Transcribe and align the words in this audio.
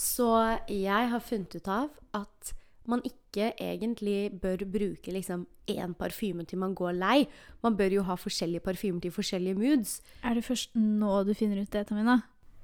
Så 0.00 0.26
jeg 0.72 1.10
har 1.12 1.20
funnet 1.24 1.58
ut 1.60 1.68
av 1.68 1.90
at 2.16 2.54
man 2.88 3.02
ikke 3.06 3.50
egentlig 3.60 4.30
bør 4.42 4.64
bruke 4.72 5.12
liksom 5.14 5.44
én 5.70 5.92
parfyme 5.94 6.42
til 6.48 6.58
man 6.58 6.72
går 6.74 6.96
lei. 6.96 7.26
Man 7.62 7.76
bør 7.78 7.92
jo 7.98 8.02
ha 8.08 8.16
forskjellige 8.18 8.64
parfymer 8.64 9.04
til 9.04 9.12
forskjellige 9.14 9.58
moods. 9.60 9.98
Er 10.24 10.34
det 10.38 10.46
først 10.48 10.72
nå 10.74 11.20
du 11.28 11.34
finner 11.36 11.60
ut 11.62 11.70
det, 11.70 11.84
Tamina? 11.90 12.16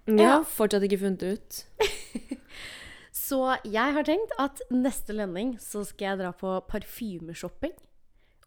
Jeg 0.08 0.18
Ja. 0.22 0.38
har 0.38 0.44
fortsatt 0.48 0.82
ikke 0.86 0.98
funnet 1.02 1.20
det 1.20 1.32
ut. 1.36 1.64
Så 3.16 3.56
jeg 3.64 3.92
har 3.96 4.02
tenkt 4.06 4.32
at 4.38 4.60
neste 4.70 5.12
lønning 5.16 5.56
så 5.62 5.84
skal 5.84 6.06
jeg 6.12 6.18
dra 6.20 6.32
på 6.36 6.50
parfymeshopping. 6.68 7.72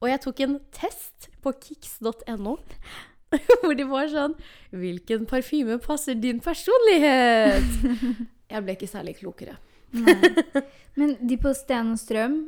Og 0.02 0.10
jeg 0.10 0.22
tok 0.24 0.40
en 0.46 0.60
test 0.72 1.30
på 1.44 1.52
kicks.no. 1.60 2.58
Hvor 3.62 3.76
de 3.78 3.84
var 3.86 4.08
sånn 4.10 4.34
Hvilken 4.74 5.28
parfyme 5.30 5.76
passer 5.84 6.16
din 6.18 6.40
personlighet? 6.42 7.68
Jeg 8.50 8.66
ble 8.66 8.76
ikke 8.78 8.90
særlig 8.90 9.16
klokere. 9.20 9.58
Men 11.00 11.16
de 11.30 11.38
på 11.38 11.54
Sten 11.58 11.94
og 11.94 12.00
Strøm 12.00 12.40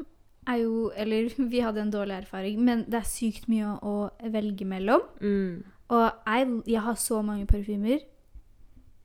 er 0.47 0.61
jo 0.63 0.91
Eller 0.97 1.29
vi 1.53 1.59
hadde 1.59 1.81
en 1.81 1.93
dårlig 1.93 2.15
erfaring, 2.15 2.61
men 2.65 2.85
det 2.89 2.97
er 3.01 3.05
sykt 3.05 3.47
mye 3.49 3.75
å 3.85 4.09
velge 4.33 4.65
mellom. 4.65 5.03
Mm. 5.21 5.61
Og 5.91 6.07
jeg, 6.25 6.47
jeg 6.67 6.81
har 6.81 6.97
så 6.97 7.21
mange 7.21 7.45
parfymer. 7.45 8.01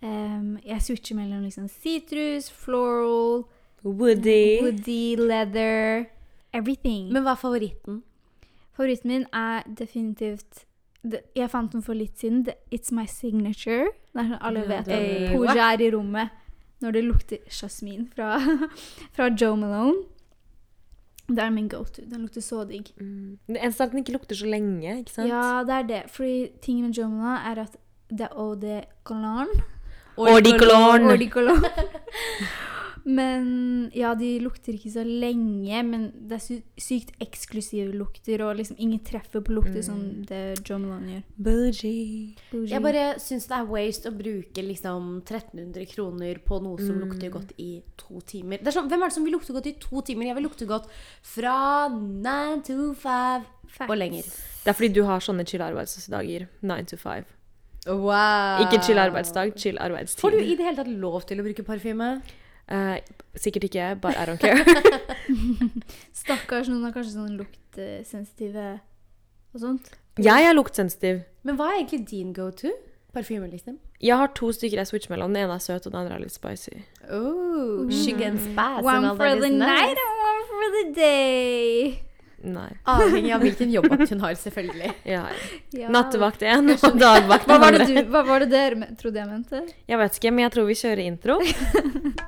Um, 0.01 0.57
jeg 0.65 0.83
switcher 0.83 1.17
mellom 1.17 1.43
liksom 1.45 1.69
sitrus, 1.69 2.51
floral, 2.53 3.45
Woody. 3.85 4.63
woody, 4.63 5.17
leather 5.17 6.07
Everything. 6.55 7.11
Men 7.13 7.25
hva 7.27 7.35
er 7.35 7.41
favoritten? 7.41 8.01
Favoritten 8.77 9.13
min 9.13 9.27
er 9.35 9.67
definitivt 9.79 10.65
det, 11.03 11.21
Jeg 11.37 11.51
fant 11.51 11.73
den 11.73 11.85
for 11.85 11.95
litt 11.95 12.19
siden. 12.19 12.47
It's 12.73 12.95
my 12.95 13.07
signature. 13.07 13.93
Det 14.13 14.25
er 14.25 14.33
sånn 14.33 14.43
alle 14.49 14.65
vet 14.67 14.89
at 14.89 15.35
Pooja 15.35 15.69
er 15.75 15.85
i 15.85 15.91
rommet 15.93 16.46
når 16.81 16.91
det 16.97 17.05
lukter 17.05 17.37
jasmin 17.63 18.07
fra, 18.15 18.37
fra 19.17 19.31
Joe 19.41 19.57
Malone. 19.57 20.05
Det 21.29 21.43
er 21.43 21.51
min 21.51 21.69
go-to. 21.69 22.03
Den 22.07 22.21
lukter 22.23 22.41
så 22.41 22.65
digg. 22.69 22.93
Mm. 23.01 23.39
Det 23.49 23.59
eneste 23.59 23.83
er 23.83 23.87
at 23.87 23.93
den 23.93 23.99
ikke 24.05 24.15
lukter 24.15 24.39
så 24.39 24.47
lenge, 24.47 24.99
ikke 24.99 25.11
sant? 25.11 25.29
Ja, 25.29 25.65
det 25.67 25.75
er 25.75 25.83
det. 25.83 26.03
Fordi 26.11 26.49
tingen 26.63 26.87
med 26.87 26.95
Joe 26.95 27.09
Malone 27.09 27.41
er 27.51 27.63
at 27.65 27.77
det 28.11 28.29
er 28.29 28.37
eau 28.37 28.55
de 28.55 28.83
cologne. 29.05 29.63
Eau 30.19 30.41
de 30.41 31.31
cologne. 31.31 31.71
Men 33.07 33.91
ja, 33.95 34.11
de 34.19 34.33
lukter 34.43 34.75
ikke 34.75 34.91
så 34.91 35.05
lenge, 35.07 35.79
men 35.87 36.09
det 36.27 36.41
er 36.41 36.43
sy 36.43 36.57
sykt 36.83 37.13
eksklusive 37.23 37.93
lukter, 37.95 38.43
og 38.43 38.57
liksom 38.59 38.81
ingen 38.83 38.99
treffer 39.07 39.45
på 39.47 39.55
lukter 39.55 39.85
som 39.87 40.01
det 40.27 40.41
Joe 40.67 40.81
Malone 40.83 41.13
gjør. 41.13 41.21
Bougie. 41.49 42.33
Bougie. 42.51 42.73
Jeg 42.73 42.83
bare 42.83 43.05
syns 43.23 43.47
det 43.47 43.61
er 43.61 43.69
waste 43.71 44.11
å 44.11 44.17
bruke 44.17 44.65
liksom 44.67 45.21
1300 45.21 45.87
kroner 45.93 46.41
på 46.43 46.59
noe 46.65 46.83
som 46.83 46.99
lukter 46.99 47.31
godt 47.37 47.53
i 47.63 47.77
to 48.01 48.19
timer. 48.27 48.59
Det 48.59 48.73
er 48.73 48.79
sånn, 48.81 48.91
Hvem 48.91 49.05
er 49.05 49.13
det 49.13 49.17
som 49.19 49.29
vil 49.29 49.37
lukte 49.39 49.55
godt 49.55 49.71
i 49.71 49.77
to 49.83 50.03
timer? 50.07 50.27
Jeg 50.27 50.39
vil 50.41 50.47
lukte 50.49 50.67
godt 50.67 50.91
fra 51.23 51.57
nine 51.95 52.65
to 52.67 52.91
five 52.99 53.47
Facts. 53.71 53.91
og 53.91 53.99
lenger. 54.01 54.27
Det 54.65 54.73
er 54.73 54.77
fordi 54.79 54.91
du 54.95 55.05
har 55.07 55.23
sånne 55.23 55.47
chill 55.47 55.63
arbeidsdager. 55.63 56.49
9 56.63 56.89
to 56.91 56.99
5. 56.99 57.31
Wow. 57.87 58.65
Ikke 58.65 58.83
chill 58.83 58.99
arbeidsdag, 58.99 59.55
chill 59.63 59.79
arbeidstid. 59.79 60.21
Får 60.25 60.35
du 60.35 60.41
i 60.43 60.57
det 60.59 60.67
hele 60.67 60.81
tatt 60.81 60.91
lov 60.91 61.23
til 61.29 61.39
å 61.39 61.47
bruke 61.47 61.63
parfyme? 61.67 62.11
Eh, 62.67 62.97
sikkert 63.39 63.69
ikke, 63.69 63.95
but 64.03 64.17
I 64.17 64.27
don't 64.27 64.41
care. 64.43 64.59
Stakkars, 66.23 66.71
noen 66.71 66.89
har 66.89 66.95
kanskje 66.97 67.15
sånn 67.15 67.37
luktsensitive 67.39 68.69
og 69.55 69.63
sånt. 69.63 69.93
jeg 70.19 70.49
er 70.49 70.57
luktsensitiv. 70.57 71.23
Men 71.47 71.59
hva 71.59 71.71
er 71.71 71.83
egentlig 71.83 72.03
din 72.11 72.33
go-to? 72.35 72.73
Parfyme, 73.15 73.47
liksom? 73.49 73.79
Jeg 74.03 74.19
har 74.19 74.33
to 74.37 74.51
stykker 74.53 74.83
jeg 74.83 74.91
switcher 74.91 75.15
mellom. 75.15 75.33
Den 75.33 75.47
ene 75.47 75.55
er 75.57 75.63
søt, 75.63 75.87
og 75.87 75.95
den 75.95 76.03
andre 76.03 76.19
er 76.19 76.25
litt 76.27 76.35
spicy. 76.35 76.83
Oh, 77.09 77.87
mm. 77.87 77.93
and 78.27 78.43
spice 78.43 78.83
and 78.83 78.85
One 78.85 79.07
all 79.07 79.17
for 79.17 79.41
the 79.41 79.49
nice. 79.49 79.71
night 79.71 80.03
and 80.03 80.27
one 80.27 80.43
for 80.51 80.67
the 80.75 80.85
day. 80.99 82.03
Nei. 82.47 82.69
Avhengig 82.85 83.33
av 83.33 83.41
hvilken 83.43 83.73
jobb 83.73 83.89
hun 83.95 84.21
har, 84.21 84.35
selvfølgelig. 84.35 84.93
Ja. 85.17 85.23
Ja. 85.73 85.89
Nattevakt 85.93 86.43
én 86.43 86.69
og 86.75 86.99
dagvakt 87.01 87.49
Hva 87.49 87.59
var 87.63 87.75
det, 87.75 87.87
du, 87.89 88.01
hva 88.13 88.23
var 88.27 88.45
det 88.45 88.51
der, 88.53 88.77
trodde 89.01 89.23
jeg 89.23 89.31
mente? 89.31 89.63
Jeg 89.89 90.01
vet 90.03 90.19
ikke, 90.19 90.35
men 90.35 90.45
jeg 90.45 90.55
tror 90.57 90.69
vi 90.69 90.77
kjører 90.83 91.05
intro. 91.07 91.39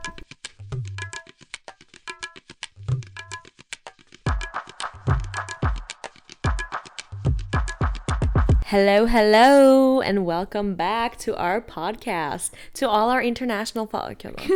Hello, 8.68 9.06
hello, 9.06 10.00
and 10.02 10.26
welcome 10.26 10.74
back 10.74 11.16
to 11.18 11.34
our 11.36 11.58
podcast. 11.60 12.50
To 12.74 12.88
all 12.88 13.08
our 13.08 13.22
international 13.22 13.86
podcasts. 13.86 14.46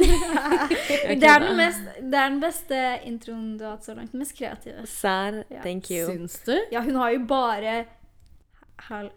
Det 1.21 1.25
er, 1.25 1.39
den 1.39 1.56
mest, 1.56 1.81
det 2.03 2.15
er 2.19 2.28
den 2.28 2.41
beste 2.43 2.81
introen 3.09 3.56
du 3.59 3.65
har 3.65 3.71
hatt 3.78 3.87
så 3.87 3.95
langt. 3.97 4.12
Den 4.12 4.21
mest 4.21 4.37
kreative. 4.37 4.84
Sær, 4.87 5.43
Ja. 5.51 5.62
thank 5.65 5.89
you. 5.91 6.05
Syns 6.11 6.39
du? 6.47 6.59
Ja, 6.72 6.81
hun 6.84 6.95
har 6.95 7.11
jo 7.11 7.25
bare 7.28 7.84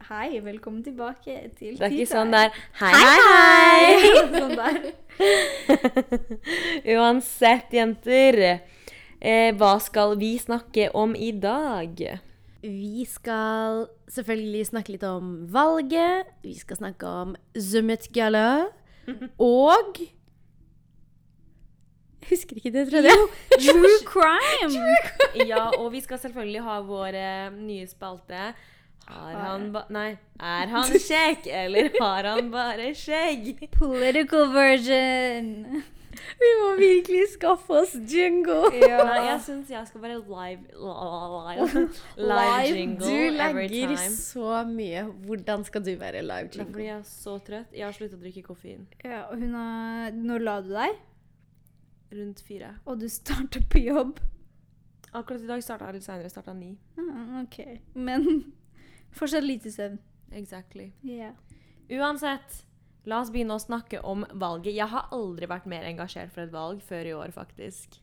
Hei, 0.07 0.39
velkommen 0.45 0.83
tilbake 0.85 1.49
til 1.57 1.73
Det 1.79 1.81
er 1.87 1.93
ikke 1.95 2.05
sånn 2.11 2.29
der 2.31 2.51
Hei, 2.79 2.91
hei, 2.93 3.15
hei! 3.25 3.95
sånn 4.39 4.55
der. 4.59 4.77
Uansett, 6.95 7.73
jenter. 7.73 8.39
Eh, 9.19 9.51
hva 9.57 9.73
skal 9.81 10.15
vi 10.21 10.35
snakke 10.39 10.91
om 10.95 11.15
i 11.17 11.31
dag? 11.31 12.05
Vi 12.65 13.05
skal 13.05 13.85
selvfølgelig 14.09 14.65
snakke 14.71 14.95
litt 14.95 15.03
om 15.05 15.33
valget. 15.53 16.31
Vi 16.41 16.55
skal 16.57 16.79
snakke 16.79 17.05
om 17.05 17.35
Zummet 17.53 18.07
Gala. 18.15 18.71
Og 19.37 19.99
Jeg 22.25 22.31
husker 22.31 22.57
ikke 22.57 22.71
det, 22.73 22.87
trodde 22.89 23.11
jeg. 23.11 23.27
True 23.67 23.97
crime! 24.07 24.95
Ja, 25.45 25.67
og 25.77 25.91
vi 25.93 25.99
skal 26.01 26.17
selvfølgelig 26.17 26.63
ha 26.65 26.79
vår 26.81 27.17
eh, 27.19 27.51
nye 27.53 27.85
spalte. 27.85 28.47
Har 29.05 29.35
han 29.37 29.67
ba... 29.75 29.83
Nei. 29.93 30.15
Er 30.41 30.71
han 30.73 30.89
kjekk, 30.89 31.45
eller 31.53 31.91
har 31.99 32.25
han 32.31 32.49
bare 32.49 32.89
skjegg? 32.97 33.67
Political 33.77 34.49
version. 34.55 35.83
Vi 36.41 36.49
må 36.61 36.67
virkelig 36.79 37.23
skaffe 37.33 37.77
oss 37.81 37.93
jingle. 38.11 38.69
Nei, 38.71 39.21
jeg 39.29 39.39
syns 39.45 39.69
jeg 39.73 39.87
skal 39.89 40.01
være 40.03 40.19
live 40.19 40.65
Live, 40.75 41.87
live 42.17 42.75
jingle 42.77 43.05
Du 43.07 43.39
every 43.47 43.67
legger 43.67 43.95
time. 43.95 44.15
så 44.15 44.61
mye. 44.69 45.03
Hvordan 45.25 45.65
skal 45.67 45.83
du 45.85 45.91
være 45.99 46.21
live 46.25 46.49
jingle? 46.53 46.71
fordi 46.73 46.85
jeg 46.89 46.97
er 46.97 47.03
så 47.09 47.37
trøtt. 47.47 47.73
Jeg 47.75 47.85
har 47.87 47.91
sluttet 47.97 48.17
å 48.19 48.21
drikke 48.23 48.43
koffein. 48.47 48.85
Ja, 49.03 49.23
og 49.31 49.37
hun 49.41 49.53
har 49.57 50.11
Når 50.15 50.45
la 50.45 50.57
du 50.61 50.71
deg? 50.75 50.95
Rundt 52.15 52.41
fire. 52.47 52.73
Og 52.85 52.99
du 53.01 53.07
starter 53.09 53.63
på 53.69 53.81
jobb? 53.81 54.19
Akkurat 55.15 55.41
i 55.41 55.47
dag 55.47 55.63
starta 55.63 55.87
jeg 55.89 55.97
litt 55.99 56.05
seinere. 56.05 56.29
Starta 56.31 56.53
ni. 56.53 56.73
Ah, 56.99 57.41
ok. 57.41 57.59
Men 57.95 58.53
fortsatt 59.15 59.43
lite 59.47 59.71
søvn. 59.71 59.97
Exactly. 60.35 60.89
Yeah. 61.03 61.33
Uansett, 61.89 62.63
la 63.05 63.21
oss 63.21 63.31
begynne 63.33 63.55
å 63.57 63.61
snakke 63.61 64.01
om 64.03 64.25
valget. 64.33 64.73
Jeg 64.75 64.87
har 64.91 65.07
aldri 65.15 65.47
vært 65.51 65.65
mer 65.69 65.85
engasjert 65.89 66.31
for 66.33 66.41
et 66.45 66.51
valg 66.53 66.81
før 66.85 67.05
i 67.05 67.13
år, 67.13 67.31
faktisk. 67.35 67.99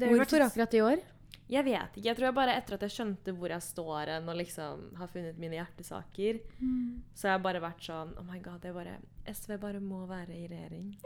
Har 0.00 0.12
Hvorfor 0.12 0.44
akkurat 0.46 0.74
i 0.74 0.82
år? 0.84 1.04
Jeg 1.48 1.62
vet 1.62 1.94
ikke. 1.94 2.02
Jeg 2.08 2.16
tror 2.18 2.26
jeg 2.26 2.34
bare 2.34 2.54
etter 2.58 2.74
at 2.74 2.82
jeg 2.82 2.90
skjønte 2.96 3.32
hvor 3.38 3.52
jeg 3.54 3.62
står 3.62 4.10
hen, 4.10 4.28
og 4.28 4.34
liksom 4.40 4.80
har 4.98 5.10
funnet 5.12 5.36
mine 5.38 5.54
hjertesaker, 5.60 6.40
Mm. 6.58 7.02
så 7.14 7.28
har 7.28 7.36
jeg 7.36 7.42
bare 7.44 7.60
vært 7.62 7.84
sånn 7.86 8.14
Oh 8.18 8.24
my 8.26 8.40
god, 8.42 8.60
det 8.62 8.72
bare 8.74 8.96
SV 9.30 9.58
bare 9.62 9.80
må 9.80 10.06
være 10.10 10.34
i 10.34 10.48
regjering. 10.50 10.96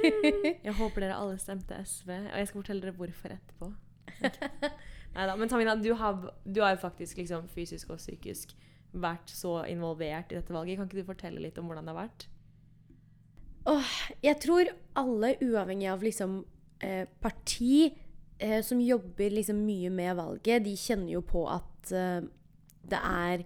jeg 0.66 0.74
håper 0.74 1.00
dere 1.06 1.16
alle 1.20 1.38
stemte 1.38 1.78
SV, 1.86 2.10
og 2.10 2.36
jeg 2.38 2.48
skal 2.50 2.60
fortelle 2.62 2.82
dere 2.82 2.96
hvorfor 2.98 3.36
etterpå. 3.36 3.72
Neida, 5.16 5.36
Men 5.36 5.48
Tamina, 5.48 5.76
du 5.76 5.92
har, 5.94 6.18
du 6.44 6.60
har 6.62 6.74
jo 6.74 6.82
faktisk 6.82 7.16
liksom 7.22 7.46
fysisk 7.48 7.90
og 7.94 7.98
psykisk 8.02 8.52
vært 8.96 9.30
så 9.32 9.58
involvert 9.70 10.32
i 10.32 10.38
dette 10.38 10.52
valget. 10.54 10.78
Kan 10.78 10.88
ikke 10.88 11.00
du 11.02 11.08
fortelle 11.08 11.40
litt 11.42 11.58
om 11.60 11.68
hvordan 11.70 11.86
det 11.88 11.94
har 11.94 12.02
vært? 12.08 12.26
Åh, 13.66 13.94
jeg 14.22 14.38
tror 14.42 14.68
alle, 14.98 15.34
uavhengig 15.42 15.88
av 15.90 16.04
liksom 16.06 16.38
eh, 16.84 17.04
parti, 17.22 17.88
eh, 18.38 18.60
som 18.62 18.80
jobber 18.82 19.34
liksom 19.34 19.64
mye 19.66 19.90
med 19.90 20.14
valget, 20.20 20.62
de 20.64 20.76
kjenner 20.78 21.16
jo 21.16 21.24
på 21.26 21.42
at 21.50 21.90
eh, 21.90 22.28
det 22.86 23.00
er 23.00 23.42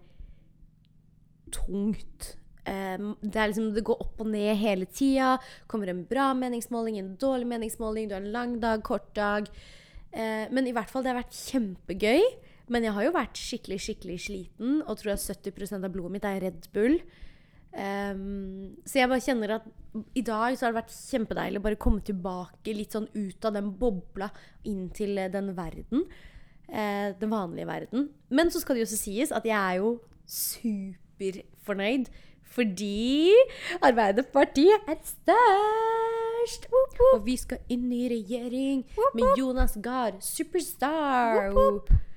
tungt. 1.56 2.34
Eh, 2.69 2.99
det, 3.00 3.34
er 3.34 3.49
liksom, 3.49 3.72
det 3.75 3.87
går 3.88 4.05
opp 4.05 4.20
og 4.20 4.31
ned 4.34 4.61
hele 4.61 4.88
tida. 4.93 5.38
Kommer 5.70 5.90
en 5.93 6.05
bra 6.08 6.31
meningsmåling, 6.37 7.00
en 7.00 7.14
dårlig 7.20 7.49
meningsmåling, 7.55 8.11
du 8.11 8.16
har 8.19 8.25
en 8.25 8.34
lang 8.37 8.58
dag, 8.62 8.84
kort 8.84 9.08
dag. 9.16 9.49
Eh, 10.12 10.46
men 10.52 10.69
i 10.69 10.76
hvert 10.76 10.93
fall, 10.93 11.06
det 11.06 11.14
har 11.14 11.23
vært 11.23 11.40
kjempegøy. 11.49 12.28
Men 12.70 12.87
jeg 12.87 12.94
har 12.94 13.08
jo 13.08 13.16
vært 13.16 13.40
skikkelig, 13.40 13.81
skikkelig 13.82 14.20
sliten, 14.28 14.78
og 14.84 15.00
tror 15.00 15.16
jeg 15.16 15.25
70% 15.40 15.82
av 15.82 15.90
blodet 15.90 16.14
mitt 16.14 16.28
er 16.28 16.44
Red 16.44 16.69
Bull. 16.76 17.00
Ehm, 17.78 18.76
så 18.82 18.99
jeg 18.99 19.11
bare 19.11 19.22
kjenner 19.22 19.55
at 19.61 19.69
i 20.19 20.22
dag 20.26 20.56
så 20.56 20.67
har 20.67 20.72
det 20.72 20.81
vært 20.81 20.94
kjempedeilig 20.94 21.61
å 21.61 21.64
bare 21.69 21.78
komme 21.81 22.02
tilbake 22.06 22.75
litt 22.75 22.94
sånn 22.96 23.08
ut 23.14 23.46
av 23.46 23.55
den 23.56 23.70
bobla 23.78 24.31
inn 24.70 24.88
til 24.94 25.19
eh, 25.19 25.31
den 25.31 25.52
verden. 25.58 26.06
Uh, 26.70 27.11
den 27.19 27.32
vanlige 27.32 27.67
verden. 27.67 28.05
Men 28.31 28.50
så 28.55 28.61
skal 28.62 28.76
det 28.76 28.84
jo 28.84 28.87
også 28.87 28.99
sies 29.00 29.32
at 29.34 29.46
jeg 29.49 29.58
er 29.58 29.81
jo 29.81 29.96
superfornøyd 30.31 32.06
fordi 32.50 33.31
Arbeiderpartiet 33.82 34.87
er 34.90 35.00
størst! 35.06 36.69
Woop, 36.70 36.94
woop. 36.99 37.16
Og 37.16 37.26
vi 37.26 37.37
skal 37.38 37.61
inn 37.70 37.90
i 37.94 38.05
regjering 38.11 38.84
woop, 38.96 39.19
med. 39.19 39.34
Jonas 39.38 39.76
Gahr, 39.82 40.19
superstar! 40.23 41.50
Woop, 41.50 41.58
whoop. 41.58 42.09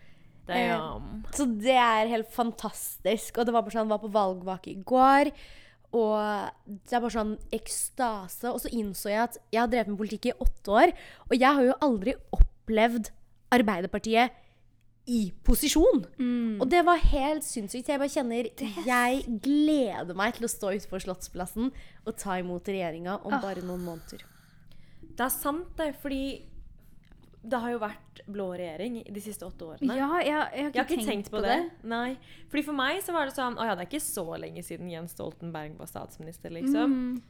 Damn. 0.48 1.24
Så 1.32 1.48
det 1.48 1.76
er 1.80 2.12
helt 2.12 2.32
fantastisk. 2.34 3.38
Og 3.38 3.48
det 3.48 3.56
var 3.56 3.66
bare 3.66 3.78
sånn, 3.78 3.92
var 3.92 4.02
på 4.04 4.12
valgvake 4.14 4.74
i 4.74 4.80
går. 4.84 5.32
Og 5.94 6.16
det 6.66 6.96
er 6.96 7.04
bare 7.04 7.14
sånn 7.14 7.36
ekstase. 7.54 8.52
Og 8.52 8.62
så 8.64 8.72
innså 8.74 9.12
jeg 9.12 9.24
at 9.28 9.38
jeg 9.54 9.62
har 9.62 9.72
drevet 9.72 9.94
med 9.94 10.02
politikk 10.02 10.32
i 10.32 10.38
åtte 10.44 10.78
år. 10.80 10.96
Og 11.30 11.36
jeg 11.38 11.60
har 11.60 11.68
jo 11.70 11.82
aldri 11.86 12.18
opplevd 12.36 13.14
Arbeiderpartiet 13.54 14.40
i 15.14 15.28
posisjon. 15.46 16.06
Mm. 16.18 16.62
Og 16.64 16.68
det 16.72 16.82
var 16.88 17.02
helt 17.12 17.46
sinnssykt. 17.46 17.92
Jeg 17.92 18.00
bare 18.02 18.12
kjenner 18.12 18.48
Jeg 18.88 19.40
gleder 19.44 20.18
meg 20.18 20.38
til 20.38 20.48
å 20.48 20.52
stå 20.52 20.72
utenfor 20.74 21.04
Slottsplassen 21.04 21.74
og 22.04 22.16
ta 22.20 22.40
imot 22.40 22.72
regjeringa 22.72 23.20
om 23.28 23.36
bare 23.44 23.66
noen 23.66 23.84
måneder. 23.86 24.24
Det 25.14 25.28
er 25.28 25.34
sant, 25.34 25.70
det. 25.78 25.92
Fordi 26.02 26.24
det 27.44 27.60
har 27.60 27.72
jo 27.74 27.80
vært 27.82 28.22
blå 28.32 28.46
regjering 28.56 29.02
de 29.14 29.22
siste 29.22 29.44
åtte 29.46 29.66
årene. 29.68 29.98
Ja, 30.00 30.08
jeg, 30.24 30.28
jeg 30.28 30.38
har 30.38 30.50
ikke, 30.54 30.64
Jeg 30.64 30.84
har 30.84 30.92
ikke 30.96 31.06
tenkt, 31.12 31.30
på, 31.34 31.42
det. 31.44 31.58
Nei. 31.84 32.16
Fordi 32.50 32.64
For 32.64 32.74
meg 32.78 33.02
så 33.04 33.12
var 33.12 33.28
det 33.28 33.36
sånn 33.36 33.58
Å 33.60 33.66
ja, 33.68 33.76
det 33.76 33.84
er 33.84 33.90
ikke 33.92 34.00
så 34.06 34.24
lenge 34.40 34.64
siden 34.64 34.90
Jens 34.90 35.12
Stoltenberg 35.18 35.76
var 35.78 35.90
statsminister, 35.92 36.50
liksom. 36.56 36.94
Mm. 36.94 37.22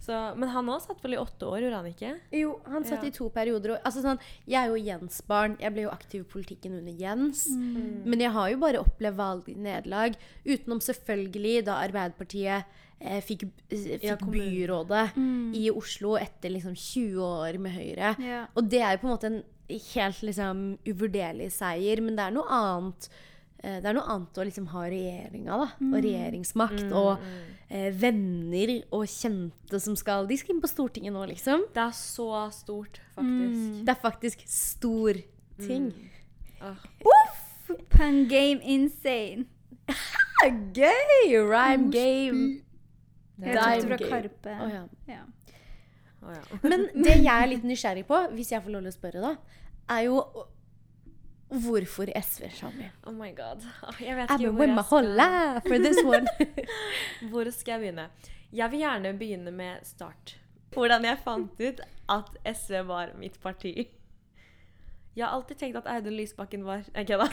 Så, 0.00 0.16
men 0.40 0.48
han 0.48 0.68
òg 0.72 0.80
satt 0.80 1.02
vel 1.04 1.12
i 1.12 1.20
åtte 1.20 1.44
år, 1.44 1.58
gjorde 1.60 1.76
han 1.82 1.88
ikke? 1.90 2.10
Jo, 2.32 2.54
han 2.72 2.86
satt 2.88 3.02
Ja. 3.04 3.10
i 3.10 3.12
to 3.12 3.26
perioder. 3.28 3.74
Altså 3.84 4.00
sånn, 4.00 4.18
jeg 4.48 4.56
er 4.62 4.70
jo 4.72 4.78
Jens-barn. 4.80 5.58
Jeg 5.60 5.74
ble 5.76 5.82
jo 5.84 5.90
aktiv 5.92 6.22
i 6.24 6.28
politikken 6.32 6.78
under 6.78 6.92
Jens. 6.96 7.42
Mm. 7.52 8.06
Men 8.08 8.18
jeg 8.24 8.32
har 8.32 8.48
jo 8.48 8.56
bare 8.62 8.80
opplevd 8.80 9.18
valgnederlag. 9.20 10.16
Utenom 10.48 10.80
selvfølgelig 10.80 11.66
da 11.68 11.76
Arbeiderpartiet 11.84 12.64
eh, 13.00 13.20
fikk, 13.20 13.44
eh, 13.70 13.98
Ja, 14.08 14.16
byrådet 14.16 15.14
Mm. 15.16 15.52
i 15.54 15.68
Oslo 15.70 16.16
etter 16.16 16.48
liksom 16.56 16.72
20 16.74 17.20
år 17.20 17.58
med 17.60 17.72
Høyre. 17.76 18.16
Ja. 18.24 18.46
Og 18.56 18.68
det 18.72 18.80
er 18.80 18.96
jo 18.96 19.02
på 19.04 19.08
en 19.10 19.16
måte 19.18 19.26
en 19.34 19.42
helt 19.78 20.22
liksom 20.22 20.78
uvurderlig 20.88 21.50
seier, 21.52 22.00
men 22.02 22.16
det 22.16 22.24
er 22.26 22.34
noe 22.34 22.48
annet 22.50 23.08
eh, 23.62 23.78
det 23.80 23.86
er 23.90 23.94
noe 23.94 24.08
annet 24.08 24.38
å 24.40 24.44
liksom 24.48 24.66
ha 24.72 24.82
regjeringa 24.88 25.58
da, 25.62 25.68
Mm. 25.80 25.94
og 25.94 26.02
regjeringsmakt 26.04 26.92
og 26.92 27.18
eh, 27.70 27.90
venner 27.92 28.72
og 28.90 29.04
kjente 29.06 29.80
som 29.80 29.94
skal 29.96 30.26
De 30.26 30.36
skal 30.36 30.54
inn 30.56 30.60
på 30.62 30.68
Stortinget 30.72 31.12
nå, 31.12 31.26
liksom. 31.28 31.66
Det 31.74 31.82
er 31.84 31.92
så 31.92 32.50
stort, 32.52 33.00
faktisk. 33.14 33.60
Mm. 33.60 33.84
Det 33.84 33.94
er 33.94 34.00
faktisk 34.02 34.44
stor 34.48 35.14
ting. 35.60 35.92
Ah. 36.60 36.74
Pun 37.90 38.24
game 38.28 38.60
insane. 38.64 39.46
Gøy! 40.74 41.36
Rhyme 41.36 41.90
game. 41.92 42.62
Jeg 43.40 43.56
tror 43.56 43.96
tok 43.96 43.98
det 43.98 44.08
fra. 44.08 44.20
Karpe. 44.20 44.54
Oh, 44.60 44.70
ja. 44.72 44.82
Ja. 45.08 45.22
Ja. 46.20 46.40
Men 46.70 46.88
det 46.94 47.18
jeg 47.22 47.34
er 47.34 47.50
litt 47.50 47.66
nysgjerrig 47.66 48.06
på, 48.08 48.18
hvis 48.36 48.52
jeg 48.52 48.64
får 48.64 48.74
lov 48.74 48.84
til 48.84 48.92
å 48.92 48.96
spørre, 48.96 49.22
da, 49.24 49.60
er 49.96 50.06
jo 50.06 50.18
hvorfor 51.50 52.10
SV, 52.14 52.50
Shami? 52.54 52.90
Oh 53.08 53.14
my 53.14 53.30
god. 53.34 53.64
Jeg 53.98 54.16
vet 54.18 54.30
ikke 54.36 54.52
hvor 54.54 54.68
jeg 54.70 54.84
skal, 54.86 55.62
for 55.66 55.86
this 55.86 56.02
one. 56.04 56.34
hvor 57.32 57.50
skal 57.54 57.74
jeg 57.74 57.84
begynne. 57.86 58.10
Jeg 58.52 58.72
vil 58.72 58.84
gjerne 58.84 59.14
begynne 59.18 59.54
med 59.54 59.86
start. 59.86 60.36
Hvordan 60.74 61.06
jeg 61.08 61.18
fant 61.24 61.58
ut 61.58 61.80
at 62.10 62.36
SV 62.46 62.84
var 62.86 63.16
mitt 63.18 63.40
parti. 63.42 63.88
Jeg 65.16 65.24
har 65.26 65.34
alltid 65.34 65.58
tenkt 65.58 65.78
at 65.80 65.88
Audun 65.90 66.14
Lysbakken 66.14 66.62
var 66.62 66.84
Jeg 66.94 67.08
kødda. 67.08 67.26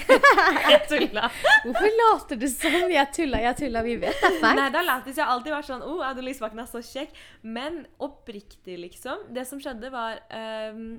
Jeg 0.71 0.79
tulla. 0.89 1.27
Hvorfor 1.63 1.91
later 1.99 2.39
du 2.41 2.47
som? 2.49 2.87
Jeg 2.89 3.11
tulla, 3.13 3.41
jeg 3.43 3.57
tulla. 3.59 3.83
Vi 3.85 3.97
vet 4.01 4.17
det 4.23 4.31
er. 4.39 4.55
Nei, 4.57 4.69
det 4.73 4.79
har 4.79 4.87
lættis. 4.87 5.19
Jeg 5.19 5.25
har 5.27 5.35
alltid 5.35 5.53
vært 5.53 5.69
sånn 5.69 5.85
oh, 5.85 6.01
Audun 6.07 6.25
Lysbakken 6.25 6.63
er 6.63 6.71
så 6.71 6.81
kjekk. 6.81 7.13
Men 7.45 7.83
oppriktig, 8.01 8.79
liksom. 8.81 9.27
Det 9.33 9.45
som 9.49 9.61
skjedde, 9.61 9.93
var 9.93 10.23
um, 10.73 10.97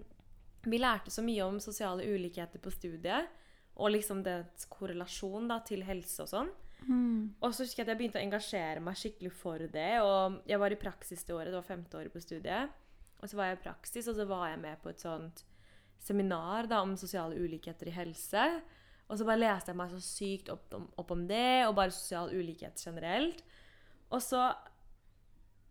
Vi 0.71 0.81
lærte 0.81 1.11
så 1.15 1.25
mye 1.27 1.51
om 1.51 1.59
sosiale 1.63 2.07
ulikheter 2.07 2.63
på 2.63 2.73
studiet. 2.75 3.35
Og 3.79 3.93
liksom 3.95 4.23
dets 4.27 4.71
korrelasjon 4.71 5.51
da, 5.51 5.59
til 5.67 5.83
helse 5.87 6.23
og 6.23 6.31
sånn. 6.31 6.55
Mm. 6.87 7.35
Og 7.43 7.51
så 7.51 7.67
husker 7.67 7.83
jeg 7.83 7.89
at 7.89 7.93
jeg 7.93 7.99
begynte 8.05 8.23
å 8.23 8.23
engasjere 8.23 8.83
meg 8.87 8.99
skikkelig 8.99 9.35
for 9.35 9.67
det. 9.67 9.93
Og 10.07 10.41
jeg 10.47 10.63
var 10.63 10.75
i 10.75 10.79
praksis 10.79 11.27
det 11.27 11.35
året. 11.35 11.51
Det 11.51 11.59
var 11.59 11.71
femte 11.75 11.99
året 11.99 12.15
på 12.15 12.23
studiet. 12.23 12.81
Og 13.19 13.27
så 13.27 13.39
var 13.39 13.51
jeg 13.51 13.59
i 13.59 13.63
praksis, 13.67 14.07
og 14.07 14.15
så 14.15 14.31
var 14.31 14.53
jeg 14.53 14.63
med 14.63 14.79
på 14.79 14.95
et 14.95 15.03
sånt 15.03 15.43
seminar 16.03 16.69
da, 16.71 16.83
om 16.83 16.97
sosiale 16.97 17.39
ulikheter 17.39 17.91
i 17.91 17.95
helse. 17.97 18.45
Og 19.09 19.19
så 19.19 19.25
bare 19.25 19.41
leste 19.41 19.73
jeg 19.73 19.79
meg 19.81 19.93
så 19.93 20.00
sykt 20.05 20.50
opp 20.53 20.75
om, 20.77 20.89
opp 21.00 21.15
om 21.15 21.25
det, 21.29 21.67
og 21.67 21.77
bare 21.79 21.95
sosial 21.95 22.33
ulikhet 22.35 22.81
generelt. 22.85 23.41
Og 24.12 24.21
så, 24.25 24.43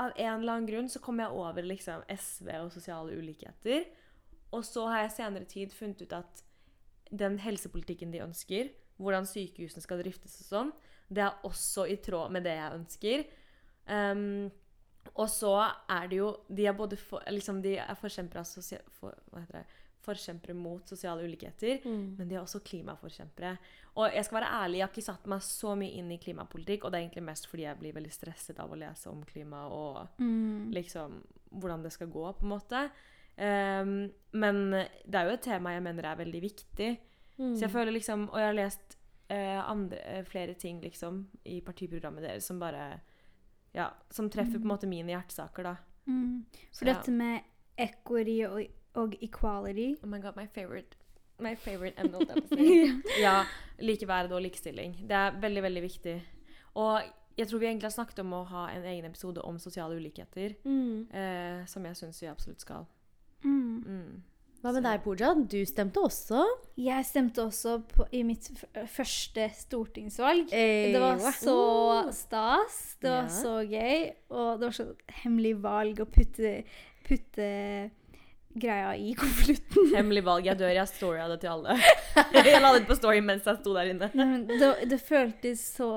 av 0.01 0.11
en 0.13 0.39
eller 0.39 0.57
annen 0.57 0.69
grunn, 0.69 0.89
så 0.89 1.01
kom 1.03 1.21
jeg 1.21 1.33
over 1.33 1.65
liksom 1.65 2.03
SV 2.09 2.51
og 2.63 2.73
sosiale 2.73 3.17
ulikheter. 3.17 3.87
Og 4.55 4.65
så 4.65 4.87
har 4.89 5.05
jeg 5.05 5.15
senere 5.17 5.49
tid 5.49 5.73
funnet 5.75 6.01
ut 6.05 6.17
at 6.17 6.43
den 7.11 7.37
helsepolitikken 7.39 8.11
de 8.13 8.23
ønsker, 8.25 8.71
hvordan 8.97 9.27
sykehusene 9.29 9.83
skal 9.83 10.01
driftes 10.01 10.39
og 10.41 10.47
sånn, 10.47 10.71
det 11.13 11.23
er 11.23 11.43
også 11.47 11.85
i 11.87 11.97
tråd 12.03 12.33
med 12.35 12.43
det 12.47 12.55
jeg 12.57 12.77
ønsker. 12.79 13.27
Um, 13.87 14.49
og 15.15 15.29
så 15.31 15.53
er 15.87 16.09
det 16.11 16.17
jo 16.17 16.31
De 16.51 16.65
er 16.67 16.73
både 16.75 16.97
for, 16.99 17.23
liksom, 17.31 17.61
de 17.63 17.77
er 17.79 17.95
forkjempere, 17.95 18.43
for, 18.99 19.15
forkjempere 20.05 20.53
mot 20.55 20.87
sosiale 20.87 21.23
ulikheter, 21.23 21.81
Mm. 21.85 22.15
men 22.17 22.27
de 22.27 22.35
er 22.35 22.41
også 22.41 22.61
klimaforkjempere. 22.63 23.57
Og 23.97 24.11
jeg 24.13 24.25
skal 24.25 24.41
være 24.41 24.51
ærlig, 24.63 24.77
jeg 24.77 24.85
har 24.87 24.93
ikke 24.93 25.03
satt 25.03 25.25
meg 25.27 25.39
så 25.41 25.75
mye 25.77 25.93
inn 25.97 26.11
i 26.11 26.17
klimapolitikk, 26.17 26.85
og 26.85 26.91
det 26.91 26.97
er 26.99 27.07
egentlig 27.09 27.23
mest 27.23 27.47
fordi 27.47 27.63
jeg 27.63 27.79
blir 27.79 27.93
veldig 27.93 28.11
stresset 28.11 28.59
av 28.59 28.71
å 28.71 28.77
lese 28.77 29.07
om 29.09 29.23
klima 29.23 29.65
og 29.69 30.07
Mm. 30.19 30.71
liksom 30.71 31.23
hvordan 31.51 31.83
det 31.83 31.91
skal 31.93 32.07
gå, 32.07 32.33
på 32.39 32.43
en 32.43 32.49
måte. 32.49 32.91
Um, 33.37 34.11
men 34.33 34.71
det 34.71 35.13
er 35.15 35.25
jo 35.27 35.33
et 35.33 35.41
tema 35.41 35.69
jeg 35.75 35.83
mener 35.83 36.05
er 36.05 36.15
veldig 36.17 36.41
viktig. 36.41 36.97
Mm. 37.37 37.53
Så 37.55 37.59
jeg 37.61 37.69
føler 37.69 37.91
liksom 37.93 38.29
Og 38.31 38.39
jeg 38.39 38.47
har 38.47 38.53
lest 38.53 38.97
uh, 39.29 39.69
andre, 39.69 39.97
eh, 40.05 40.23
flere 40.23 40.55
ting 40.55 40.81
liksom 40.81 41.27
i 41.45 41.59
partiprogrammet 41.61 42.23
deres 42.23 42.45
som 42.45 42.57
bare 42.59 42.99
Ja, 43.75 43.91
som 44.09 44.29
treffer 44.29 44.57
på 44.57 44.63
en 44.65 44.71
måte 44.71 44.87
mine 44.87 45.09
hjertesaker, 45.11 45.63
da. 45.63 45.75
Mm. 46.07 46.45
For 46.71 46.85
Så 46.85 46.87
ja. 46.87 46.93
dette 46.93 47.11
med 47.11 47.43
equity 47.77 48.41
og, 48.47 48.67
og 48.97 49.13
equality 49.21 49.91
Oh 50.03 50.09
my 50.09 50.19
god, 50.23 50.35
my 50.39 50.47
favorite 50.53 50.95
My 51.39 51.53
favorite 51.55 51.93
emerald 52.01 52.31
episode. 52.33 53.03
ja, 53.21 53.43
likeverd 53.79 54.31
og 54.33 54.41
likestilling. 54.41 54.95
Det 55.07 55.13
er 55.13 55.35
veldig, 55.41 55.61
veldig 55.67 55.81
viktig. 55.83 56.15
Og 56.81 57.01
jeg 57.37 57.47
tror 57.47 57.59
vi 57.61 57.67
egentlig 57.69 57.85
har 57.91 57.93
snakket 57.93 58.19
om 58.23 58.31
å 58.33 58.39
ha 58.49 58.63
en 58.73 58.87
egen 58.89 59.05
episode 59.05 59.43
om 59.45 59.59
sosiale 59.61 59.99
ulikheter, 59.99 60.55
Mm. 60.65 61.05
eh, 61.13 61.59
som 61.69 61.85
jeg 61.85 61.95
syns 61.99 62.21
vi 62.23 62.27
absolutt 62.31 62.61
skal. 62.65 62.87
mm. 63.43 63.83
Mm. 63.85 64.23
Hva 64.63 64.71
med 64.73 64.83
deg, 64.87 65.03
Pooja? 65.03 65.35
Du 65.45 65.59
stemte 65.69 66.01
også. 66.01 66.41
Jeg 66.81 67.05
stemte 67.05 67.43
også 67.45 67.75
på, 67.93 68.07
i 68.11 68.23
mitt 68.25 68.49
f 68.49 68.63
første 68.89 69.45
stortingsvalg. 69.53 70.49
Ey, 70.51 70.91
Det 70.93 70.99
var 71.03 71.21
wow. 71.21 71.31
så 71.37 72.13
stas. 72.17 72.97
Det 72.99 73.09
var 73.11 73.23
Ja. 73.23 73.29
så 73.29 73.53
gøy. 73.61 74.11
Og 74.31 74.59
det 74.59 74.65
var 74.65 74.71
så 74.73 74.87
hemmelig 75.21 75.53
valg 75.61 75.99
å 76.01 76.09
putte, 76.09 76.63
putte 77.05 77.91
greia 78.61 78.91
i 78.97 79.13
konvolutten. 79.17 79.89
Hemmelig 79.97 80.23
valg. 80.27 80.47
Jeg 80.49 80.59
dør. 80.59 80.73
Jeg 80.75 80.91
storya 80.91 81.27
det 81.31 81.39
til 81.43 81.53
alle. 81.53 81.77
jeg 82.37 82.61
la 82.61 82.73
det 82.73 82.83
ut 82.83 82.91
på 82.91 82.99
story 82.99 83.23
mens 83.25 83.47
jeg 83.47 83.61
sto 83.61 83.75
der 83.77 83.91
inne. 83.93 84.11
Det, 84.51 84.71
det 84.91 85.01
føltes 85.03 85.63
så 85.77 85.91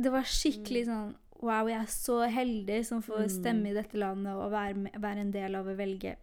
Det 0.00 0.12
var 0.12 0.28
skikkelig 0.28 0.86
sånn 0.88 1.10
Wow, 1.40 1.70
jeg 1.70 1.80
er 1.80 1.88
så 1.88 2.18
heldig 2.28 2.82
som 2.84 2.98
får 3.00 3.30
stemme 3.32 3.70
i 3.70 3.72
dette 3.72 3.96
landet 3.96 4.36
og 4.36 4.50
være, 4.52 4.74
med, 4.76 4.96
være 5.00 5.22
en 5.22 5.30
del 5.32 5.54
av 5.56 5.70
å 5.72 5.76
velge 5.78 6.18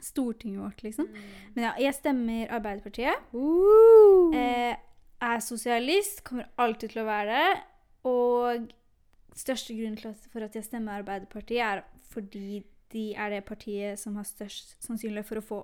Stortinget 0.00 0.62
vårt, 0.62 0.78
liksom. 0.80 1.10
Men 1.52 1.66
ja, 1.66 1.72
jeg 1.84 1.96
stemmer 1.98 2.54
Arbeiderpartiet. 2.56 3.26
Uh. 3.34 4.32
Eh, 4.32 4.72
er 5.20 5.42
sosialist, 5.44 6.22
kommer 6.24 6.48
alltid 6.56 6.94
til 6.94 7.02
å 7.02 7.08
være 7.08 7.36
det. 7.36 7.58
Og 8.08 8.70
største 9.36 9.76
grunnen 9.76 10.16
for 10.32 10.46
at 10.46 10.56
jeg 10.56 10.66
stemmer 10.66 11.02
Arbeiderpartiet, 11.02 11.60
er 11.60 11.84
fordi 12.14 12.62
de 12.92 13.12
er 13.14 13.30
det 13.34 13.44
partiet 13.48 14.00
som 14.00 14.16
har 14.18 14.26
størst 14.28 14.76
sannsynlighet 14.84 15.28
for 15.28 15.40
å 15.40 15.44
få 15.44 15.60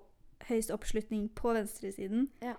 høyest 0.48 0.70
oppslutning 0.74 1.28
på 1.34 1.54
venstresiden. 1.56 2.28
Ja. 2.44 2.54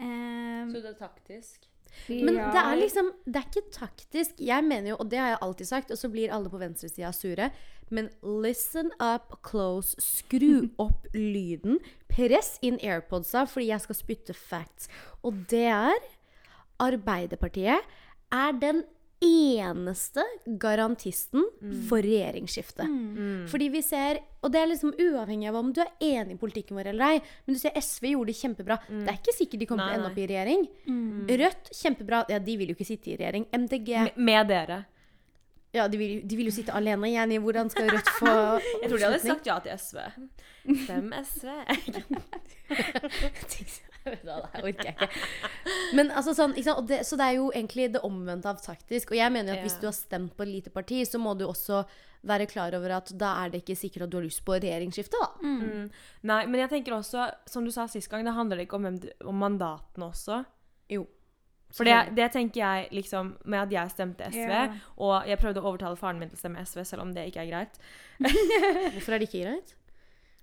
Um, 0.00 0.72
Så 0.72 0.80
det 0.82 0.94
er 0.94 0.98
taktisk? 0.98 1.68
Men 2.08 2.34
ja, 2.34 2.48
det 2.50 2.58
er 2.58 2.78
liksom 2.80 3.12
Det 3.22 3.38
er 3.38 3.44
ikke 3.46 3.70
taktisk. 3.72 4.40
Jeg 4.42 4.64
mener 4.66 4.90
jo, 4.90 4.96
og 4.98 5.10
det 5.10 5.20
har 5.20 5.28
jeg 5.28 5.42
alltid 5.46 5.68
sagt, 5.68 5.92
og 5.94 5.98
så 5.98 6.10
blir 6.10 6.32
alle 6.34 6.50
på 6.50 6.58
venstresida 6.58 7.12
sure, 7.14 7.50
men 7.90 8.08
listen 8.22 8.90
up 8.98 9.36
close. 9.46 9.94
Skru 10.02 10.68
opp 10.86 11.06
lyden. 11.14 11.78
Press 12.10 12.56
inn 12.62 12.80
airpodsa 12.82 13.44
fordi 13.50 13.70
jeg 13.70 13.86
skal 13.86 14.00
spytte 14.00 14.34
facts. 14.34 14.90
Og 15.22 15.44
det 15.50 15.68
er 15.70 16.10
Arbeiderpartiet 16.82 17.86
er 18.34 18.56
den 18.58 18.82
eneste 19.22 20.22
garantisten 20.46 21.44
for 21.88 22.02
regjeringsskifte. 22.04 22.82
Mm. 22.82 23.44
Fordi 23.50 23.68
vi 23.72 23.82
ser, 23.84 24.20
og 24.42 24.52
det 24.52 24.60
er 24.60 24.70
liksom 24.72 24.94
uavhengig 25.00 25.48
av 25.50 25.58
om 25.60 25.70
du 25.74 25.80
er 25.84 25.92
enig 26.04 26.36
i 26.36 26.40
politikken 26.40 26.78
vår 26.78 26.90
eller 26.92 27.14
ei, 27.14 27.20
men 27.46 27.56
du 27.56 27.60
ser 27.62 27.76
SV 27.80 28.10
gjorde 28.14 28.32
det 28.32 28.38
kjempebra. 28.40 28.78
Det 28.88 29.10
er 29.12 29.20
ikke 29.20 29.36
sikkert 29.36 29.62
de 29.62 29.68
kommer 29.70 29.88
til 29.88 29.94
å 29.94 30.00
ende 30.00 30.10
opp 30.10 30.18
i 30.20 30.26
regjering. 30.30 30.66
Mm. 30.88 31.30
Rødt, 31.44 31.70
kjempebra. 31.82 32.24
Ja, 32.32 32.40
de 32.42 32.58
vil 32.60 32.72
jo 32.72 32.76
ikke 32.78 32.90
sitte 32.90 33.14
i 33.14 33.18
regjering. 33.20 33.48
MDG 33.54 33.88
Med, 33.94 34.20
med 34.30 34.52
dere. 34.52 34.78
Ja, 35.74 35.88
de 35.90 35.98
vil, 35.98 36.20
de 36.22 36.36
vil 36.38 36.46
jo 36.46 36.54
sitte 36.54 36.74
alene 36.76 37.08
igjen 37.10 37.32
i 37.34 37.40
hvordan 37.42 37.70
skal 37.72 37.88
Rødt 37.90 38.10
få 38.20 38.34
Jeg 38.82 38.90
tror 38.90 38.98
de 38.98 39.06
hadde 39.08 39.22
sagt 39.24 39.46
ja 39.50 39.56
til 39.64 39.72
SV. 39.74 39.98
Stem 40.84 41.10
SV. 41.24 41.48
Hva, 44.24 44.38
det 44.52 44.62
orker 44.62 44.90
jeg 44.90 44.94
ikke. 44.94 45.08
Men 45.96 46.10
altså 46.12 46.34
sånn, 46.36 46.54
ikke 46.54 46.68
sant? 46.68 46.82
Og 46.82 46.88
det, 46.90 47.00
så 47.08 47.18
det 47.20 47.28
er 47.28 47.38
jo 47.38 47.50
egentlig 47.54 47.90
det 47.94 48.02
omvendte 48.06 48.50
av 48.50 48.60
taktisk. 48.62 49.14
Og 49.14 49.20
jeg 49.20 49.32
mener 49.32 49.54
at 49.54 49.62
at 49.62 49.66
hvis 49.66 49.78
du 49.80 49.88
har 49.88 49.96
stemt 49.96 50.34
på 50.36 50.44
et 50.44 50.52
lite 50.52 50.72
parti, 50.74 51.00
så 51.08 51.20
må 51.22 51.34
du 51.38 51.46
også 51.48 51.84
være 52.24 52.46
klar 52.48 52.74
over 52.76 52.96
at 52.96 53.12
da 53.20 53.34
er 53.42 53.52
det 53.52 53.62
ikke 53.62 53.76
sikkert 53.76 54.06
at 54.06 54.12
du 54.12 54.18
har 54.18 54.24
lyst 54.26 54.44
på 54.46 54.56
regjeringsskifte, 54.56 55.20
da. 55.20 55.28
Mm. 55.44 55.90
Nei, 56.30 56.40
men 56.48 56.62
jeg 56.64 56.72
tenker 56.72 56.96
også, 56.96 57.28
som 57.50 57.66
du 57.66 57.72
sa 57.74 57.86
sist 57.90 58.10
gang, 58.12 58.24
det 58.24 58.36
handler 58.36 58.64
ikke 58.64 58.78
om, 58.78 58.88
hvem 58.88 59.02
du, 59.02 59.10
om 59.28 59.44
mandatene 59.44 60.08
også. 60.08 60.40
Jo. 60.92 61.04
For 61.74 61.88
det, 61.88 62.14
det 62.14 62.28
tenker 62.30 62.60
jeg 62.60 62.90
liksom 62.94 63.34
med 63.50 63.64
at 63.64 63.72
jeg 63.74 63.92
stemte 63.92 64.28
SV, 64.30 64.46
yeah. 64.46 64.76
og 65.02 65.26
jeg 65.26 65.40
prøvde 65.42 65.62
å 65.62 65.72
overtale 65.72 65.98
faren 65.98 66.20
min 66.20 66.30
til 66.30 66.38
å 66.38 66.42
stemme 66.44 66.62
SV, 66.62 66.84
selv 66.86 67.02
om 67.02 67.14
det 67.16 67.26
ikke 67.28 67.42
er 67.42 67.50
greit. 67.50 67.80
Hvorfor 68.94 69.16
er 69.16 69.20
det 69.22 69.28
ikke 69.28 69.42
greit? 69.42 69.74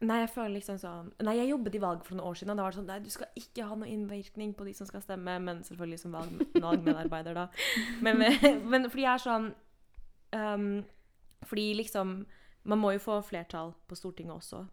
Nei, 0.02 0.20
jeg 0.24 0.30
føler 0.34 0.56
liksom 0.56 0.78
sånn 0.82 1.12
Nei, 1.22 1.36
jeg 1.38 1.50
jobbet 1.52 1.76
i 1.78 1.82
valg 1.84 2.04
for 2.08 2.16
noen 2.18 2.28
år 2.32 2.38
siden, 2.40 2.52
og 2.52 2.58
da 2.58 2.64
var 2.66 2.72
det 2.74 2.80
sånn 2.80 2.88
Nei, 2.90 3.00
du 3.06 3.10
skal 3.14 3.28
ikke 3.38 3.68
ha 3.70 3.76
noe 3.78 3.88
innvirkning 3.92 4.54
på 4.58 4.66
de 4.66 4.74
som 4.74 4.88
skal 4.90 5.04
stemme, 5.06 5.36
men 5.46 5.62
selvfølgelig 5.68 6.00
som 6.02 6.16
valg, 6.18 6.42
valgmedarbeider, 6.58 7.38
da. 7.38 7.48
Men, 8.02 8.24
men 8.72 8.90
fordi 8.90 9.06
jeg 9.06 9.14
er 9.14 9.26
sånn 9.28 9.52
um, 10.34 10.84
Fordi 11.46 11.68
liksom 11.82 12.22
Man 12.66 12.82
må 12.82 12.94
jo 12.96 13.02
få 13.02 13.20
flertall 13.26 13.74
på 13.90 13.98
Stortinget 13.98 14.36
også. 14.38 14.64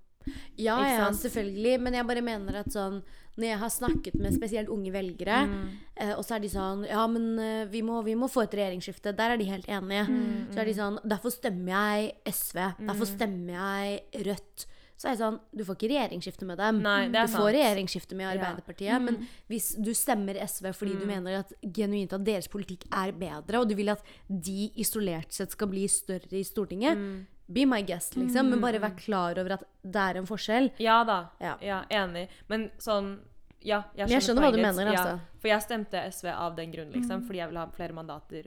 Ja, 0.60 0.74
ja, 0.84 1.04
selvfølgelig. 1.16 1.78
Men 1.80 1.94
jeg 1.96 2.04
bare 2.08 2.20
mener 2.26 2.58
at 2.60 2.72
sånn 2.74 2.98
Når 3.38 3.46
jeg 3.46 3.58
har 3.62 3.70
snakket 3.72 4.16
med 4.20 4.34
spesielt 4.34 4.68
unge 4.72 4.90
velgere, 4.92 5.38
Mm. 5.46 5.68
eh, 5.96 6.10
og 6.18 6.24
så 6.26 6.34
er 6.36 6.40
de 6.42 6.48
sånn 6.52 6.82
Ja, 6.88 7.06
men 7.06 7.38
eh, 7.38 7.64
vi 7.70 7.80
må, 7.86 8.02
vi 8.04 8.14
må 8.18 8.28
få 8.28 8.42
et 8.44 8.52
regjeringsskifte. 8.58 9.14
Der 9.16 9.30
er 9.32 9.38
de 9.40 9.44
helt 9.48 9.68
enige. 9.68 10.04
Mm, 10.08 10.52
Så 10.52 10.60
er 10.60 10.64
de 10.68 10.74
sånn 10.76 10.98
Derfor 11.04 11.32
stemmer 11.32 11.72
jeg 11.72 12.12
SV. 12.26 12.58
Derfor 12.82 13.06
stemmer 13.08 13.54
jeg 13.56 14.26
Rødt. 14.26 14.66
Så 14.98 15.06
er 15.06 15.14
det 15.14 15.20
sånn 15.22 15.38
Du 15.54 15.62
får 15.64 15.76
ikke 15.78 15.90
regjeringsskifte 15.94 16.44
med 16.44 16.58
dem. 16.58 16.82
Nei, 16.82 17.06
det 17.08 17.26
du 17.28 17.32
får 17.36 17.52
regjeringsskifte 17.54 18.16
med 18.18 18.32
Arbeiderpartiet. 18.36 19.00
Men 19.02 19.20
hvis 19.48 19.68
du 19.80 19.92
stemmer 19.94 20.34
SV 20.42 20.72
fordi 20.74 20.94
Mm. 20.96 21.00
du 21.00 21.06
mener 21.06 21.38
at 21.38 21.52
genuint 21.72 22.12
at 22.12 22.24
deres 22.24 22.48
politikk 22.48 22.84
er 22.92 23.12
bedre, 23.12 23.60
og 23.60 23.68
du 23.68 23.74
vil 23.76 23.88
at 23.90 24.02
de 24.28 24.70
isolert 24.76 25.30
sett 25.32 25.52
skal 25.52 25.68
bli 25.68 25.86
større 25.86 26.32
i 26.32 26.42
Stortinget, 26.42 26.96
Mm. 26.98 27.26
be 27.50 27.64
my 27.64 27.80
guest, 27.82 28.16
liksom. 28.16 28.50
Men 28.50 28.60
bare 28.60 28.80
vær 28.80 28.96
klar 28.98 29.38
over 29.38 29.52
at 29.52 29.64
det 29.84 29.96
er 29.96 30.16
en 30.18 30.26
forskjell. 30.26 30.70
Ja 30.78 31.04
da. 31.04 31.30
Ja. 31.40 31.56
Ja, 31.62 31.84
enig. 31.90 32.28
Men 32.48 32.70
sånn 32.78 33.18
Ja, 33.60 33.82
jeg 33.96 34.06
skjønner, 34.06 34.10
Jeg 34.10 34.22
skjønner 34.22 34.42
hva 34.42 34.52
du 34.52 34.62
mener. 34.62 34.86
Altså. 34.86 35.04
Ja, 35.08 35.18
for 35.40 35.48
jeg 35.48 35.62
stemte 35.62 36.12
SV 36.12 36.26
av 36.32 36.54
den 36.56 36.70
grunn, 36.72 36.92
liksom. 36.92 37.26
Fordi 37.26 37.36
jeg 37.38 37.48
vil 37.48 37.58
ha 37.58 37.66
flere 37.66 37.92
mandater 37.92 38.44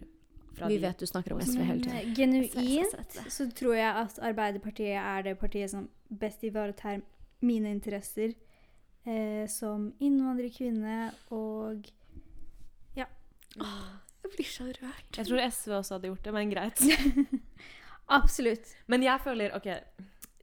Vi 0.60 0.78
vet 0.78 1.00
du 1.00 1.06
snakker 1.08 1.34
om 1.34 1.42
SV 1.42 1.62
hele 1.64 1.82
tiden. 1.84 1.98
eh, 1.98 2.14
genuint 2.14 3.18
så 3.32 3.48
tror 3.56 3.76
jeg 3.76 3.96
at 4.04 4.20
Arbeiderpartiet 4.20 4.98
er 5.00 5.24
det 5.26 5.38
partiet 5.40 5.72
som 5.72 5.90
best 6.10 6.44
ivaretar 6.44 7.02
mine 7.42 7.72
interesser 7.72 8.34
eh, 9.06 9.48
som 9.50 9.94
innvandrerkvinne 10.00 11.12
og 11.32 11.88
Ja 12.96 13.08
Jeg 13.58 14.32
blir 14.36 14.46
så 14.48 14.68
rørt. 14.70 15.18
Jeg 15.18 15.26
tror 15.28 15.50
SV 15.50 15.72
også 15.80 15.96
hadde 15.98 16.12
gjort 16.12 16.26
det, 16.26 16.34
men 16.34 16.52
greit. 16.52 16.84
Absolutt. 18.12 18.76
Men 18.88 19.04
jeg 19.04 19.20
føler 19.24 19.56
OK, 19.56 19.66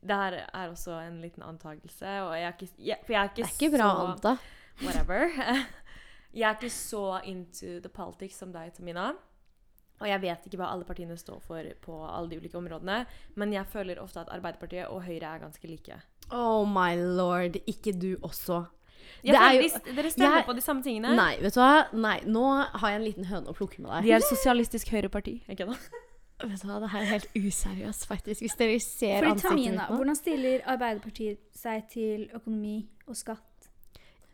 det 0.08 0.16
her 0.22 0.38
er 0.42 0.68
også 0.68 0.98
en 1.04 1.20
liten 1.22 1.42
antakelse, 1.42 2.06
og 2.24 2.34
jeg 2.34 2.48
er 2.48 2.52
ikke 2.56 2.68
jeg, 2.78 2.98
For 3.04 3.12
jeg 3.12 3.20
er 3.20 3.30
ikke, 3.30 3.42
Det 3.42 3.44
er 3.44 3.56
ikke 3.60 3.76
bra 3.76 3.88
så 3.92 4.06
anta. 4.12 4.36
Whatever. 4.82 5.28
Jeg 6.34 6.44
er 6.50 6.54
ikke 6.58 6.70
så 6.70 7.20
into 7.24 7.78
the 7.80 7.88
politics 7.88 8.36
som 8.38 8.52
deg, 8.52 8.72
Tamina. 8.76 9.12
Og 10.00 10.06
jeg 10.06 10.20
vet 10.22 10.46
ikke 10.46 10.58
hva 10.60 10.68
alle 10.72 10.84
partiene 10.84 11.16
står 11.18 11.40
for 11.42 11.62
på 11.82 11.94
alle 12.06 12.28
de 12.30 12.36
ulike 12.38 12.54
områdene, 12.58 13.04
men 13.36 13.52
jeg 13.52 13.66
føler 13.66 13.98
ofte 13.98 14.20
at 14.20 14.28
Arbeiderpartiet 14.30 14.86
og 14.90 15.02
Høyre 15.02 15.34
er 15.34 15.38
ganske 15.42 15.66
like. 15.66 15.96
Oh 16.30 16.64
my 16.68 16.94
lord, 16.94 17.56
ikke 17.66 17.92
du 17.98 18.16
også. 18.22 18.66
Jeg 19.24 19.32
Det 19.34 19.40
er 19.40 19.48
føler 19.48 19.62
jo- 19.62 19.94
dere 19.96 20.10
stemmer 20.10 20.36
jeg- 20.36 20.46
på 20.46 20.52
de 20.54 20.60
samme 20.60 20.82
tingene. 20.82 21.16
Nei, 21.16 21.36
vet 21.40 21.54
du 21.54 21.60
hva? 21.60 21.88
Nei, 21.92 22.20
nå 22.26 22.44
har 22.78 22.88
jeg 22.90 23.00
en 23.00 23.04
liten 23.06 23.24
høne 23.24 23.46
å 23.48 23.54
plukke 23.56 23.78
med 23.80 23.90
De 24.02 24.08
deg. 24.08 24.20
er 24.20 24.20
sosialistisk 24.20 24.88
høyreparti. 24.90 25.42
Ikke 25.48 25.66
da? 25.66 25.74
Vet 26.46 26.60
du 26.62 26.68
hva, 26.68 26.78
Det 26.80 26.90
her 26.90 27.00
er 27.00 27.04
helt 27.06 27.26
useriøst, 27.34 28.06
faktisk. 28.06 28.40
Hvis 28.42 28.54
dere 28.56 28.78
ser 28.78 29.18
Fordi 29.18 29.30
ansiktet 29.32 29.50
Tamina, 29.50 29.70
mitt 29.72 29.90
nå. 29.90 29.96
hvordan 29.96 30.14
stiller 30.16 30.60
Arbeiderpartiet 30.66 31.38
seg 31.52 31.88
til 31.90 32.28
økonomi 32.32 32.86
og 33.08 33.16
skatt? 33.16 33.40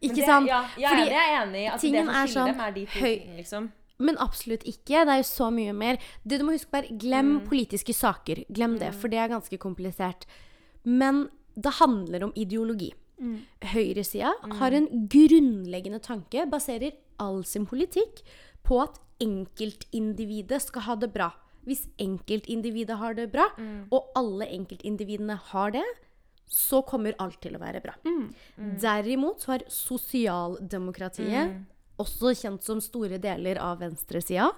Ikke 0.03 0.21
sant? 0.27 0.47
Ja, 0.47 0.67
jeg, 0.77 0.91
Fordi 0.91 1.09
jeg 1.09 1.31
er 1.33 1.47
enig. 1.47 1.65
At 1.73 1.81
det 1.81 1.95
som 1.95 2.09
er 2.09 2.27
skiller 2.27 2.35
sånn 2.35 2.47
dem, 2.53 2.61
er 2.61 2.71
de 2.73 2.85
to 2.87 2.99
tingene, 3.01 3.37
liksom. 3.39 3.73
Men 3.99 4.17
absolutt 4.19 4.65
ikke. 4.67 5.05
Det 5.07 5.13
er 5.15 5.21
jo 5.23 5.29
så 5.29 5.51
mye 5.55 5.73
mer. 5.73 5.99
Det 6.27 6.39
du 6.41 6.45
må 6.45 6.53
huske 6.57 6.71
på 6.71 6.79
er, 6.83 6.89
Glem 6.99 7.39
Mm. 7.41 7.49
politiske 7.49 7.95
saker. 7.95 8.45
Glem 8.53 8.79
det, 8.79 8.93
for 8.95 9.09
det 9.09 9.19
er 9.19 9.29
ganske 9.29 9.57
komplisert. 9.59 10.27
Men 10.85 11.29
det 11.57 11.75
handler 11.79 12.25
om 12.25 12.33
ideologi. 12.35 12.93
Høyresida 13.63 14.33
har 14.59 14.71
en 14.73 14.89
grunnleggende 15.09 16.01
tanke, 16.03 16.45
baserer 16.51 16.93
all 17.19 17.45
sin 17.45 17.65
politikk 17.67 18.23
på 18.65 18.83
at 18.83 18.99
enkeltindividet 19.21 20.61
skal 20.63 20.83
ha 20.83 20.95
det 20.97 21.13
bra. 21.15 21.31
Hvis 21.65 21.87
enkeltindividet 21.99 22.99
har 22.99 23.15
det 23.15 23.31
bra, 23.33 23.47
og 23.93 24.11
alle 24.17 24.47
enkeltindividene 24.53 25.37
har 25.53 25.71
det, 25.71 25.85
så 26.47 26.83
kommer 26.85 27.15
alt 27.19 27.41
til 27.41 27.55
å 27.55 27.61
være 27.61 27.81
bra. 27.81 27.95
Derimot 28.83 29.41
så 29.41 29.53
har 29.53 29.63
sosialdemokratiet, 29.71 31.65
også 32.03 32.33
kjent 32.35 32.63
som 32.67 32.81
store 32.83 33.19
deler 33.23 33.61
av 33.63 33.79
venstresida 33.85 34.51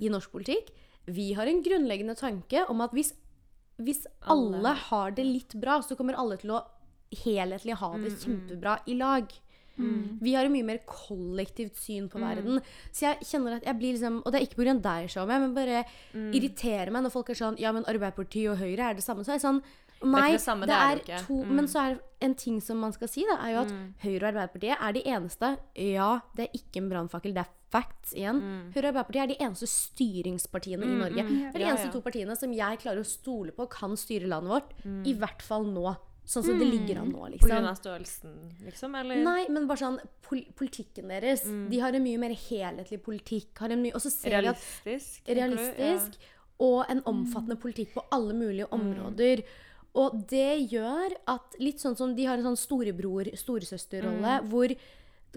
i 0.00 0.10
norsk 0.12 0.30
politikk, 0.30 0.70
vi 1.06 1.32
har 1.34 1.46
en 1.46 1.62
grunnleggende 1.62 2.16
tanke 2.18 2.64
om 2.70 2.80
at 2.82 2.90
hvis, 2.94 3.12
hvis 3.78 4.04
alle, 4.26 4.58
Alle. 4.58 4.74
har 4.90 5.10
det 5.14 5.24
litt 5.26 5.54
bra, 5.62 5.80
så 5.82 5.96
kommer 5.98 6.14
alle 6.18 6.36
til 6.38 6.50
å 6.56 6.62
helhetlig 7.24 7.76
ha 7.78 7.92
det 8.02 8.14
kjempebra 8.22 8.80
i 8.90 8.94
lag. 8.98 9.26
Vi 9.76 10.32
har 10.32 10.46
et 10.46 10.50
mye 10.54 10.64
mer 10.64 10.78
kollektivt 10.88 11.76
syn 11.76 12.06
på 12.08 12.18
verden. 12.18 12.62
Så 12.90 13.04
jeg 13.10 13.26
kjenner 13.28 13.58
at 13.58 13.66
jeg 13.68 13.76
blir 13.76 13.92
liksom 13.92 14.22
Og 14.24 14.32
det 14.32 14.38
er 14.40 14.46
ikke 14.46 14.62
pga. 14.62 14.74
deg, 14.80 15.10
Shome, 15.12 15.36
men 15.42 15.52
bare 15.54 15.82
irriterer 16.32 16.90
meg 16.90 17.04
når 17.04 17.12
folk 17.12 17.28
er 17.28 17.34
sånn 17.34 17.58
Ja, 17.60 17.72
men 17.76 17.84
Arbeiderpartiet 17.84 18.50
og 18.54 18.56
Høyre 18.62 18.88
er 18.90 18.94
det 18.96 19.04
samme. 19.04 19.22
Så 19.22 19.34
er 19.34 19.36
jeg 19.36 19.44
sånn 19.44 19.60
Nei, 20.04 20.32
det 20.34 20.42
samme, 20.44 20.66
det 20.68 20.76
er 20.76 20.98
det 20.98 21.04
ikke. 21.06 21.20
to 21.26 21.38
Men 21.48 21.68
så 21.70 21.82
er 21.82 21.98
en 22.26 22.34
ting 22.36 22.60
som 22.64 22.80
man 22.80 22.92
skal 22.92 23.08
si, 23.08 23.24
da, 23.28 23.38
er 23.44 23.54
jo 23.54 23.62
at 23.64 23.74
Høyre 24.02 24.22
og 24.22 24.28
Arbeiderpartiet 24.30 24.76
er 24.76 24.96
de 24.96 25.02
eneste 25.12 25.52
Ja, 25.80 26.10
det 26.36 26.46
er 26.46 26.58
ikke 26.58 26.82
en 26.82 26.90
brannfakkel, 26.92 27.36
det 27.36 27.44
er 27.44 27.52
facts 27.72 28.14
igjen. 28.16 28.40
Høyre 28.74 28.90
og 28.90 28.90
Arbeiderpartiet 28.92 29.22
er 29.24 29.32
de 29.32 29.38
eneste 29.48 29.68
styringspartiene 29.70 30.88
i 30.88 30.98
Norge. 31.00 31.24
Det 31.28 31.54
er 31.54 31.64
de 31.64 31.68
eneste 31.70 31.88
ja. 31.88 31.94
to 31.94 32.02
partiene 32.04 32.36
som 32.38 32.52
jeg 32.56 32.82
klarer 32.82 33.02
å 33.02 33.08
stole 33.08 33.56
på 33.56 33.68
kan 33.72 33.96
styre 34.00 34.28
landet 34.32 34.52
vårt. 34.56 34.76
I 35.08 35.16
hvert 35.16 35.44
fall 35.44 35.68
nå. 35.70 35.96
Sånn 36.26 36.42
som 36.42 36.58
det 36.58 36.66
ligger 36.66 36.98
an 37.04 37.12
nå, 37.12 37.20
På 37.20 37.28
liksom. 37.30 37.50
grunn 37.52 37.68
av 37.70 37.76
størrelsen, 37.78 38.32
liksom? 38.66 38.94
Eller? 38.98 39.20
Nei, 39.22 39.44
men 39.46 39.68
bare 39.70 39.78
sånn 39.78 40.00
pol 40.26 40.40
Politikken 40.58 41.12
deres. 41.12 41.44
De 41.46 41.78
har 41.78 41.94
en 41.94 42.02
mye 42.02 42.18
mer 42.18 42.34
helhetlig 42.34 42.98
politikk. 43.04 43.52
Har 43.62 43.70
en 43.70 43.84
mye, 43.84 43.94
og 43.94 44.02
så 44.02 44.10
ser 44.10 44.34
vi 44.34 44.40
at 44.40 44.48
Realistisk? 44.48 45.20
du? 45.22 45.36
realistisk 45.38 46.18
og 46.66 46.90
en 46.90 47.02
omfattende 47.06 47.58
politikk 47.60 47.92
på 47.94 48.02
alle 48.16 48.34
mulige 48.34 48.66
områder. 48.72 49.44
Og 49.96 50.18
det 50.28 50.68
gjør 50.72 51.14
at 51.32 51.56
litt 51.62 51.80
sånn 51.80 51.96
som 51.96 52.12
de 52.16 52.26
har 52.28 52.36
en 52.36 52.50
sånn 52.50 52.60
storebror, 52.60 53.30
storesøsterrolle, 53.38 54.40
hvor 54.50 54.74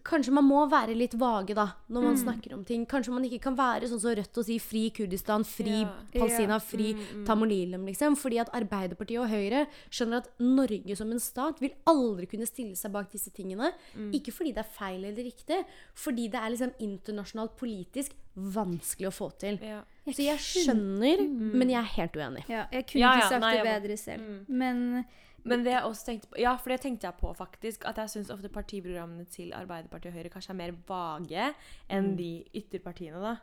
kanskje 0.06 0.32
man 0.32 0.46
må 0.48 0.62
være 0.72 0.94
litt 0.96 1.14
vage 1.20 1.54
da, 1.58 1.66
når 1.92 2.06
man 2.06 2.18
snakker 2.20 2.54
om 2.56 2.62
ting. 2.64 2.86
Kanskje 2.88 3.12
man 3.12 3.26
ikke 3.28 3.42
kan 3.50 3.56
være 3.58 3.90
sånn 3.90 4.00
som 4.00 4.14
Rødt 4.16 4.38
og 4.40 4.46
si 4.48 4.56
fri 4.64 4.84
Kurdistan, 4.96 5.44
fri 5.44 5.82
Ja. 5.82 5.90
Palestina, 6.14 6.56
Ja. 6.56 6.60
fri 6.60 6.94
Tamolilem, 7.26 7.86
liksom. 7.86 8.16
Fordi 8.16 8.40
at 8.40 8.50
Arbeiderpartiet 8.54 9.20
og 9.20 9.28
Høyre 9.30 9.68
skjønner 9.92 10.18
at 10.24 10.30
Norge 10.40 10.96
som 10.96 11.12
en 11.12 11.20
stat 11.20 11.60
vil 11.60 11.74
aldri 11.86 12.28
kunne 12.28 12.48
stille 12.48 12.76
seg 12.76 12.92
bak 12.92 13.12
disse 13.12 13.30
tingene. 13.32 13.74
Ikke 14.14 14.32
fordi 14.32 14.54
det 14.54 14.64
er 14.64 14.72
feil 14.72 15.04
eller 15.04 15.24
riktig, 15.24 15.66
fordi 15.94 16.30
det 16.30 16.40
er 16.40 16.50
liksom 16.50 16.74
internasjonalt 16.80 17.58
politisk 17.58 18.12
vanskelig 18.38 19.08
å 19.08 19.12
få 19.12 19.38
til. 19.38 19.60
Ja. 19.62 19.82
Så 20.08 20.24
jeg 20.24 20.40
skjønner, 20.40 21.28
men 21.30 21.70
jeg 21.70 21.78
er 21.78 21.92
helt 21.98 22.14
uenig. 22.14 22.46
Ja, 22.48 22.68
jeg 22.72 22.88
kunne 22.88 23.04
ikke 23.04 23.20
ja, 23.20 23.30
sagt 23.30 23.42
nei, 23.42 23.58
det 23.58 23.66
bedre 23.66 23.98
selv. 23.98 24.46
Men 24.48 25.06
Men 25.44 25.64
det 25.64 25.72
jeg 25.72 25.84
også 25.88 26.06
tenkte 26.06 26.32
på, 26.32 26.40
ja, 26.42 26.56
for 26.60 26.74
det 26.74 26.80
tenkte 26.84 27.08
jeg 27.08 27.20
på 27.20 27.34
faktisk, 27.38 27.86
at 27.88 28.02
jeg 28.02 28.14
syns 28.16 28.32
ofte 28.34 28.52
partiprogrammene 28.54 29.26
til 29.32 29.54
Arbeiderpartiet 29.56 30.12
og 30.12 30.18
Høyre 30.18 30.32
kanskje 30.34 30.56
er 30.56 30.60
mer 30.60 30.74
vage 30.88 31.52
enn 31.90 32.16
de 32.20 32.32
ytterpartiene, 32.60 33.22
da. 33.24 33.38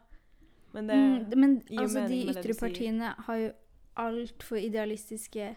Men 0.77 0.91
det 0.91 0.97
Mm, 0.97 1.39
men 1.41 1.61
gir 1.69 1.81
altså, 1.81 2.07
de 2.09 2.23
ytre 2.29 2.55
partiene 2.59 3.15
har 3.29 3.37
jo 3.37 3.53
altfor 3.97 4.57
idealistiske 4.61 5.57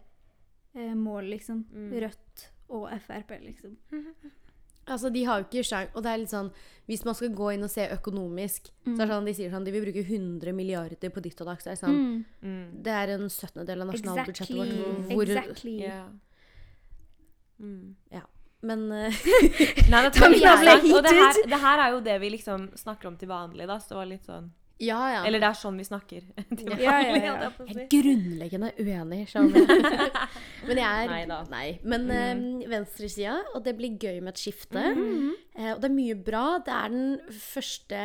eh, 0.76 0.96
mål, 0.96 1.34
liksom. 1.36 1.66
Mm. 1.74 1.92
Rødt 2.06 2.52
og 2.70 2.90
Frp, 3.06 3.36
liksom. 3.44 3.78
Altså, 4.90 5.10
de 5.14 5.24
har 5.26 5.38
jo 5.40 5.46
ikke 5.46 5.64
sjans 5.68 5.92
Og 5.94 6.02
det 6.02 6.10
er 6.12 6.22
litt 6.22 6.32
sånn 6.32 6.48
Hvis 6.90 7.04
man 7.06 7.14
skal 7.18 7.34
gå 7.38 7.52
inn 7.54 7.66
og 7.66 7.70
se 7.70 7.84
økonomisk, 7.94 8.72
så 8.88 8.96
er 8.96 9.04
det 9.04 9.12
sånn 9.12 9.28
de 9.30 9.34
sier 9.38 9.52
sånn 9.54 9.68
De 9.68 9.74
vil 9.76 9.86
bruke 9.86 10.02
100 10.02 10.56
milliarder 10.58 11.14
på 11.14 11.22
ditt 11.22 11.44
og 11.44 11.52
datt. 11.52 11.66
Det 11.68 11.76
sånn 11.78 12.00
mm, 12.42 12.64
Det 12.86 12.96
er 12.96 13.14
en 13.18 13.28
17. 13.28 13.68
del 13.68 13.84
av 13.86 13.92
nasjonalbudsjettet 13.92 14.56
Exactly. 14.56 14.80
vårt. 14.80 15.12
Hvor, 15.14 15.34
exactly. 15.36 15.76
ja. 15.84 16.00
Mm. 17.60 17.96
Men 18.62 18.92
eh, 18.92 19.14
Nei, 19.92 20.04
det, 20.04 20.14
tar 20.20 20.36
ja, 20.36 20.56
og 20.78 21.04
det 21.04 21.16
her, 21.16 21.44
det 21.48 21.60
her 21.62 21.84
er 21.86 21.92
jo 21.96 22.00
det 22.04 22.16
vi 22.24 22.32
liksom 22.36 22.70
snakker 22.80 23.12
om 23.12 23.20
til 23.20 23.32
vanlig, 23.32 23.68
da. 23.70 23.80
Så 23.80 23.94
det 23.94 24.00
var 24.02 24.10
litt 24.10 24.28
sånn 24.28 24.50
Ja, 24.84 25.00
ja. 25.14 25.22
Eller 25.28 25.44
det 25.44 25.50
er 25.50 25.60
sånn 25.60 25.80
vi 25.80 25.88
snakker. 25.88 26.28
til 26.58 26.74
Ja, 26.76 27.00
ja, 27.04 27.16
vanlig, 27.16 27.24
ja. 27.24 27.52
jeg 27.70 27.86
er 27.86 27.92
grunnleggende 27.94 28.74
uenig, 28.80 29.22
skjønner 29.32 29.68
du. 29.68 29.86
Men 30.70 30.84
jeg 30.84 31.06
er 31.06 31.14
Nei 31.14 31.22
da. 31.32 31.42
Nei. 31.52 31.68
Men 31.88 32.10
eh, 32.16 32.46
venstresida, 32.72 33.40
og 33.56 33.64
det 33.68 33.76
blir 33.80 33.96
gøy 33.96 34.20
med 34.20 34.36
et 34.36 34.48
skifte. 34.48 34.84
Mm 34.96 35.30
Eh, 35.30 35.49
og 35.60 35.82
det 35.84 35.90
er 35.90 35.94
mye 35.96 36.16
bra. 36.16 36.44
Det 36.64 36.72
er 36.72 36.92
den 36.94 37.18
første, 37.36 37.98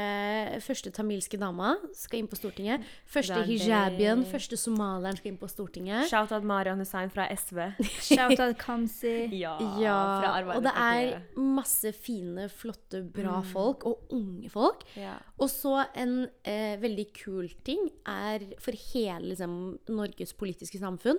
første 0.65 0.91
tamilske 0.97 1.39
dama 1.39 1.75
skal 1.95 2.19
inn 2.23 2.29
på 2.31 2.39
Stortinget. 2.39 2.83
Første 3.07 3.45
hijabien, 3.47 4.25
første 4.27 4.59
somalieren 4.59 5.19
skal 5.21 5.31
inn 5.33 5.39
på 5.39 5.47
Stortinget. 5.53 6.09
Shout-out 6.11 6.43
Marian 6.51 6.83
Hussein 6.83 7.13
fra 7.15 7.29
SV. 7.31 7.61
Shout-out 8.11 8.59
Kamzy. 8.59 9.15
Ja, 9.39 9.55
Ja, 9.79 9.99
fra 10.21 10.57
og 10.57 10.67
det 10.67 10.73
er 10.75 11.23
masse 11.39 11.93
fine, 11.95 12.49
flotte, 12.51 13.05
bra 13.15 13.39
Mm. 13.45 13.49
folk, 13.53 13.85
og 13.87 14.13
unge 14.15 14.51
folk. 14.51 14.83
Yeah. 14.99 15.19
Og 15.39 15.49
så 15.51 15.87
en 15.95 16.29
eh, 16.45 16.75
veldig 16.83 17.07
kul 17.25 17.49
ting 17.65 17.89
er 18.07 18.45
for 18.59 18.73
hele 18.93 19.31
liksom, 19.33 19.79
Norges 19.89 20.33
politiske 20.35 20.79
samfunn 20.79 21.19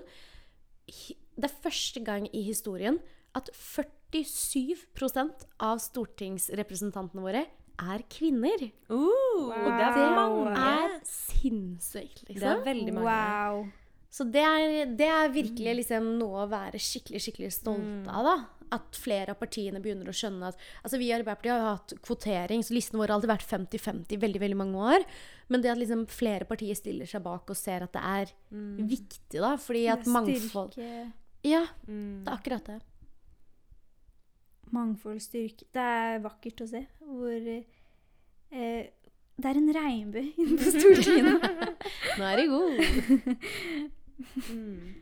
Det 1.35 1.43
er 1.49 1.55
første 1.63 2.03
gang 2.05 2.27
i 2.33 2.41
historien 2.45 2.99
at 3.35 3.49
47% 4.15 5.45
av 5.59 5.79
stortingsrepresentantene 5.83 7.23
våre 7.25 7.45
er 7.83 8.03
kvinner. 8.09 8.69
Uh, 8.89 9.11
Wow. 9.35 9.65
Det 9.65 9.83
er 9.83 9.95
Det 9.95 10.11
mange. 10.15 10.51
er 10.55 10.99
sinnssykt, 11.03 12.21
Det 12.27 12.37
er 12.37 12.39
liksom. 12.39 12.63
veldig 12.63 12.93
mange. 12.93 13.05
Wow. 13.05 13.65
Så 14.09 14.23
det 14.31 14.41
er, 14.41 14.85
det 14.95 15.07
er 15.11 15.27
virkelig 15.29 15.73
liksom 15.81 16.17
noe 16.17 16.45
å 16.45 16.49
være 16.49 16.79
skikkelig 16.79 17.19
skikkelig 17.19 17.51
stolt 17.51 18.07
av. 18.07 18.23
da. 18.23 18.45
At 18.71 18.95
flere 18.95 19.29
av 19.35 19.35
partiene 19.39 19.81
begynner 19.83 20.07
å 20.07 20.15
skjønne 20.15 20.47
at 20.47 20.55
altså 20.83 20.97
Vi 20.97 21.09
i 21.09 21.13
Arbeiderpartiet 21.13 21.51
har 21.51 21.59
jo 21.59 21.75
hatt 21.75 21.93
kvotering, 22.01 22.63
så 22.63 22.73
listen 22.73 22.97
vår 22.97 23.07
har 23.11 23.19
alltid 23.19 23.29
vært 23.29 23.69
50-50 23.69 24.11
i 24.15 24.17
veldig 24.23 24.39
veldig 24.39 24.57
mange 24.57 24.75
år. 24.95 25.05
Men 25.49 25.61
det 25.61 25.71
at 25.71 25.77
liksom 25.77 26.07
flere 26.07 26.45
partier 26.47 26.73
stiller 26.75 27.05
seg 27.05 27.21
bak 27.23 27.43
og 27.49 27.55
ser 27.59 27.83
at 27.83 27.91
det 27.91 28.01
er 28.01 28.25
viktig, 28.87 29.39
da. 29.41 29.57
Fordi 29.57 29.83
at 29.91 30.05
mangfold 30.07 30.71
Styrke, 30.73 31.11
Ja, 31.43 31.65
Mm. 31.87 32.23
det 32.23 32.31
er 32.31 32.37
akkurat 32.37 32.63
det. 32.65 32.81
Mangfold, 34.75 35.21
styrke. 35.23 35.65
Det 35.73 35.81
er 35.95 36.21
vakkert 36.23 36.61
å 36.65 36.67
se 36.69 36.83
hvor 37.01 37.47
eh, 37.49 38.91
Det 39.35 39.49
er 39.51 39.59
en 39.59 39.71
regnbue 39.75 40.29
inne 40.43 40.59
på 40.61 40.71
Stortinget. 40.75 41.49
Nå 42.19 42.29
er 42.31 42.41
det 42.43 42.47
god. 42.53 42.71
Mm. 44.15 44.93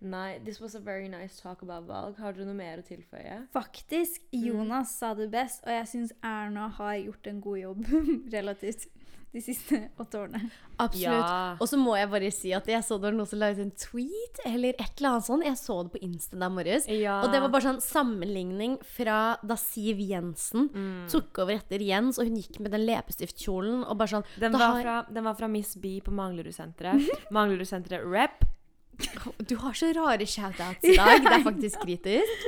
Nei, 0.00 0.38
this 0.44 0.60
was 0.60 0.74
a 0.76 0.80
very 0.80 1.08
nice 1.08 1.40
talk 1.40 1.62
about 1.64 1.86
valg. 1.88 2.18
Har 2.20 2.34
dere 2.36 2.44
noe 2.46 2.54
mer 2.58 2.82
å 2.82 2.84
tilføye? 2.86 3.38
Faktisk, 3.54 4.20
Mm. 4.28 4.42
Jonas 4.44 4.92
sa 5.00 5.14
det 5.16 5.30
best, 5.32 5.64
og 5.64 5.72
jeg 5.72 5.86
syns 5.88 6.12
Erna 6.22 6.68
har 6.76 6.98
gjort 7.00 7.26
en 7.26 7.40
god 7.40 7.58
jobb 7.58 7.86
relativt 8.36 8.84
de 9.32 9.40
siste 9.44 9.90
åtte 10.00 10.18
årene. 10.22 10.50
Absolutt. 10.80 11.02
Ja. 11.02 11.56
Og 11.60 11.68
så 11.68 11.76
må 11.76 11.96
jeg 11.98 12.08
bare 12.10 12.30
si 12.32 12.52
at 12.56 12.66
jeg 12.70 12.80
så 12.86 12.96
det 12.96 13.08
var 13.10 13.16
noen 13.18 13.28
som 13.28 13.38
la 13.42 13.50
ut 13.52 13.58
en 13.60 13.70
tweet 13.76 14.40
eller 14.48 14.70
et 14.78 14.92
eller 14.98 15.10
annet 15.18 15.26
sånt. 15.26 15.44
Jeg 15.44 15.58
så 15.60 15.76
det 15.84 15.92
på 15.92 16.00
Insta 16.06 16.38
der 16.40 16.48
morges. 16.54 16.86
Ja. 16.88 17.18
Og 17.26 17.32
det 17.34 17.40
var 17.44 17.52
bare 17.52 17.66
sånn 17.66 17.80
sammenligning 17.84 18.78
fra 18.96 19.36
da 19.44 19.56
Siv 19.60 19.98
Jensen 20.00 20.68
Mm. 20.72 21.08
tok 21.10 21.38
over 21.44 21.54
etter 21.58 21.80
Jens, 21.84 22.18
og 22.18 22.26
hun 22.26 22.36
gikk 22.40 22.58
med 22.60 22.72
den 22.72 22.86
leppestiftkjolen 22.88 23.84
og 23.86 23.98
bare 23.98 24.08
sånn 24.16 24.24
Den 24.38 24.52
da 24.52 24.58
var, 24.58 24.74
har- 24.74 24.82
fra, 24.82 24.96
den 25.12 25.24
var 25.24 25.34
fra 25.34 25.48
Miss 25.48 25.74
B 25.76 26.00
på 26.00 26.10
Manglerudsenteret. 26.12 27.08
Manglerudsenteret 27.30 28.04
Rep. 28.08 28.44
Du 29.48 29.54
har 29.62 29.72
så 29.78 29.88
rare 29.94 30.26
shoutouts 30.26 30.82
i 30.84 30.96
dag. 30.96 31.20
Det 31.22 31.30
er 31.36 31.42
faktisk 31.44 31.82
kritisk. 31.84 32.46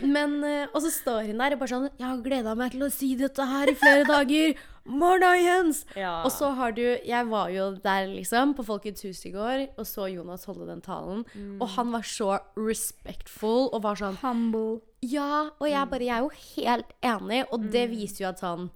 Men, 0.00 0.38
eh, 0.44 0.66
Og 0.72 0.80
så 0.82 0.90
står 0.90 1.26
hun 1.28 1.38
der 1.38 1.54
og 1.54 1.60
bare 1.60 1.70
sånn 1.70 1.84
Jeg 1.98 2.06
har 2.08 2.22
gleda 2.24 2.54
meg 2.56 2.72
til 2.72 2.86
å 2.86 2.90
si 2.92 3.10
dette 3.20 3.44
her 3.50 3.68
i 3.70 3.74
flere 3.78 4.06
dager. 4.08 4.54
Morna, 4.84 5.30
Jens! 5.40 5.84
Ja. 5.96 6.22
Og 6.24 6.32
så 6.32 6.50
har 6.56 6.72
du 6.76 6.82
Jeg 6.82 7.28
var 7.28 7.48
jo 7.52 7.70
der, 7.84 8.08
liksom, 8.12 8.54
på 8.56 8.64
Folkets 8.64 9.04
hus 9.06 9.22
i 9.28 9.32
går, 9.32 9.66
og 9.78 9.84
så 9.88 10.08
Jonas 10.12 10.44
holde 10.48 10.66
den 10.68 10.80
talen. 10.84 11.24
Og 11.60 11.68
han 11.76 11.92
var 11.92 12.02
så 12.08 12.38
respectful 12.56 13.68
og 13.72 13.82
var 13.84 14.00
sånn 14.00 14.18
Humble. 14.24 14.80
Ja, 15.04 15.50
og 15.60 15.68
jeg 15.68 15.90
bare 15.92 16.04
Jeg 16.08 16.16
er 16.16 16.24
jo 16.24 16.32
helt 16.56 16.92
enig, 17.04 17.44
og 17.52 17.70
det 17.70 17.86
viser 17.92 18.24
jo 18.24 18.28
at 18.32 18.40
sånn 18.44 18.70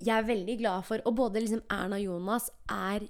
Jeg 0.00 0.16
er 0.18 0.28
veldig 0.28 0.58
glad 0.60 0.84
for 0.88 1.02
Og 1.04 1.16
både 1.16 1.42
liksom 1.44 1.60
Erna 1.70 1.96
og 2.00 2.06
Jonas 2.08 2.50
er 2.68 3.08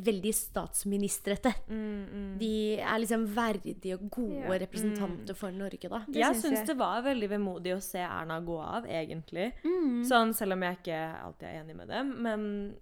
veldig 0.00 0.32
statsministrete. 0.34 1.52
Mm, 1.68 2.04
mm. 2.12 2.38
De 2.38 2.50
er 2.80 2.98
liksom 3.02 3.26
verdige 3.34 3.94
og 3.98 4.08
gode 4.10 4.40
Ja. 4.44 4.58
representanter 4.58 5.34
for 5.36 5.50
Norge, 5.52 5.88
da. 5.88 5.98
Det 6.06 6.16
Jeg 6.22 6.34
syns 6.40 6.66
det 6.66 6.76
var 6.78 7.02
veldig 7.02 7.28
vemodig 7.28 7.74
å 7.76 7.80
se 7.82 7.98
Erna 7.98 8.40
gå 8.40 8.58
av, 8.62 8.84
egentlig. 8.86 9.52
Mm. 9.64 10.02
Sånn, 10.04 10.32
selv 10.34 10.52
om 10.52 10.62
jeg 10.62 10.78
ikke 10.78 11.22
alltid 11.22 11.48
er 11.48 11.60
enig 11.64 11.76
med 11.76 11.88
dem. 11.88 12.14
Men 12.22 12.74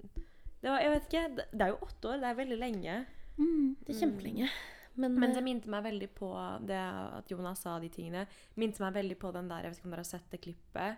det 0.62 0.70
var, 0.70 0.80
jeg 0.80 0.90
vet 0.90 1.08
ikke, 1.08 1.36
det- 1.36 1.48
det 1.52 1.60
er 1.62 1.68
jo 1.68 1.86
åtte 1.86 2.04
år. 2.08 2.20
Det 2.20 2.24
er 2.30 2.34
veldig 2.44 2.58
lenge. 2.58 3.06
Mm. 3.38 3.76
Det 3.84 3.96
er 3.96 4.06
kjempelenge. 4.06 4.48
Men, 4.96 5.14
Men 5.18 5.30
eh, 5.30 5.34
det 5.34 5.44
minte 5.44 5.68
meg 5.68 5.84
veldig 5.84 6.08
på 6.14 6.66
det 6.66 6.76
at 6.76 7.28
Jonas 7.28 7.60
sa 7.62 7.78
de 7.78 7.88
tingene. 7.88 8.26
Minte 8.56 8.80
meg 8.80 8.92
veldig 8.94 9.18
på 9.18 9.32
den 9.32 9.48
der, 9.48 9.62
jeg 9.62 9.70
vet 9.70 9.78
ikke 9.78 9.84
om 9.86 9.90
dere 9.90 9.98
har 10.00 10.04
sett 10.04 10.30
det 10.30 10.40
klippet, 10.42 10.96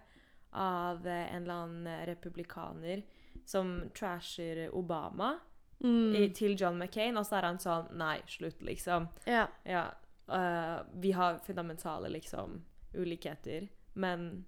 av 0.55 1.07
en 1.07 1.43
eller 1.43 1.55
annen 1.55 2.07
republikaner 2.07 3.03
som 3.47 3.91
trasher 3.95 4.69
Obama 4.75 5.39
mm, 5.83 6.15
i, 6.17 6.29
til 6.35 6.57
John 6.59 6.79
McCain, 6.79 7.17
og 7.17 7.27
så 7.27 7.37
er 7.41 7.43
han 7.51 7.59
sånn 7.59 7.91
Nei, 7.99 8.21
slutt, 8.27 8.63
liksom. 8.63 9.09
ja. 9.27 9.47
Ja, 9.65 9.89
uh, 10.29 10.83
vi 11.01 11.13
har 11.13 11.39
fundamentale, 11.47 12.09
liksom, 12.09 12.63
ulikheter, 12.95 13.69
men, 13.95 14.45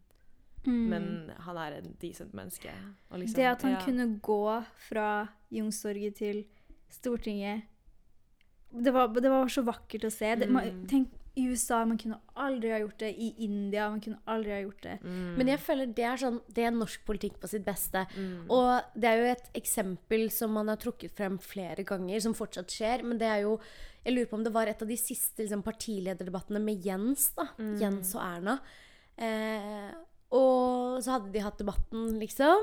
Mm. 0.67 0.89
men 0.89 1.33
han 1.45 1.57
er 1.61 1.73
en 1.77 1.97
decent 2.01 2.33
menneske. 2.33 2.71
Liksom, 3.13 3.37
det 3.37 3.45
at 3.45 3.63
han 3.63 3.73
ja. 3.73 3.81
kunne 3.85 4.19
gå 4.25 4.65
fra 4.89 5.29
Youngstorget 5.53 6.15
til 6.17 6.45
Stortinget 6.89 7.65
det 8.83 8.91
var, 8.91 9.09
det 9.09 9.31
var 9.31 9.47
så 9.49 9.63
vakkert 9.63 10.05
å 10.09 10.11
se. 10.11 10.35
Det, 10.35 10.49
man, 10.51 10.65
Mm. 10.65 10.87
tenk, 10.89 11.11
I 11.37 11.49
USA 11.51 11.81
man 11.85 11.99
kunne 11.99 12.21
aldri 12.39 12.71
ha 12.71 12.79
gjort 12.79 13.01
det. 13.03 13.09
I 13.19 13.33
India 13.43 13.89
man 13.91 14.01
kunne 14.01 14.21
aldri 14.31 14.53
ha 14.55 14.61
gjort 14.63 14.83
det. 14.87 14.99
Mm. 15.03 15.33
Men 15.39 15.51
jeg 15.51 15.63
føler 15.65 15.91
det 15.97 16.05
er 16.07 16.21
sånn 16.21 16.37
Det 16.55 16.63
er 16.63 16.71
norsk 16.77 17.03
politikk 17.09 17.41
på 17.43 17.51
sitt 17.51 17.65
beste. 17.67 18.05
Mm. 18.15 18.45
Og 18.55 18.95
det 18.95 19.11
er 19.11 19.19
jo 19.19 19.33
et 19.33 19.51
eksempel 19.59 20.29
som 20.31 20.55
man 20.55 20.71
har 20.71 20.79
trukket 20.79 21.15
frem 21.19 21.39
flere 21.43 21.83
ganger, 21.87 22.21
som 22.23 22.37
fortsatt 22.39 22.71
skjer. 22.71 23.03
Men 23.03 23.19
det 23.19 23.27
er 23.27 23.43
jo 23.49 23.59
Jeg 24.05 24.15
lurer 24.15 24.31
på 24.31 24.37
om 24.37 24.45
det 24.45 24.53
var 24.55 24.69
et 24.69 24.83
av 24.85 24.89
de 24.89 24.97
siste 25.01 25.43
liksom, 25.43 25.63
partilederdebattene 25.67 26.61
med 26.61 26.85
Jens. 26.87 27.31
da 27.35 27.49
Mm. 27.59 27.77
Jens 27.81 28.15
og 28.15 28.23
Erna. 28.23 28.59
Eh, 29.17 29.91
og 30.35 31.01
så 31.03 31.15
hadde 31.17 31.33
de 31.33 31.43
hatt 31.45 31.59
debatten, 31.59 32.19
liksom. 32.21 32.63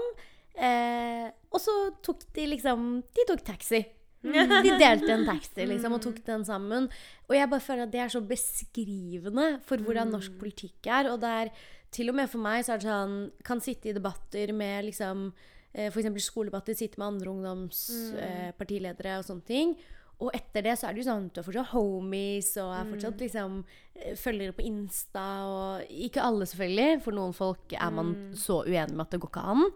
Eh, 0.56 1.30
og 1.52 1.60
så 1.64 1.74
tok 2.04 2.26
de 2.36 2.46
liksom 2.56 3.02
De 3.16 3.26
tok 3.28 3.44
taxi. 3.48 3.86
De 4.22 4.74
delte 4.78 5.12
en 5.16 5.26
taxi 5.26 5.66
liksom, 5.66 5.96
og 5.98 6.04
tok 6.04 6.20
den 6.28 6.44
sammen. 6.46 6.90
Og 7.30 7.36
jeg 7.36 7.50
bare 7.50 7.66
føler 7.66 7.88
at 7.88 7.94
det 7.94 8.02
er 8.04 8.12
så 8.14 8.22
beskrivende 8.22 9.48
for 9.66 9.82
hvordan 9.82 10.14
norsk 10.14 10.36
politikk 10.42 10.90
er. 10.94 11.10
Og 11.12 11.22
det 11.24 11.32
er 11.44 11.54
til 11.92 12.12
og 12.12 12.18
med 12.20 12.30
for 12.32 12.44
meg 12.44 12.64
så 12.64 12.76
er 12.76 12.82
det 12.82 12.88
sånn 12.88 13.16
Kan 13.44 13.64
sitte 13.64 13.90
i 13.92 13.96
debatter 13.98 14.54
med 14.56 14.88
liksom 14.88 15.32
eh, 15.74 15.90
F.eks. 15.90 16.12
skoledebatter, 16.24 16.78
sitte 16.78 17.02
med 17.02 17.16
andre 17.16 17.34
ungdomspartiledere 17.34 19.18
og 19.20 19.28
sånne 19.28 19.48
ting. 19.48 19.76
Og 20.22 20.30
etter 20.38 20.66
det 20.68 20.76
så 20.78 20.88
er 20.88 20.94
det 20.94 21.02
jo 21.02 21.08
sånn 21.08 21.30
du 21.34 21.40
er 21.42 21.48
fortsatt 21.48 21.72
homies 21.74 22.52
og 22.62 22.70
er 22.76 22.90
fortsatt 22.92 23.24
liksom 23.24 23.58
eh, 23.96 24.14
følgere 24.20 24.54
på 24.54 24.66
Insta 24.70 25.26
og 25.50 25.92
Ikke 26.08 26.22
alle, 26.22 26.46
selvfølgelig, 26.50 27.02
for 27.06 27.18
noen 27.18 27.34
folk 27.36 27.74
er 27.74 27.92
man 27.96 28.14
så 28.38 28.62
uenig 28.68 28.94
med 28.94 29.06
at 29.08 29.16
det 29.16 29.22
går 29.24 29.34
ikke 29.34 29.46
an. 29.56 29.68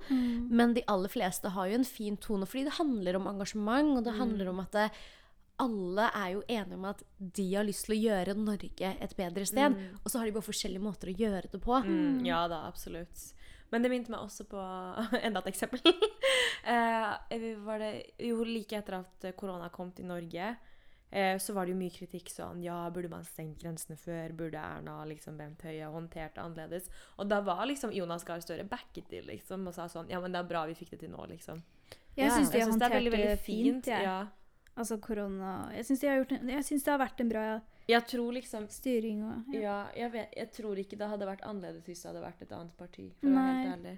Men 0.53 0.77
de 0.77 0.85
aller 0.91 1.11
fleste 1.11 1.51
har 1.55 1.69
jo 1.71 1.79
en 1.79 1.87
fin 1.87 2.17
tone, 2.21 2.45
fordi 2.49 2.67
det 2.69 2.77
handler 2.77 3.19
om 3.19 3.29
engasjement, 3.33 3.97
og 3.97 4.05
det 4.05 4.17
handler 4.19 4.53
om 4.53 4.61
at 4.63 4.77
det, 4.77 4.89
alle 5.63 6.09
er 6.11 6.31
jo 6.33 6.43
enige 6.51 6.75
om 6.75 6.85
at 6.89 7.03
de 7.17 7.45
har 7.53 7.63
lyst 7.63 7.87
til 7.87 7.95
å 7.95 8.01
gjøre 8.01 8.33
Norge 8.37 8.89
et 8.99 9.13
bedre 9.15 9.45
sted. 9.47 9.77
Og 10.03 10.11
så 10.11 10.19
har 10.19 10.27
de 10.27 10.35
bare 10.35 10.49
forskjellige 10.49 10.83
måter 10.83 11.11
å 11.11 11.15
gjøre 11.15 11.51
det 11.51 11.61
på. 11.63 11.77
Mm, 11.85 12.25
ja 12.27 12.41
da, 12.51 12.65
absolutt. 12.67 13.29
Men 13.73 13.83
det 13.83 13.91
minte 13.91 14.13
meg 14.13 14.23
også 14.23 14.45
på 14.49 14.61
enda 15.25 15.41
et 15.41 15.51
eksempel. 15.51 15.81
eh, 16.73 17.51
var 17.65 17.81
det, 17.81 17.91
jo, 18.27 18.43
like 18.47 18.77
etter 18.77 19.01
at 19.01 19.27
korona 19.39 19.69
kom 19.73 19.91
til 19.95 20.07
Norge, 20.09 20.51
eh, 21.09 21.35
så 21.41 21.55
var 21.57 21.65
det 21.65 21.75
jo 21.75 21.79
mye 21.79 21.93
kritikk 21.93 22.31
sånn 22.33 22.63
Ja, 22.65 22.77
burde 22.93 23.11
man 23.11 23.25
stengt 23.27 23.61
grensene 23.63 23.97
før? 23.99 24.35
Burde 24.37 24.61
Erna 24.61 24.99
liksom 25.09 25.37
Bent 25.41 25.65
Høie 25.65 25.89
håndtert 25.91 26.37
det 26.37 26.45
annerledes? 26.45 26.89
Og 27.17 27.29
da 27.31 27.41
var 27.45 27.65
liksom 27.69 27.93
Jonas 27.95 28.25
Gahr 28.27 28.43
Støre 28.43 28.67
backet 28.69 29.09
til, 29.11 29.27
liksom, 29.31 29.67
og 29.69 29.77
sa 29.77 29.89
sånn 29.91 30.11
Ja, 30.13 30.21
men 30.23 30.35
det 30.35 30.43
er 30.43 30.49
bra 30.49 30.65
vi 30.69 30.77
fikk 30.77 30.95
det 30.95 31.03
til 31.05 31.13
nå, 31.15 31.27
liksom. 31.33 31.63
Jeg 32.15 32.31
syns 32.31 32.51
de 32.53 32.61
har 32.61 32.69
synes 32.69 32.79
det 32.79 32.91
veldig, 32.93 33.11
veldig 33.11 33.37
fint. 33.43 33.87
fint 33.87 33.91
Ja. 33.91 34.19
Altså 34.75 34.97
korona 35.03 35.71
Jeg 35.75 35.87
syns 35.87 36.03
de 36.03 36.07
det 36.07 36.91
har 36.93 37.01
vært 37.01 37.23
en 37.23 37.31
bra 37.31 37.45
Jeg 37.87 38.01
tror 38.09 38.31
liksom 38.33 38.67
styring 38.69 39.23
og 39.23 39.53
ja. 39.53 39.59
Ja, 39.61 39.87
jeg, 39.95 40.11
vet, 40.13 40.29
jeg 40.37 40.51
tror 40.51 40.75
ikke 40.81 40.97
det 40.97 41.07
hadde 41.09 41.27
vært 41.29 41.43
annerledes 41.45 41.85
hvis 41.85 42.01
det 42.01 42.09
hadde 42.11 42.21
vært 42.23 42.41
et 42.41 42.51
annet 42.51 42.77
parti, 42.77 43.11
for 43.19 43.27
å 43.29 43.33
være 43.35 43.57
helt 43.59 43.73
ærlig. 43.75 43.97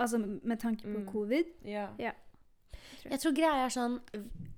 Altså 0.00 0.18
med 0.24 0.58
tanke 0.60 0.82
på 0.88 0.98
Mm. 1.02 1.06
covid. 1.12 1.44
Ja. 1.64 1.88
Jeg 3.04 3.20
tror 3.20 3.32
greia 3.36 3.64
er 3.66 3.68
sånn 3.70 4.00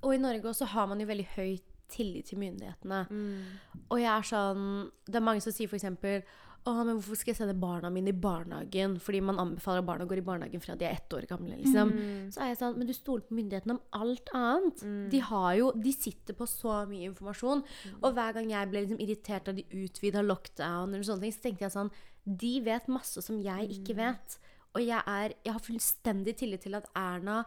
Og 0.02 0.14
i 0.14 0.18
Norge 0.18 0.48
også 0.48 0.64
har 0.66 0.86
man 0.86 1.00
jo 1.00 1.06
veldig 1.06 1.26
høy 1.36 1.58
tillit 1.88 2.26
til 2.26 2.38
myndighetene. 2.38 3.06
Mm. 3.10 3.42
Og 3.90 3.98
jeg 4.00 4.10
er 4.18 4.22
sånn 4.22 4.90
Det 5.06 5.16
er 5.16 5.20
mange 5.26 5.40
som 5.42 5.52
sier 5.52 5.68
for 5.68 5.76
eksempel 5.76 6.22
å, 6.66 6.72
men 6.86 6.98
hvorfor 6.98 7.18
skal 7.20 7.32
jeg 7.32 7.38
sende 7.38 7.56
barna 7.60 7.90
mine 7.92 8.10
i 8.10 8.16
barnehagen? 8.16 8.96
Fordi 9.02 9.20
man 9.24 9.38
anbefaler 9.42 9.82
at 9.82 9.88
barna 9.88 10.06
går 10.08 10.20
i 10.20 10.24
barnehagen 10.26 10.62
fra 10.62 10.74
de 10.78 10.88
er 10.88 10.96
ett 10.98 11.14
år 11.16 11.28
gamle. 11.30 11.58
liksom. 11.60 11.92
Mm. 11.92 12.32
Så 12.34 12.42
er 12.42 12.50
jeg 12.50 12.58
sånn, 12.62 12.78
Men 12.78 12.90
du 12.90 12.94
stoler 12.96 13.26
på 13.28 13.36
myndighetene 13.38 13.76
om 13.76 14.00
alt 14.00 14.32
annet. 14.34 14.82
De 15.12 15.22
har 15.30 15.52
jo, 15.60 15.70
de 15.72 15.92
sitter 15.94 16.34
på 16.38 16.48
så 16.50 16.80
mye 16.90 17.12
informasjon. 17.12 17.62
Og 18.02 18.10
hver 18.16 18.36
gang 18.36 18.50
jeg 18.50 18.72
ble 18.72 18.84
liksom 18.84 19.00
irritert 19.00 19.46
da 19.46 19.54
de 19.56 19.64
utvida 19.84 20.24
lockdown, 20.24 20.92
eller 20.92 21.06
sånne 21.06 21.26
ting, 21.26 21.36
så 21.36 21.46
tenkte 21.46 21.66
jeg 21.66 21.76
sånn 21.76 21.94
De 22.26 22.52
vet 22.66 22.90
masse 22.90 23.22
som 23.22 23.38
jeg 23.38 23.70
ikke 23.78 23.96
vet. 24.00 24.38
Og 24.76 24.82
jeg, 24.84 25.00
er, 25.06 25.32
jeg 25.46 25.54
har 25.54 25.64
fullstendig 25.64 26.36
tillit 26.36 26.66
til 26.66 26.76
at 26.76 26.90
Erna 26.98 27.44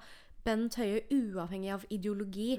Bent 0.48 0.78
Høie, 0.80 1.04
uavhengig 1.12 1.72
av 1.76 1.86
ideologi, 1.92 2.54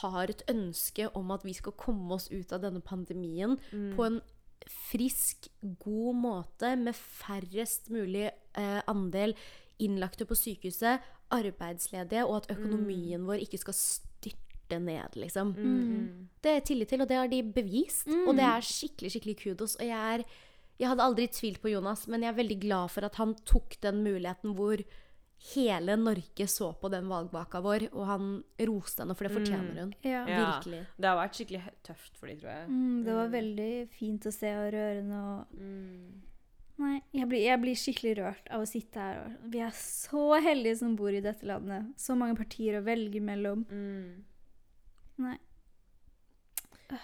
har 0.00 0.30
et 0.30 0.44
ønske 0.48 1.08
om 1.18 1.32
at 1.34 1.44
vi 1.44 1.54
skal 1.56 1.74
komme 1.76 2.14
oss 2.14 2.28
ut 2.30 2.52
av 2.54 2.62
denne 2.62 2.80
pandemien 2.84 3.58
på 3.96 4.06
en 4.06 4.20
frisk, 4.70 5.48
god 5.80 6.14
måte 6.14 6.74
med 6.76 6.96
færrest 6.96 7.90
mulig 7.92 8.28
eh, 8.28 8.80
andel 8.90 9.34
innlagte 9.78 10.26
på 10.26 10.34
sykehuset, 10.34 11.00
arbeidsledige, 11.30 12.24
og 12.26 12.42
at 12.42 12.52
økonomien 12.56 13.26
vår 13.28 13.44
ikke 13.44 13.60
skal 13.60 13.76
styrte 13.76 14.78
ned, 14.82 15.16
liksom. 15.16 15.52
Det 16.42 16.50
er 16.56 16.64
tillit 16.66 16.88
til, 16.88 17.02
og 17.04 17.08
det 17.08 17.16
har 17.16 17.28
de 17.28 17.42
bevist. 17.42 18.08
Og 18.26 18.34
det 18.36 18.44
er 18.44 18.64
skikkelig, 18.64 19.12
skikkelig 19.14 19.36
kudos. 19.42 19.76
Og 19.76 19.86
jeg 19.86 20.14
er 20.18 20.24
Jeg 20.78 20.88
hadde 20.92 21.02
aldri 21.02 21.26
tvilt 21.26 21.58
på 21.60 21.72
Jonas, 21.72 22.06
men 22.06 22.22
jeg 22.22 22.28
er 22.30 22.36
veldig 22.38 22.60
glad 22.62 22.90
for 22.94 23.02
at 23.02 23.16
han 23.18 23.34
tok 23.44 23.74
den 23.82 24.04
muligheten 24.04 24.54
hvor 24.54 24.78
hele 25.54 25.94
Norge 25.96 26.46
så 26.50 26.72
på 26.80 26.90
den 26.90 27.06
valgvaka 27.08 27.60
vår, 27.62 27.88
og 27.92 28.06
han 28.06 28.30
roste 28.68 29.02
henne, 29.04 29.14
for 29.16 29.28
det 29.28 29.34
fortjener 29.36 29.80
hun. 29.80 29.92
Mm, 30.02 30.08
Ja. 30.10 30.24
Virkelig. 30.26 30.80
Det 30.98 31.08
har 31.08 31.16
vært 31.16 31.34
skikkelig 31.38 31.62
tøft 31.86 32.16
for 32.18 32.26
dem, 32.26 32.38
tror 32.40 32.50
jeg. 32.50 32.68
Mm, 32.68 33.04
det 33.04 33.14
var 33.14 33.28
veldig 33.28 33.88
fint 33.90 34.26
å 34.26 34.32
se 34.32 34.54
og 34.56 34.72
rørende 34.74 35.20
og 35.24 35.58
Mm. 35.58 36.22
Nei, 36.78 37.02
jeg 37.12 37.26
blir, 37.28 37.40
jeg 37.42 37.58
blir 37.60 37.74
skikkelig 37.74 38.16
rørt 38.18 38.50
av 38.54 38.60
å 38.62 38.66
sitte 38.70 38.94
her. 39.02 39.16
og 39.24 39.50
Vi 39.50 39.58
er 39.58 39.70
så 39.74 40.40
heldige 40.40 40.76
som 40.78 40.94
bor 40.94 41.10
i 41.10 41.20
dette 41.20 41.42
landet. 41.44 41.88
Så 41.98 42.14
mange 42.16 42.36
partier 42.36 42.78
å 42.78 42.84
velge 42.84 43.20
mellom. 43.20 43.64
Mm. 43.68 44.22
Nei. 45.18 45.38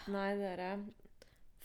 Nei, 0.08 0.28
dere. 0.38 0.68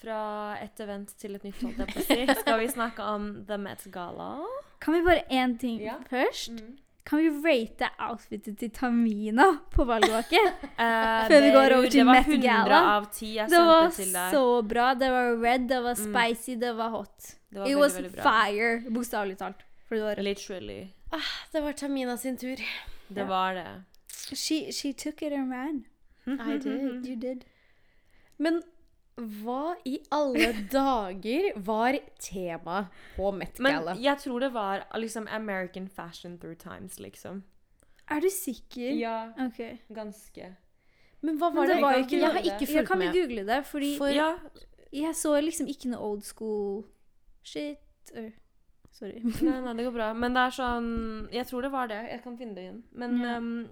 Fra 0.01 0.55
et 0.63 0.79
event 0.79 1.09
til 1.19 1.35
et 1.35 1.43
nytt, 1.43 1.61
holdt 1.61 1.77
jeg 1.77 1.87
på 1.93 1.99
å 1.99 2.03
si. 2.07 2.41
Skal 2.41 2.59
vi 2.61 2.67
snakke 2.71 3.03
om 3.03 3.29
The 3.47 3.57
Met 3.57 3.83
Gala? 3.91 4.37
Kan 4.79 4.93
vi 4.93 5.01
bare 5.03 5.23
én 5.29 5.57
ting 5.59 5.81
Ja. 5.81 5.97
først? 6.09 6.51
Mm. 6.55 6.77
Kan 7.09 7.19
vi 7.19 7.29
rate 7.41 7.87
outfitet 8.05 8.57
til 8.59 8.69
Tamina 8.69 9.47
på 9.73 9.83
valgvake? 9.85 10.39
uh, 10.77 11.27
Før 11.31 11.41
vi 11.41 11.49
går 11.51 11.73
over 11.77 11.89
til 11.89 11.99
Det 11.99 12.05
var 12.05 12.13
Met 12.13 12.27
100 12.27 12.47
Gala. 12.47 12.79
av 12.97 13.07
10 13.11 13.33
jeg 13.35 13.49
Det 13.49 13.57
var 13.65 13.89
sendte 13.89 14.03
til 14.03 14.13
deg. 14.13 14.33
så 14.33 14.43
bra. 14.67 14.93
Det 14.93 15.09
var 15.11 15.35
red, 15.43 15.67
det 15.67 15.81
var 15.83 15.95
Mm. 15.95 16.13
spicy, 16.13 16.55
det 16.59 16.73
var 16.77 16.89
hot. 16.89 17.35
Det 17.51 17.59
var 17.59 17.65
It 17.65 17.75
veldig, 17.75 17.79
was 17.81 17.95
veldig 17.97 18.11
bra. 18.13 18.23
fire, 18.23 18.83
bokstavelig 18.89 19.37
talt. 19.37 19.63
For 19.87 19.95
det 19.95 20.03
var 20.03 20.23
Literally. 20.23 20.81
Det 21.51 21.61
var 21.63 21.71
Tamina 21.73 22.15
sin 22.17 22.37
tur. 22.37 22.55
Det 23.09 23.17
Ja. 23.17 23.25
var 23.25 23.53
det. 23.53 23.83
she, 24.35 24.71
she 24.71 24.93
took 24.93 25.21
it 25.23 25.33
and 25.33 25.51
ran. 25.51 25.85
I 26.27 26.57
did. 26.57 27.05
You 27.07 27.15
did. 27.15 27.43
Men 28.37 28.61
hva 29.19 29.75
i 29.85 29.99
alle 30.11 30.53
dager 30.71 31.51
var 31.57 31.97
tema 32.19 32.87
på 33.15 33.31
Met 33.35 33.59
Men 33.59 33.73
Gala? 33.79 33.95
jeg 33.99 34.17
tror 34.23 34.39
det 34.39 34.51
var 34.53 34.85
liksom 34.95 35.27
American 35.27 35.87
fashion 35.87 36.37
through 36.39 36.57
times, 36.57 36.99
liksom. 36.99 37.43
Er 38.09 38.19
du 38.21 38.29
sikker? 38.29 38.91
Ja, 38.97 39.33
Okay. 39.47 39.77
ganske. 39.93 40.55
Men 41.21 41.37
hva 41.37 41.49
var 41.53 41.67
Men 41.67 41.67
det 41.67 41.75
det? 41.75 41.81
var 41.83 41.91
Jeg 41.93 42.05
ikke 42.05 42.17
jeg 42.19 42.31
har 42.31 42.39
ikke 42.39 42.67
fulgt 42.67 42.75
med. 42.75 42.87
kan 42.87 42.99
vi 42.99 43.07
google 43.19 43.45
det? 43.45 43.65
Fordi 43.65 43.97
For- 43.97 44.07
Ja, 44.15 44.37
jeg 44.93 45.13
så 45.15 45.35
liksom 45.41 45.67
ikke 45.67 45.89
noe 45.89 45.99
old 46.01 46.23
school 46.23 46.85
shit. 47.43 47.77
Uh, 48.17 48.31
sorry. 48.91 49.19
nei, 49.41 49.59
nei, 49.65 49.73
det 49.73 49.85
går 49.85 49.93
bra. 49.93 50.13
Men 50.13 50.33
det 50.33 50.41
er 50.47 50.55
sånn 50.57 51.29
Jeg 51.31 51.45
tror 51.47 51.61
det 51.61 51.71
var 51.71 51.87
det. 51.87 51.99
Jeg 52.09 52.23
kan 52.23 52.37
finne 52.37 52.55
det 52.55 52.63
igjen. 52.63 52.83
Men, 52.93 53.19
Ja. 53.21 53.35
ehm, 53.37 53.67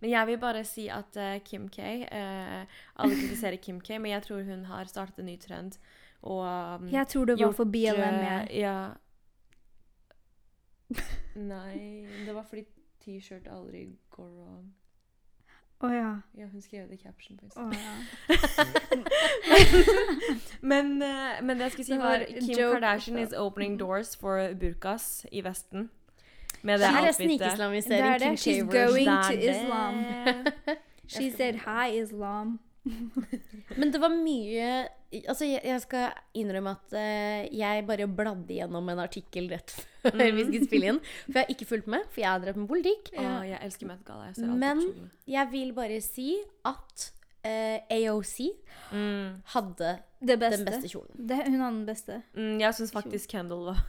men 0.00 0.10
jeg 0.10 0.26
vil 0.26 0.38
bare 0.38 0.64
si 0.64 0.88
at 0.88 1.16
uh, 1.16 1.38
Kim 1.44 1.68
K 1.68 2.06
uh, 2.12 2.64
Alle 2.96 3.14
kritiserer 3.14 3.56
Kim 3.56 3.80
K, 3.80 3.98
men 3.98 4.10
jeg 4.12 4.22
tror 4.22 4.42
hun 4.42 4.64
har 4.64 4.84
startet 4.84 5.18
en 5.18 5.26
ny 5.26 5.36
trend. 5.40 5.78
Og 6.22 6.74
um, 6.80 6.88
Jeg 6.92 7.06
tror 7.06 7.24
det 7.24 7.38
var 7.38 7.46
gjort, 7.46 7.56
for 7.56 7.64
BLM. 7.64 8.00
eh, 8.00 8.24
jeg. 8.24 8.48
Ja. 8.60 8.88
Nei, 11.34 12.06
det 12.26 12.34
var 12.34 12.42
fordi 12.42 12.64
T-shirt 13.00 13.48
aldri 13.48 13.86
går 14.10 14.28
wrong. 14.28 14.74
Å 15.80 15.88
ja. 15.88 16.08
Ja, 16.36 16.46
hun 16.52 16.60
skrev 16.60 16.90
det 16.90 16.98
i 16.98 17.00
caption. 17.00 17.38
på 17.40 17.46
Å 17.56 17.70
ja. 17.72 17.94
Men, 20.60 20.98
men, 20.98 21.46
men 21.46 21.56
det 21.56 21.70
jeg 21.70 21.72
skulle 21.72 21.86
si 21.86 21.96
var 21.96 22.18
var 22.18 22.24
Kim 22.28 22.58
joke. 22.58 22.74
Kardashian 22.74 23.18
is 23.22 23.32
opening 23.32 23.78
doors 23.80 24.12
for 24.16 24.52
burkas 24.60 25.24
i 25.32 25.40
Vesten. 25.40 25.88
Med 26.62 26.78
det 26.82 26.88
her 26.88 27.02
er. 27.02 27.06
Det 27.06 27.14
snikislamisering. 27.16 28.06
er 28.14 28.18
det. 28.18 28.38
Kim 28.40 28.68
She's 28.68 28.72
going 28.72 29.08
er 29.08 29.22
to. 29.22 29.38
Islam. 29.52 30.04
She 31.10 31.30
said 31.34 31.54
hi, 31.66 31.98
Islam. 32.02 32.58
Men 33.76 33.90
det 33.92 34.00
var 34.00 34.08
mye 34.14 34.86
Altså, 35.28 35.44
jeg, 35.44 35.60
jeg 35.66 35.80
skal 35.82 36.12
innrømme 36.38 36.70
at 36.70 36.92
uh, 36.94 37.56
jeg 37.58 37.82
bare 37.88 38.06
bladde 38.06 38.54
gjennom 38.54 38.86
en 38.92 39.00
artikkel 39.02 39.48
rett 39.50 39.72
før 40.04 40.30
vi 40.36 40.44
skulle 40.46 40.68
spille 40.68 40.86
inn. 40.92 41.00
For 41.26 41.40
jeg 41.40 41.48
har 41.48 41.50
ikke 41.56 41.66
fulgt 41.66 41.88
med, 41.90 42.04
for 42.14 42.22
jeg 42.22 42.30
har 42.30 42.38
drevet 42.44 42.60
med 42.62 42.68
politikk. 42.70 43.10
Oh, 43.18 43.40
jeg 43.48 43.58
elsker 43.66 43.90
Met 43.90 44.04
Gala. 44.06 44.28
Jeg 44.30 44.36
ser 44.38 44.46
Men- 44.62 45.10
Jeg 45.26 45.48
vil 45.50 45.72
bare 45.74 45.98
si 46.00 46.36
at 46.64 47.08
uh, 47.42 47.78
AOC 47.90 48.36
Mm. 48.92 49.42
hadde 49.54 49.90
beste. 50.26 50.56
den 50.56 50.64
beste 50.66 50.88
kjolen. 50.90 51.26
Det, 51.28 51.36
hun 51.46 51.60
hadde 51.60 51.76
den 51.76 51.86
beste. 51.86 52.22
Mm, 52.34 52.56
jeg 52.60 52.74
syns 52.74 52.92
faktisk 52.94 53.30
Kendall 53.34 53.66
var 53.72 53.82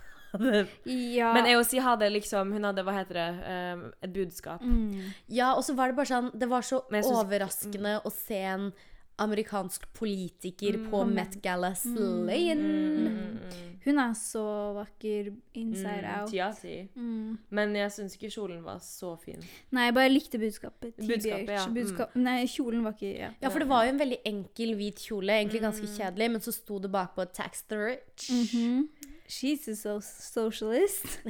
Ja. 0.86 1.34
Men 1.34 1.46
AOC 1.46 1.80
hadde 1.84 2.10
liksom 2.12 2.54
Hun 2.54 2.64
hadde, 2.64 2.84
hva 2.84 2.94
heter 3.00 3.14
det, 3.14 3.30
um, 3.78 3.94
et 4.02 4.14
budskap. 4.14 4.62
mm. 4.62 5.12
Ja, 5.30 5.54
og 5.56 5.64
så 5.64 5.76
var 5.76 5.88
det 5.92 5.96
bare 5.98 6.06
sånn 6.12 6.32
Det 6.38 6.48
var 6.50 6.62
så 6.62 6.82
synes- 6.90 7.12
overraskende 7.12 8.02
å 8.06 8.12
se 8.12 8.36
en 8.56 8.72
amerikansk 9.20 9.84
politiker 9.94 10.78
Mm. 10.80 10.90
på 10.90 11.06
Met 11.14 11.36
Gala 11.44 11.74
slayen. 11.76 12.58
Mm, 12.58 13.06
mm, 13.06 13.38
mm. 13.38 13.78
Hun 13.86 14.00
er 14.00 14.14
så 14.14 14.74
vakker 14.74 15.36
inside 15.54 16.04
Mm, 16.04 16.22
out. 16.22 16.30
Ti 16.32 16.52
si. 16.60 16.90
Mm. 16.98 17.38
Men 17.52 17.76
jeg 17.76 17.92
syns 17.92 18.16
ikke 18.18 18.32
kjolen 18.32 18.64
var 18.64 18.80
så 18.80 19.20
fin. 19.20 19.40
Nei, 19.72 19.86
jeg 19.88 19.94
bare 19.94 20.10
likte 20.10 20.40
budskapet. 20.40 20.96
Budskapet, 20.98 21.50
ja. 21.50 21.66
Mm. 21.68 21.74
Budskap, 21.76 22.16
Nei, 22.16 22.46
kjolen 22.46 22.84
var 22.84 22.94
ikke 22.94 23.18
ja. 23.20 23.30
Ja, 23.42 23.50
for 23.50 23.60
det 23.60 23.68
var 23.68 23.84
jo 23.86 23.90
en 23.90 24.00
veldig 24.00 24.20
enkel 24.26 24.76
hvit 24.76 24.96
kjole, 24.98 25.30
egentlig 25.38 25.62
ganske 25.62 25.86
Mm. 25.88 25.98
kjedelig, 25.98 26.32
men 26.32 26.42
så 26.42 26.54
sto 26.54 26.80
det 26.80 26.92
bakpå 26.92 27.26
'tax 27.32 27.62
the 27.68 27.76
rich'. 27.76 28.30
Mhm. 28.32 28.88
She's 29.32 29.68
a 29.72 29.76
so 29.80 29.94
socialist. 30.04 31.22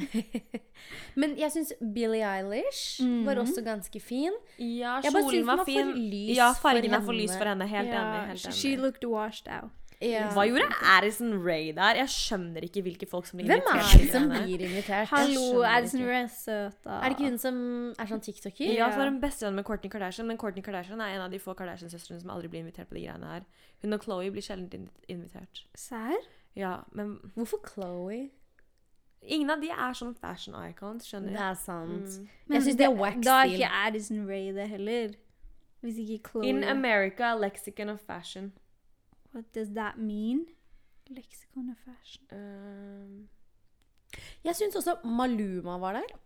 Men 1.21 1.35
jeg 1.37 1.51
syns 1.53 1.73
Billie 1.93 2.23
Eilish 2.25 3.01
Mhm. 3.03 3.25
var 3.27 3.35
også 3.43 3.61
ganske 3.65 3.99
fin. 4.01 4.33
Ja, 4.57 4.99
Jeg 5.03 5.13
bare 5.13 5.23
kjolen 5.27 5.45
var 5.45 5.57
var 5.61 5.65
fin. 5.65 5.91
for 5.91 5.99
lys 5.99 6.37
ja, 6.37 6.51
fargen 6.53 6.93
er 6.97 7.01
for 7.05 7.13
lys 7.13 7.35
for 7.37 7.45
henne. 7.45 7.67
Helt 7.67 7.87
Ja, 7.93 8.01
enig. 8.01 8.27
helt 8.31 8.53
She 8.55 8.73
enig. 8.73 8.79
looked 8.81 9.05
washed 9.05 9.47
out. 9.47 9.69
Ja. 10.01 10.31
Hva 10.33 10.47
gjorde 10.49 10.65
Addison 10.97 11.35
Ray 11.45 11.67
der? 11.77 11.93
Jeg 11.99 12.07
skjønner 12.09 12.63
ikke 12.65 12.81
hvilke 12.81 13.05
folk 13.07 13.27
som 13.27 13.37
blir 13.37 13.45
Hvem 13.51 13.59
invitert 13.61 13.93
er 13.93 13.99
det 14.01 14.11
som 14.11 14.29
blir 14.31 14.59
invitert? 14.65 15.07
Hallo, 15.11 15.61
Addison 15.61 16.01
Ray 16.01 16.07
Rae 16.09 16.23
er 16.23 16.27
søt, 16.27 16.73
da. 16.83 16.89
Er 16.89 17.09
det 17.09 17.19
ikke 17.19 17.29
hun 17.29 17.37
som 17.37 17.93
er 17.99 18.05
sånn 18.09 18.23
tiktoker? 18.25 18.73
Ja, 18.73 18.87
hun 18.89 18.93
så 18.97 19.01
er 19.05 19.09
hun 19.11 19.21
bestevenn 19.21 19.53
med 19.53 19.63
Kourtney 19.65 19.91
Kardashian, 19.93 20.25
men 20.25 20.37
Kourtney 20.41 20.63
Kardashian 20.65 20.99
er 21.05 21.13
en 21.13 21.21
av 21.21 21.29
de 21.29 21.37
få 21.37 21.53
Kardashian-søstrene 21.53 22.19
som 22.19 22.31
aldri 22.33 22.49
blir 22.49 22.63
invitert 22.65 22.89
på 22.89 22.95
de 22.97 23.05
greiene 23.05 23.29
her. 23.29 23.41
Hun 23.83 23.93
og 23.93 24.01
Chloé 24.01 24.31
blir 24.33 24.41
sjelden 24.41 24.89
invitert. 25.07 25.65
Serr? 25.75 26.17
Ja, 26.55 26.83
men 26.91 27.17
Hvorfor 27.35 27.61
Chloé? 27.67 28.29
ingen 29.21 29.49
av 29.53 29.61
de 29.61 29.69
er 29.69 29.93
sånn 29.93 30.15
fashion 30.17 30.55
icons, 30.67 31.05
skjønner 31.07 31.31
Det 31.35 31.39
er 31.45 31.55
sant. 31.55 32.07
Mm. 32.17 32.29
Jeg 32.55 32.61
syns 32.65 32.77
det 32.79 32.85
er 32.87 32.95
wax 32.97 33.19
Da 33.25 33.35
er 33.43 33.51
ikke 33.53 33.69
Addison 33.85 34.23
Rae 34.27 34.51
det 34.55 34.67
heller. 34.69 35.13
Hvis 35.81 35.97
ikke 35.97 36.29
Chloe. 36.31 36.45
In 36.49 36.63
America, 36.63 37.31
a 37.31 37.35
lexicon 37.35 37.89
of 37.89 38.01
fashion. 38.01 38.51
What 39.31 39.45
does 39.53 39.69
that 39.75 39.97
mean? 39.97 40.45
Lexicon 41.09 41.69
of 41.71 41.77
fashion. 41.85 42.25
Um, 42.31 43.29
Jeg 44.43 44.55
syns 44.55 44.75
også 44.75 44.97
Maluma 45.05 45.77
var 45.79 45.93
der. 45.93 46.17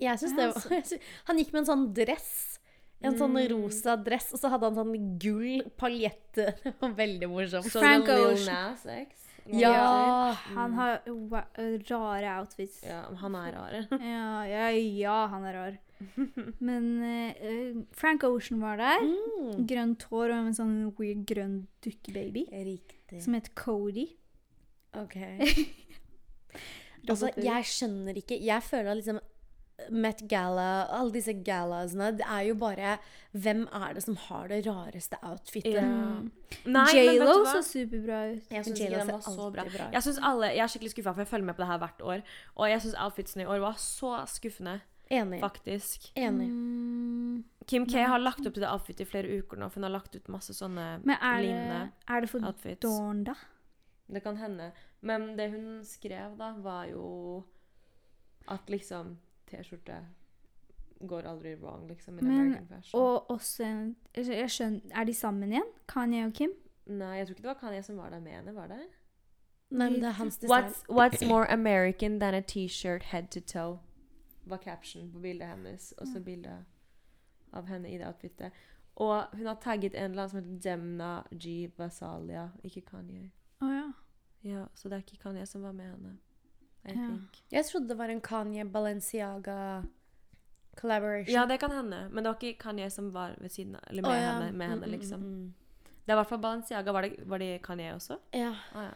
Jeg 0.00 0.18
syns 0.18 0.34
Ja, 0.36 0.46
det 0.46 0.54
var, 0.54 0.98
han 1.30 1.38
gikk 1.38 1.52
med 1.52 1.60
en 1.62 1.70
sånn 1.70 1.86
dress. 1.94 2.58
En 3.04 3.18
sånn 3.18 3.34
Mm. 3.36 3.48
rosa 3.52 3.96
dress, 3.96 4.32
og 4.32 4.40
så 4.40 4.48
hadde 4.48 4.64
han 4.70 4.74
sånn 4.78 5.18
gull 5.20 5.62
paljette. 5.76 6.54
Det 6.64 6.74
var 6.80 6.94
veldig 6.96 7.28
morsomt. 7.28 7.70
Frank 7.70 8.08
Ocean. 8.08 8.76
Ja. 9.52 10.32
Han 10.54 10.72
har 10.78 11.02
rare 11.90 12.38
outfits. 12.40 12.82
ja, 12.86 13.02
han 13.20 13.34
er 13.34 13.52
rar. 13.52 13.74
Ja, 14.00 14.46
ja, 14.48 14.70
ja, 14.70 15.26
han 15.26 15.44
er 15.44 15.54
rar. 15.58 15.78
Men 16.58 17.02
eh, 17.02 17.36
eh, 17.44 17.76
Frank 17.92 18.24
Ocean 18.24 18.60
var 18.60 18.80
der. 18.80 19.04
Mm. 19.04 19.66
Grønt 19.68 20.06
hår 20.10 20.32
og 20.32 20.38
en 20.38 20.56
sånn 20.56 20.76
weird 20.98 21.24
grønn 21.28 21.58
dukkebaby. 21.84 22.46
Riktig. 22.52 23.22
Som 23.24 23.36
het 23.38 23.52
Cody. 23.54 24.08
Ok. 24.96 25.18
Altså, 27.04 27.28
jeg 27.36 27.66
skjønner 27.68 28.16
ikke 28.16 28.38
Jeg 28.40 28.64
føler 28.64 28.94
at 28.94 28.96
liksom 28.96 29.18
Met 29.90 30.20
Gala, 30.30 30.86
alle 30.94 31.10
disse 31.16 31.32
galasene, 31.44 32.12
det 32.14 32.26
er 32.30 32.44
jo 32.46 32.54
bare 32.54 32.92
Hvem 33.34 33.64
er 33.74 33.96
det 33.96 34.04
som 34.04 34.16
har 34.28 34.46
det 34.52 34.60
rareste 34.68 35.18
outfitet? 35.26 35.80
Ja. 35.82 36.84
J.Lo 36.94 37.40
så 37.48 37.62
superbra 37.66 38.20
ut. 38.30 38.52
Jeg 38.54 38.68
syns 38.68 38.80
J.Lo 38.80 39.00
ser 39.00 39.10
var 39.10 39.24
så 39.26 39.48
bra. 39.50 39.64
bra 39.66 39.88
ut. 39.88 39.96
Jeg, 39.96 40.14
alle, 40.22 40.52
jeg 40.54 40.62
er 40.62 40.70
skikkelig 40.70 40.92
skuffa, 40.92 41.14
for 41.16 41.24
jeg 41.24 41.30
følger 41.32 41.48
med 41.48 41.58
på 41.58 41.64
det 41.64 41.70
her 41.72 41.80
hvert 41.82 42.04
år. 42.12 42.22
Og 42.54 42.70
jeg 42.70 42.84
syns 42.84 42.94
outfitsene 43.02 43.42
i 43.42 43.48
år 43.50 43.64
var 43.64 43.80
så 43.82 44.12
skuffende, 44.30 44.76
Enig. 45.10 45.40
faktisk. 45.42 46.06
Enig. 46.14 46.46
Mm, 46.48 47.42
Kim 47.66 47.88
K 47.90 48.06
har 48.06 48.22
lagt 48.22 48.46
opp 48.46 48.54
til 48.54 48.62
det 48.62 48.70
outfitet 48.70 49.08
i 49.08 49.10
flere 49.10 49.40
uker 49.40 49.58
nå, 49.58 49.68
for 49.72 49.82
hun 49.82 49.88
har 49.90 49.96
lagt 49.96 50.14
ut 50.14 50.30
masse 50.30 50.54
sånne 50.54 50.86
men 51.02 51.16
er 51.18 51.42
det, 51.42 51.48
lignende 51.48 51.82
er 52.06 52.22
det 52.22 52.30
for 52.30 52.46
outfits. 52.46 52.80
Dawn, 52.86 53.24
da? 53.26 53.34
Det 54.06 54.22
kan 54.22 54.38
hende. 54.38 54.70
Men 55.02 55.32
det 55.36 55.50
hun 55.50 55.82
skrev, 55.84 56.38
da, 56.38 56.54
var 56.62 56.86
jo 56.92 57.42
at 58.46 58.70
liksom 58.70 59.16
T-skjorte 59.62 59.98
går 61.08 61.22
aldri 61.26 61.54
wrong, 61.60 61.86
liksom, 61.88 62.14
Men- 62.22 62.68
Og 62.94 63.30
også 63.30 63.64
en 63.64 63.96
jeg 64.14 64.26
jeg 64.26 64.50
skjønner, 64.50 64.80
Er 64.94 65.04
de 65.04 65.14
sammen 65.14 65.52
igjen? 65.52 65.70
Kanye 65.88 66.26
og 66.26 66.32
Kim? 66.32 66.50
Nei, 66.86 67.16
jeg 67.18 67.26
tror 67.26 67.34
ikke 67.34 67.42
det 67.42 67.54
var 67.56 67.60
Kanye 67.60 67.82
som 67.82 67.96
var 67.96 68.10
der 68.10 68.20
med 68.20 68.32
henne, 68.32 68.54
var 68.54 68.66
det? 68.66 68.80
Nei, 69.70 69.90
men 69.90 70.00
det 70.00 70.04
er 70.08 70.10
hans 70.12 70.36
design. 70.38 70.64
What's, 70.64 70.84
what's 70.88 71.28
more 71.28 71.46
American 71.50 72.20
than 72.20 72.34
a 72.34 72.40
T-shirt 72.40 73.02
head 73.02 73.28
to 73.30 73.40
toe? 73.40 73.78
Var 74.46 74.56
caption 74.58 75.10
på 75.12 75.18
bildet 75.20 75.48
hennes, 75.48 75.92
og 75.98 76.06
så 76.06 76.20
bilde 76.20 76.64
av 77.52 77.66
henne 77.66 77.88
i 77.90 77.98
det 77.98 78.06
outfitet. 78.06 78.52
Og 78.96 79.24
hun 79.32 79.46
har 79.46 79.54
tagget 79.54 79.94
en 79.94 80.10
eller 80.10 80.22
annen 80.22 80.30
som 80.30 80.42
heter 80.42 80.60
Demna 80.70 81.22
G. 81.38 81.70
Vasalia. 81.78 82.50
ikke 82.64 82.80
Kanye. 82.80 83.30
Oh, 83.60 83.70
ja. 83.70 83.92
Ja, 84.44 84.66
Så 84.74 84.88
det 84.88 84.92
er 84.92 84.96
ikke 85.02 85.22
Kanye 85.22 85.46
som 85.46 85.62
var 85.62 85.72
med 85.72 85.84
henne. 85.90 86.18
I 86.84 86.88
Ja. 86.88 86.94
think. 86.94 87.42
Jeg 87.52 87.64
trodde 87.64 87.88
det 87.88 87.98
var 87.98 88.08
en 88.08 88.20
Kanye 88.20 88.64
Balenciaga 88.64 89.82
collaboration. 90.76 91.32
Ja, 91.34 91.46
det 91.46 91.60
kan 91.60 91.70
hende. 91.70 92.08
Men 92.10 92.24
det 92.24 92.28
var 92.32 92.38
ikke 92.40 92.58
Kanye 92.58 92.90
som 92.90 93.12
var 93.14 93.34
ved 93.40 93.48
siden 93.50 93.76
av, 93.76 93.82
eller 93.90 94.02
med 94.02 94.10
oh, 94.10 94.16
ja. 94.16 94.32
henne, 94.32 94.52
med 94.52 94.66
Mm, 94.66 94.70
henne 94.70 94.86
mm, 94.86 94.90
liksom. 94.98 95.20
mm, 95.20 95.30
mm. 95.34 95.54
Det 96.06 96.12
var 96.12 96.14
i 96.14 96.20
hvert 96.22 96.28
fall 96.28 96.38
Balenciaga. 96.42 96.92
Var 96.92 97.02
det, 97.02 97.16
var 97.28 97.38
det 97.38 97.62
Kanye 97.62 97.94
også? 97.94 98.18
Ja. 98.34 98.54
Ah, 98.74 98.82
ja. 98.82 98.90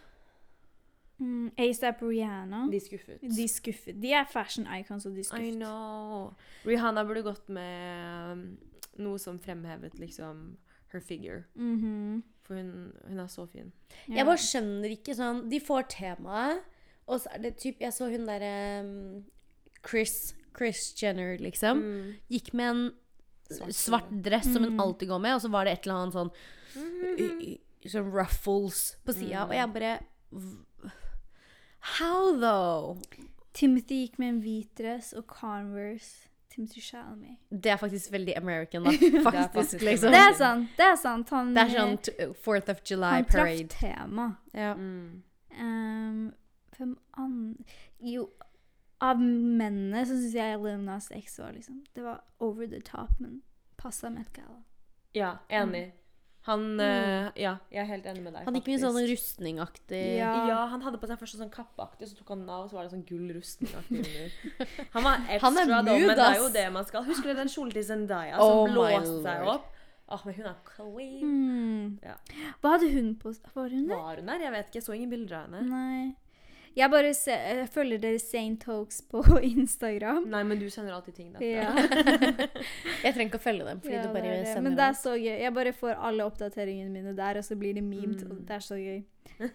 Mm, 1.21 1.51
ASAP 1.59 2.03
Rihanna. 2.03 2.69
De 2.71 2.81
skuffet. 2.81 3.21
De 3.21 3.49
skuffet. 3.49 3.97
De 4.03 4.13
er 4.13 4.25
fashion 4.31 4.67
icons, 4.81 5.07
og 5.07 5.15
de 5.17 5.21
I 5.21 5.51
know. 5.51 6.35
Rihanna 6.67 7.05
burde 7.05 7.23
gått 7.23 7.49
med 7.49 8.33
um, 8.33 8.59
noe 8.99 9.19
som 9.19 9.39
fremhevet 9.39 9.99
liksom 9.99 10.57
her 10.93 11.01
figure. 11.01 11.43
Mhm. 11.55 12.23
For 12.43 12.55
hun, 12.55 12.93
hun 13.09 13.19
er 13.21 13.27
så 13.27 13.47
fin. 13.47 13.73
Ja. 14.09 14.15
Jeg 14.15 14.27
bare 14.27 14.37
skjønner 14.41 14.91
ikke 14.95 15.15
sånn 15.15 15.51
De 15.51 15.59
får 15.61 15.83
temaet, 15.93 16.63
og 17.09 17.21
så 17.21 17.33
er 17.35 17.39
det 17.47 17.57
typ 17.59 17.81
Jeg 17.81 17.93
så 17.97 18.09
hun 18.13 18.27
derre 18.29 18.53
um, 18.85 19.25
Chris 19.89 20.35
Chris 20.57 20.95
Jenner, 21.03 21.37
liksom. 21.39 21.79
Mm. 21.83 22.15
Gikk 22.31 22.53
med 22.55 22.71
en 22.75 22.93
Svart 23.49 23.73
svart, 23.75 24.09
dress 24.25 24.45
som 24.53 24.63
hun 24.65 24.75
Mm. 24.77 24.81
alltid 24.85 25.09
går 25.09 25.21
med, 25.25 25.35
og 25.35 25.41
så 25.41 25.49
var 25.51 25.65
det 25.65 25.73
et 25.73 25.87
eller 25.87 26.03
annet 26.03 26.15
sånn 26.19 26.31
Mm-hmm. 26.79 27.59
Sånn 27.89 28.11
ruffles 28.13 28.97
på 29.07 29.13
sida. 29.17 29.47
Mm. 29.47 29.49
Og 29.49 29.55
jeg 29.57 29.73
bare 29.73 29.93
How 31.99 32.33
though? 32.39 32.99
Timothy 33.55 34.03
gikk 34.05 34.19
med 34.21 34.29
en 34.35 34.41
hvit 34.45 34.69
dress 34.79 35.13
og 35.17 35.25
Converse. 35.27 36.27
Timothy 36.53 36.81
Shalmy. 36.83 37.37
Det 37.51 37.71
er 37.73 37.77
faktisk 37.81 38.11
veldig 38.13 38.35
American, 38.37 38.85
da. 38.85 38.91
er 38.93 39.23
Faktisk, 39.23 39.53
faktisk 39.55 39.83
liksom. 39.87 40.11
Det 40.15 40.21
er 40.21 40.35
sant. 40.39 40.69
Det 40.79 40.85
er 40.87 40.97
sant. 40.97 41.31
Han, 41.31 41.55
Det 41.55 41.63
er 41.65 41.75
sånn 41.77 41.97
t- 42.03 42.29
Fourth 42.45 42.71
of 42.73 42.81
July 42.89 43.11
han 43.21 43.25
traff 43.31 43.47
parade. 43.47 43.69
tema. 43.71 44.29
Ja. 44.55 44.73
Mm. 44.75 45.23
Um, 45.59 46.33
hvem 46.79 46.97
andre 47.19 47.65
Jo, 48.01 48.29
av 49.05 49.21
mennene 49.23 50.03
så 50.07 50.17
syns 50.17 50.35
jeg 50.35 50.59
Lil 50.63 50.81
Nas 50.87 51.11
X 51.15 51.39
var 51.43 51.55
liksom 51.55 51.85
Det 51.95 52.03
var 52.07 52.23
over 52.43 52.67
the 52.67 52.81
top, 52.83 53.15
men 53.23 53.41
passa 53.79 54.11
Met 54.11 54.33
Gala. 54.35 54.63
Ja, 55.15 55.37
enig. 55.49 55.93
Han 56.49 56.81
eh, 56.81 57.29
Ja, 57.37 57.57
jeg 57.71 57.83
er 57.83 57.89
helt 57.91 58.07
enig 58.09 58.23
med 58.25 58.33
deg. 58.33 58.47
Han 58.49 58.57
gikk 58.57 58.69
faktisk. 58.71 58.85
sånn 58.87 59.09
rustningaktig 59.11 60.03
Ja. 60.17 60.33
Ja, 60.49 60.59
han 60.73 60.83
hadde 60.87 61.01
på 61.03 61.09
seg 61.11 61.21
først 61.21 61.39
sånn 61.39 61.53
kappeaktig, 61.53 62.09
så 62.11 62.19
tok 62.19 62.33
han 62.33 62.45
den 62.45 62.53
av, 62.55 62.65
og 62.65 62.71
så 62.73 62.79
var 62.79 62.87
det 62.87 62.95
sånn 62.95 63.05
gull 63.09 63.27
rustningaktig 63.37 64.01
under. 64.07 64.71
Han 64.95 65.07
var 65.07 65.27
ekstra, 65.27 65.43
Han 65.45 65.59
men 65.59 66.15
det 66.15 66.29
er 66.29 66.39
jo 66.41 66.49
det 66.55 66.69
man 66.75 66.87
skal. 66.89 67.05
Husker 67.09 67.33
du 67.35 67.43
den 67.43 67.53
kjolen 67.53 67.75
til 67.77 67.85
Zendaya 67.85 68.39
som 68.41 68.63
oh 68.65 68.73
blåste 68.73 69.19
seg 69.27 69.51
opp? 69.55 69.69
Åh, 70.09 70.23
men 70.25 70.39
hun 70.39 70.47
er 70.49 70.57
queen. 70.65 71.25
Mm. 71.29 71.99
Ja. 72.01 72.15
Hva 72.63 72.71
hadde 72.79 72.89
hun 72.95 73.11
på 73.21 73.35
Var 73.53 73.75
hun 73.75 73.91
der? 73.91 73.99
Var 74.01 74.23
hun 74.23 74.31
der? 74.33 74.45
Jeg 74.47 74.55
vet 74.55 74.71
ikke, 74.71 74.81
jeg 74.81 74.87
så 74.87 74.97
ingen 74.97 75.13
bilder 75.13 75.43
av 75.43 75.51
henne. 75.53 75.67
Nei. 75.69 76.28
Jeg 76.79 76.91
bare 76.93 77.11
se, 77.19 77.35
jeg 77.35 77.69
følger 77.75 77.99
dere 78.03 78.19
Saint 78.23 78.63
Hoax 78.71 79.01
på 79.11 79.23
Instagram. 79.53 80.29
Nei, 80.31 80.43
men 80.47 80.61
du 80.61 80.69
sender 80.71 80.95
alltid 80.95 81.17
ting 81.17 81.33
derfra. 81.35 81.49
Ja. 81.49 81.73
Jeg 83.05 83.15
trenger 83.15 83.29
ikke 83.33 83.41
å 83.41 83.43
følge 83.43 83.65
dem, 83.67 83.81
fordi 83.83 83.95
Ja, 83.97 84.03
du 84.07 84.13
bare 84.15 84.23
det 84.29 84.37
det. 84.45 84.53
sender 84.53 84.63
Men 84.69 84.77
det 84.79 84.85
er 84.87 84.99
så 85.01 85.15
gøy. 85.19 85.33
Jeg 85.43 85.55
bare 85.57 85.73
får 85.75 85.97
alle 86.11 86.27
oppdateringene 86.31 86.91
mine 86.95 87.17
der, 87.19 87.41
og 87.41 87.45
så 87.49 87.57
blir 87.59 87.75
det 87.75 87.83
memed. 87.87 88.23
Mm. 88.23 88.31
Og 88.37 88.45
det 88.47 88.55
er 88.61 88.65
så 88.69 88.79
gøy. 88.79 89.03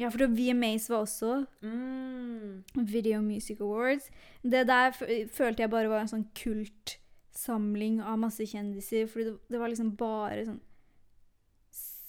Ja, 0.00 0.08
for 0.08 0.24
VMAs 0.24 0.86
var 0.88 1.02
også 1.04 1.44
Mm. 1.60 2.62
Video 2.88 3.18
Music 3.20 3.58
Awards. 3.60 4.06
Det 4.42 4.62
der 4.66 4.90
følte 4.96 5.62
jeg 5.66 5.70
bare 5.70 5.90
var 5.92 6.00
en 6.00 6.08
sånn 6.08 6.24
kultsamling 6.38 7.98
av 8.00 8.16
masse 8.22 8.46
kjendiser. 8.48 9.04
Fordi 9.12 9.26
det, 9.28 9.34
det 9.52 9.60
var 9.60 9.68
liksom 9.68 9.90
bare 10.00 10.46
sånn 10.48 10.62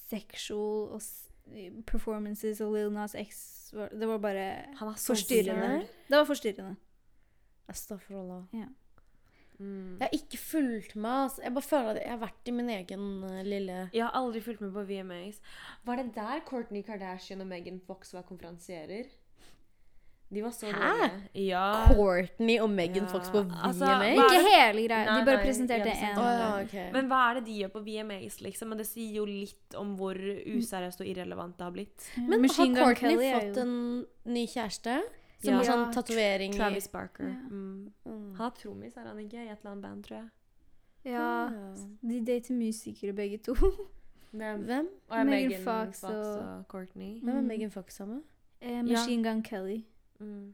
sexual 0.10 0.96
og 0.96 1.84
performances 1.90 2.62
og 2.64 2.72
Lil 2.78 2.92
Nas 2.96 3.16
X 3.20 3.42
var, 3.76 3.90
Det 3.90 4.08
var 4.08 4.22
bare 4.24 4.46
Han 4.80 4.88
er 4.88 4.98
forstyrrende. 5.00 5.88
Det 6.08 6.18
var 6.18 6.26
forstyrrende. 6.30 6.76
Astagfirullah. 7.70 8.44
Mm. 9.60 9.98
Jeg 10.00 10.08
har 10.08 10.16
ikke 10.18 10.38
fulgt 10.38 10.96
med. 10.96 11.24
Altså. 11.24 11.42
Jeg 11.44 11.54
bare 11.54 11.70
føler 11.70 11.90
at 11.90 12.02
jeg 12.02 12.12
har 12.12 12.22
vært 12.24 12.50
i 12.50 12.52
min 12.52 12.70
egen 12.70 13.10
uh, 13.24 13.42
lille 13.46 13.90
Jeg 13.94 14.04
har 14.04 14.16
aldri 14.18 14.42
fulgt 14.42 14.62
med 14.62 14.72
på 14.76 14.84
VMAs. 14.90 15.42
Var 15.86 16.02
det 16.02 16.16
der 16.16 16.40
Kourtney 16.46 16.82
Kardashian 16.82 17.42
og 17.42 17.48
Megan 17.48 17.82
Fox 17.88 18.14
var 18.14 18.26
konferansierer? 18.28 19.12
De 20.34 20.42
var 20.44 20.52
så 20.52 20.66
Hæ? 20.74 21.10
Ja. 21.36 21.86
Courtney 21.94 22.60
og 22.60 22.70
Megan 22.70 23.04
Ja, 23.04 23.10
Fox 23.12 23.30
på 23.30 23.44
altså, 23.64 23.86
VMA. 23.86 24.06
er 24.06 24.14
Ikke 24.16 24.44
hele 24.50 24.88
greia. 24.88 25.06
Nei, 25.06 25.20
De 25.20 25.26
bare 25.26 25.38
nei, 25.38 25.46
presenterte 25.46 25.90
én. 25.94 26.18
Oh, 26.18 26.24
ja, 26.24 26.62
okay. 26.64 26.92
Men 26.92 27.08
hva 27.08 27.20
er 27.30 27.34
det 27.40 27.46
de 27.46 27.58
gjør 27.62 27.72
på 27.76 27.84
VMAs, 27.86 28.42
liksom? 28.42 28.70
Men 28.70 28.78
det 28.78 28.88
sier 28.88 29.14
jo 29.22 29.26
litt 29.26 29.76
om 29.80 29.96
hvor 29.98 30.16
useriøst 30.18 31.02
og 31.02 31.08
irrelevant 31.08 31.58
det 31.58 31.64
har 31.64 31.72
blitt. 31.72 32.10
Men 32.18 32.42
Machine 32.42 32.76
har 32.78 32.86
Courtney 32.94 33.16
Kelly 33.18 33.34
fått 33.34 33.56
jo- 33.56 33.62
en 33.62 34.06
ny 34.26 34.46
kjæreste? 34.48 35.02
Som 35.44 35.52
Ja. 35.54 35.58
har 35.58 35.64
sånn 35.66 35.94
tatovering 35.94 36.54
Travis 36.56 36.88
Barker. 36.88 37.28
Ja. 37.28 37.36
Mm. 37.52 37.92
Mm. 38.08 38.36
Han 38.38 38.48
er 38.48 38.56
trommis, 38.62 38.96
er 38.98 39.04
han 39.08 39.18
ikke? 39.20 39.34
I 39.46 39.50
et 39.52 39.60
eller 39.60 39.72
annet 39.72 39.82
band, 39.84 40.04
tror 40.06 40.18
jeg. 40.18 40.30
Ja, 41.06 41.50
de 42.02 42.20
dater 42.22 42.54
musikere 42.56 43.14
begge 43.14 43.38
to. 43.44 43.54
Hvem? 44.34 44.64
Hvem? 44.66 44.88
Megan 45.28 45.52
Fox 45.64 46.00
Fox, 46.02 46.04
og- 46.04 46.40
og 46.40 46.68
Courtney. 46.68 47.20
Hvem 47.22 47.36
er 47.38 47.42
Mm. 47.42 47.48
Megan 47.48 47.72
Fox 47.72 47.94
sammen 47.94 48.16
med? 48.16 48.24
Eh, 48.62 48.82
Machine 48.82 49.24
Gun 49.24 49.44
Kelly. 49.44 49.84
Mm. 50.24 50.54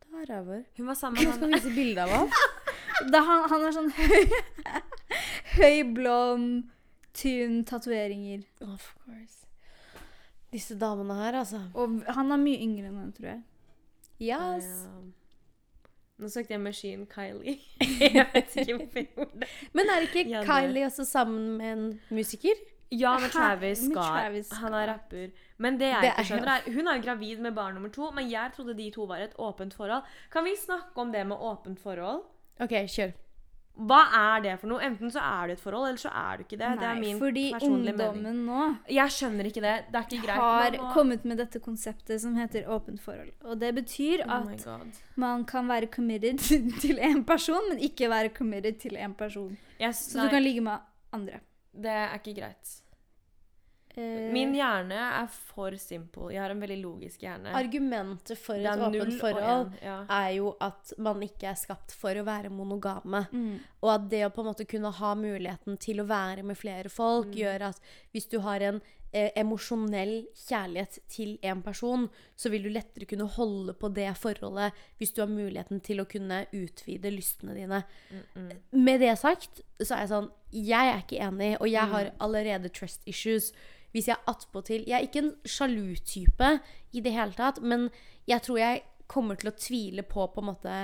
Det 0.00 0.12
var 0.14 0.26
ræver. 0.30 0.64
Hun 0.76 0.86
var 0.86 0.98
sammen 0.98 1.20
med 1.20 1.30
han 1.30 1.38
skal 1.38 1.50
han 1.50 1.58
vise 1.58 1.74
bilde 1.76 2.02
av 2.02 2.16
ham. 2.16 2.32
Han, 3.00 3.46
han 3.48 3.62
har 3.64 3.72
sånn 3.72 3.86
høy, 3.96 4.26
høy 5.56 5.78
blond, 5.96 6.66
tynn 7.16 7.62
tatoveringer. 7.64 8.42
Of 8.60 8.90
course. 9.06 9.46
Disse 10.52 10.76
damene 10.76 11.16
her, 11.16 11.38
altså. 11.40 11.62
Og 11.72 12.02
han 12.10 12.34
er 12.34 12.42
mye 12.42 12.60
yngre 12.60 12.90
enn 12.90 12.98
henne, 13.00 13.14
tror 13.16 13.30
jeg. 13.30 13.40
Yes. 14.20 14.68
Ja. 14.84 14.92
Nå 16.20 16.28
søkte 16.28 16.52
jeg 16.52 16.60
Machine 16.60 17.06
Kylie. 17.08 17.56
jeg 18.04 18.26
vet 18.34 18.56
ikke 18.60 18.76
hvorfor 18.76 19.30
det. 19.40 19.48
Men 19.72 19.94
er 19.94 20.04
ikke 20.04 20.26
Ja, 20.28 20.42
Kylie 20.44 20.84
også 20.90 21.06
sammen 21.08 21.56
med 21.56 21.72
en 21.72 21.86
musiker? 22.12 22.60
Ja, 22.90 23.18
med 23.22 23.30
Travis 23.30 23.84
Scott. 23.86 24.58
Han 24.60 24.74
er 24.74 24.86
rapper. 24.90 25.30
Men 25.58 25.78
det 25.78 25.92
jeg 25.92 26.02
ikke 26.10 26.18
er 26.18 26.24
skjønner, 26.24 26.52
er 26.66 26.74
Hun 26.74 26.88
er 26.88 26.96
jo 26.98 27.02
gravid 27.06 27.38
med 27.40 27.54
barn 27.54 27.74
nummer 27.74 27.88
to, 27.94 28.10
men 28.10 28.28
jeg 28.30 28.52
trodde 28.56 28.74
de 28.74 28.90
to 28.90 29.04
var 29.06 29.22
et 29.22 29.34
åpent 29.38 29.74
forhold. 29.74 30.02
Kan 30.32 30.44
vi 30.44 30.56
snakke 30.58 30.96
om 30.98 31.12
det 31.12 31.26
med 31.26 31.36
åpent 31.38 31.78
forhold? 31.80 32.24
OK, 32.60 32.74
kjør. 32.90 33.12
Hva 33.80 34.00
er 34.12 34.40
det 34.44 34.54
for 34.60 34.68
noe? 34.68 34.82
Enten 34.84 35.08
så 35.14 35.20
er 35.22 35.46
du 35.46 35.52
et 35.54 35.60
forhold, 35.62 35.86
eller 35.88 36.00
så 36.02 36.10
er 36.12 36.36
du 36.36 36.42
ikke 36.42 36.58
det. 36.58 36.70
det 36.80 36.84
er 36.84 36.94
Nei, 36.98 37.00
min 37.00 37.18
fordi 37.20 37.44
personlige 37.54 37.94
mening. 37.96 38.26
ungdommen 38.26 38.40
nå 38.44 38.92
Jeg 38.92 39.14
skjønner 39.14 39.48
ikke 39.48 39.62
det. 39.64 39.74
Det 39.92 40.00
er 40.00 40.08
ikke 40.10 40.26
greit. 40.26 40.40
har 40.42 40.70
må- 40.76 40.92
kommet 40.92 41.24
med 41.24 41.38
dette 41.38 41.60
konseptet 41.60 42.20
som 42.20 42.34
heter 42.36 42.66
åpent 42.68 43.00
forhold. 43.00 43.30
Og 43.44 43.60
det 43.60 43.74
betyr 43.74 44.24
Oh 44.26 44.34
at 44.50 44.66
oh 44.66 44.80
man 45.16 45.44
kan 45.44 45.68
være 45.68 45.86
committed 45.86 46.38
til 46.82 46.98
en 46.98 47.24
person, 47.24 47.62
men 47.70 47.78
ikke 47.78 48.10
være 48.10 48.28
committed 48.34 48.80
til 48.80 48.96
en 48.96 49.14
person. 49.14 49.56
Yes, 49.80 49.96
Så 50.12 50.16
nei, 50.18 50.24
du 50.26 50.30
kan 50.30 50.42
ligge 50.42 50.60
med 50.60 50.76
andre. 51.12 51.40
Det 51.72 51.90
er 51.90 52.14
ikke 52.18 52.36
greit. 52.40 52.76
Eh, 53.96 54.28
Min 54.30 54.52
hjerne 54.54 54.94
er 54.94 55.26
for 55.32 55.74
simple. 55.82 56.28
Jeg 56.30 56.42
har 56.44 56.52
en 56.54 56.60
veldig 56.62 56.76
logisk 56.82 57.24
hjerne. 57.24 57.50
Argumentet 57.58 58.38
for 58.38 58.54
et 58.54 58.84
åpent 58.86 59.16
forhold 59.18 59.72
ja. 59.82 59.96
er 60.14 60.28
jo 60.36 60.52
at 60.62 60.92
man 61.02 61.24
ikke 61.26 61.48
er 61.50 61.58
skapt 61.58 61.90
for 61.98 62.14
å 62.14 62.22
være 62.26 62.52
monogame. 62.54 63.24
mm. 63.32 63.58
Og 63.82 63.90
at 63.96 64.06
det 64.12 64.22
å 64.26 64.30
på 64.30 64.44
en 64.44 64.50
måte 64.52 64.66
kunne 64.70 64.92
ha 64.94 65.14
muligheten 65.18 65.76
til 65.82 66.00
å 66.04 66.06
være 66.06 66.44
med 66.46 66.56
flere 66.56 66.88
folk, 66.88 67.26
Mm. 67.34 67.36
gjør 67.42 67.66
at 67.72 67.80
hvis 68.12 68.28
du 68.30 68.38
har 68.40 68.60
en 68.60 68.80
eh, 69.12 69.32
emosjonell 69.34 70.28
kjærlighet 70.38 71.00
til 71.10 71.36
en 71.42 71.60
person, 71.62 72.08
så 72.36 72.48
vil 72.48 72.62
du 72.62 72.68
lettere 72.70 73.06
kunne 73.10 73.26
holde 73.26 73.74
på 73.74 73.88
det 73.92 74.12
forholdet 74.16 74.72
hvis 74.98 75.12
du 75.16 75.20
har 75.22 75.28
muligheten 75.28 75.80
til 75.82 75.98
å 75.98 76.06
kunne 76.06 76.46
utvide 76.52 77.10
lystene 77.10 77.54
dine. 77.58 77.82
Med 78.70 79.00
det 79.00 79.16
sagt, 79.18 79.62
så 79.82 79.96
er 79.96 80.04
jeg 80.06 80.12
sånn 80.14 80.30
Jeg 80.52 80.92
er 80.92 81.02
ikke 81.02 81.20
enig, 81.22 81.52
og 81.60 81.70
jeg 81.70 81.88
har 81.92 82.12
allerede 82.20 82.68
trust 82.74 83.02
issues. 83.06 83.52
Hvis 83.90 84.08
jeg 84.08 84.22
attpåtil 84.30 84.84
Jeg 84.86 84.96
er 84.96 85.06
ikke 85.06 85.22
en 85.24 85.34
sjalu 85.44 85.96
type 86.06 86.50
i 86.92 87.00
det 87.00 87.12
hele 87.12 87.34
tatt, 87.34 87.62
men 87.62 87.88
jeg 88.26 88.42
tror 88.42 88.58
jeg 88.58 88.82
kommer 89.10 89.34
til 89.34 89.50
å 89.50 89.58
tvile 89.58 90.04
på 90.06 90.26
på 90.30 90.42
en 90.42 90.48
måte 90.52 90.74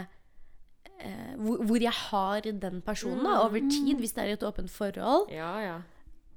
eh, 0.98 1.35
hvor, 1.38 1.62
hvor 1.62 1.83
jeg 1.83 1.94
har 1.94 2.40
den 2.46 2.81
personen 2.83 3.22
da, 3.24 3.44
over 3.44 3.62
tid, 3.70 3.94
hvis 4.00 4.16
det 4.16 4.24
er 4.24 4.33
i 4.33 4.35
et 4.38 4.46
åpent 4.46 4.70
forhold. 4.70 5.31
Ja, 5.31 5.52
ja. 5.62 5.76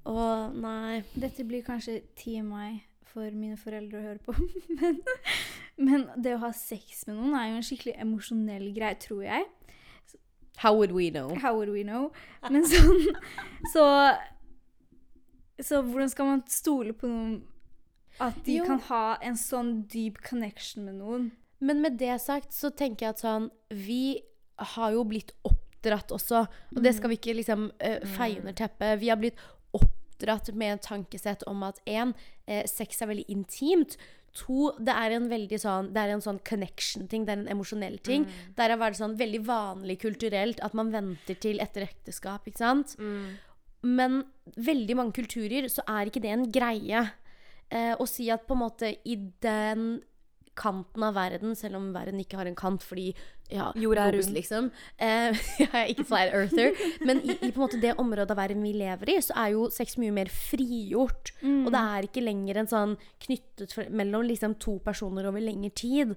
Og 0.10 0.56
nei 0.58 1.02
Dette 1.18 1.46
blir 1.46 1.66
kanskje 1.66 2.00
TMI 2.18 2.80
for 3.10 3.34
mine 3.34 3.58
foreldre 3.58 4.00
å 4.00 4.06
høre 4.06 4.22
på. 4.22 4.36
men, 4.80 5.00
men 5.82 6.06
det 6.18 6.36
å 6.38 6.44
ha 6.46 6.52
sex 6.56 7.08
med 7.08 7.18
noen 7.18 7.38
er 7.38 7.50
jo 7.50 7.60
en 7.60 7.66
skikkelig 7.66 7.96
emosjonell 8.06 8.70
greie, 8.76 9.00
tror 9.02 9.24
jeg. 9.26 9.48
How 10.60 10.74
would 10.76 10.92
we 10.92 11.10
know? 11.12 11.36
How 11.40 11.54
would 11.56 11.70
we 11.72 11.84
know? 11.88 12.10
Men 12.52 12.66
sånn 12.68 13.06
Så 13.74 13.84
Så 15.62 15.82
hvordan 15.84 16.10
skal 16.12 16.26
man 16.34 16.44
stole 16.52 16.94
på 16.96 17.08
noen 17.10 17.38
At 18.20 18.42
de 18.46 18.58
Jo. 18.60 18.66
kan 18.68 18.80
ha 18.90 19.04
en 19.24 19.38
sånn 19.40 19.86
dyp 19.92 20.20
connection 20.28 20.86
med 20.86 21.00
noen? 21.00 21.30
Men 21.60 21.82
med 21.84 21.98
det 22.00 22.18
sagt 22.24 22.54
så 22.56 22.72
tenker 22.72 23.06
jeg 23.06 23.16
at 23.16 23.24
sånn 23.24 23.50
Vi 23.72 24.02
har 24.76 24.92
jo 24.96 25.06
blitt 25.08 25.32
oppdratt 25.48 26.12
også, 26.12 26.42
og 26.76 26.80
det 26.84 26.92
skal 26.98 27.14
vi 27.14 27.16
ikke 27.16 27.38
liksom 27.38 27.70
uh, 27.80 28.02
feie 28.18 28.42
under 28.42 28.52
teppet. 28.52 28.98
Vi 29.00 29.08
har 29.08 29.16
blitt 29.22 29.40
oppdratt 29.72 30.50
med 30.52 30.74
et 30.74 30.84
tankesett 30.84 31.46
om 31.48 31.64
at 31.64 31.80
én, 31.88 32.12
eh, 32.44 32.66
sex 32.68 33.00
er 33.00 33.08
veldig 33.08 33.24
intimt. 33.32 33.96
To, 34.34 34.72
det 34.78 34.94
er 34.94 35.16
en 35.16 35.30
veldig 35.30 35.58
sånn 35.60 35.88
Det 35.94 36.02
er 36.02 36.12
en 36.14 36.22
sånn 36.22 36.40
connection-ting, 36.46 37.26
det 37.26 37.34
er 37.34 37.40
en 37.42 37.52
emosjonell 37.56 37.98
ting. 38.06 38.28
Der 38.56 38.70
har 38.70 38.78
vært 38.78 39.00
sånn 39.00 39.18
veldig 39.18 39.42
vanlig 39.48 40.00
kulturelt 40.02 40.60
at 40.62 40.74
man 40.78 40.92
venter 40.94 41.36
til 41.36 41.60
etter 41.60 41.88
ekteskap, 41.88 42.46
ikke 42.48 42.62
sant? 42.62 42.96
Men 43.82 44.24
veldig 44.56 44.96
mange 45.00 45.16
kulturer 45.16 45.68
så 45.72 45.82
er 45.88 46.10
ikke 46.12 46.22
det 46.22 46.30
en 46.36 46.52
greie. 46.52 47.06
Eh, 47.72 47.94
å 47.96 48.06
si 48.10 48.30
at 48.34 48.48
på 48.48 48.56
en 48.58 48.64
måte 48.64 48.96
i 49.06 49.16
den 49.42 50.02
kanten 50.60 51.04
av 51.08 51.16
verden, 51.16 51.56
selv 51.56 51.80
om 51.80 51.90
verden 51.96 52.20
ikke 52.22 52.38
har 52.42 52.50
en 52.50 52.58
kant 52.60 52.84
fordi 52.86 53.14
ja, 53.50 53.72
Jorda 53.80 54.10
er 54.10 54.18
rund. 54.20 54.34
liksom. 54.36 54.68
Eh, 55.02 55.40
jeg 55.64 55.70
er 55.72 55.88
ikke 55.94 56.06
flat 56.12 56.34
earther. 56.36 56.76
Men 57.08 57.24
i, 57.24 57.32
i 57.40 57.50
på 57.50 57.56
en 57.58 57.64
måte 57.64 57.80
det 57.82 57.96
området 57.98 58.30
av 58.36 58.38
verden 58.44 58.62
vi 58.68 58.74
lever 58.78 59.10
i, 59.16 59.18
så 59.26 59.34
er 59.42 59.56
jo 59.56 59.70
sex 59.74 59.96
mye 60.02 60.14
mer 60.14 60.30
frigjort. 60.30 61.32
Og 61.42 61.72
det 61.74 61.80
er 61.82 62.10
ikke 62.10 62.26
lenger 62.28 62.60
en 62.62 62.70
sånn 62.70 62.94
knyttet 63.26 63.74
for, 63.74 63.90
mellom 63.90 64.28
liksom 64.28 64.58
to 64.62 64.78
personer 64.86 65.26
over 65.32 65.42
lengre 65.42 65.72
tid. 65.74 66.14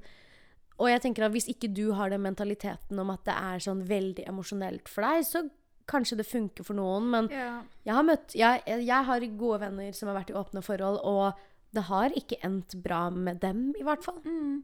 Og 0.83 0.88
jeg 0.90 1.02
tenker 1.05 1.24
at 1.28 1.33
hvis 1.35 1.48
ikke 1.52 1.70
du 1.72 1.92
har 1.96 2.11
den 2.12 2.24
mentaliteten 2.24 2.98
om 3.00 3.11
at 3.14 3.24
det 3.28 3.35
er 3.38 3.62
sånn 3.62 3.83
veldig 3.88 4.24
emosjonelt 4.28 4.90
for 4.90 5.07
deg, 5.07 5.24
så 5.28 5.44
kanskje 5.90 6.16
det 6.20 6.26
funker 6.28 6.64
for 6.66 6.78
noen, 6.78 7.09
men 7.11 7.26
Ja. 7.33 7.62
jeg 7.85 7.94
har 7.96 8.05
møtt 8.07 8.35
jeg, 8.38 8.62
jeg 8.87 9.05
har 9.09 9.24
gode 9.38 9.59
venner 9.64 9.92
som 9.96 10.09
har 10.09 10.16
vært 10.20 10.31
i 10.31 10.37
åpne 10.38 10.62
forhold, 10.64 11.00
og 11.02 11.40
det 11.72 11.87
har 11.88 12.12
ikke 12.16 12.40
endt 12.44 12.76
bra 12.85 13.06
med 13.11 13.40
dem, 13.40 13.70
i 13.78 13.85
hvert 13.87 14.04
fall. 14.04 14.20
Mm. 14.24 14.62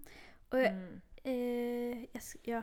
Og 0.52 0.60
eh, 1.24 2.04
jeg, 2.14 2.22
ja. 2.48 2.62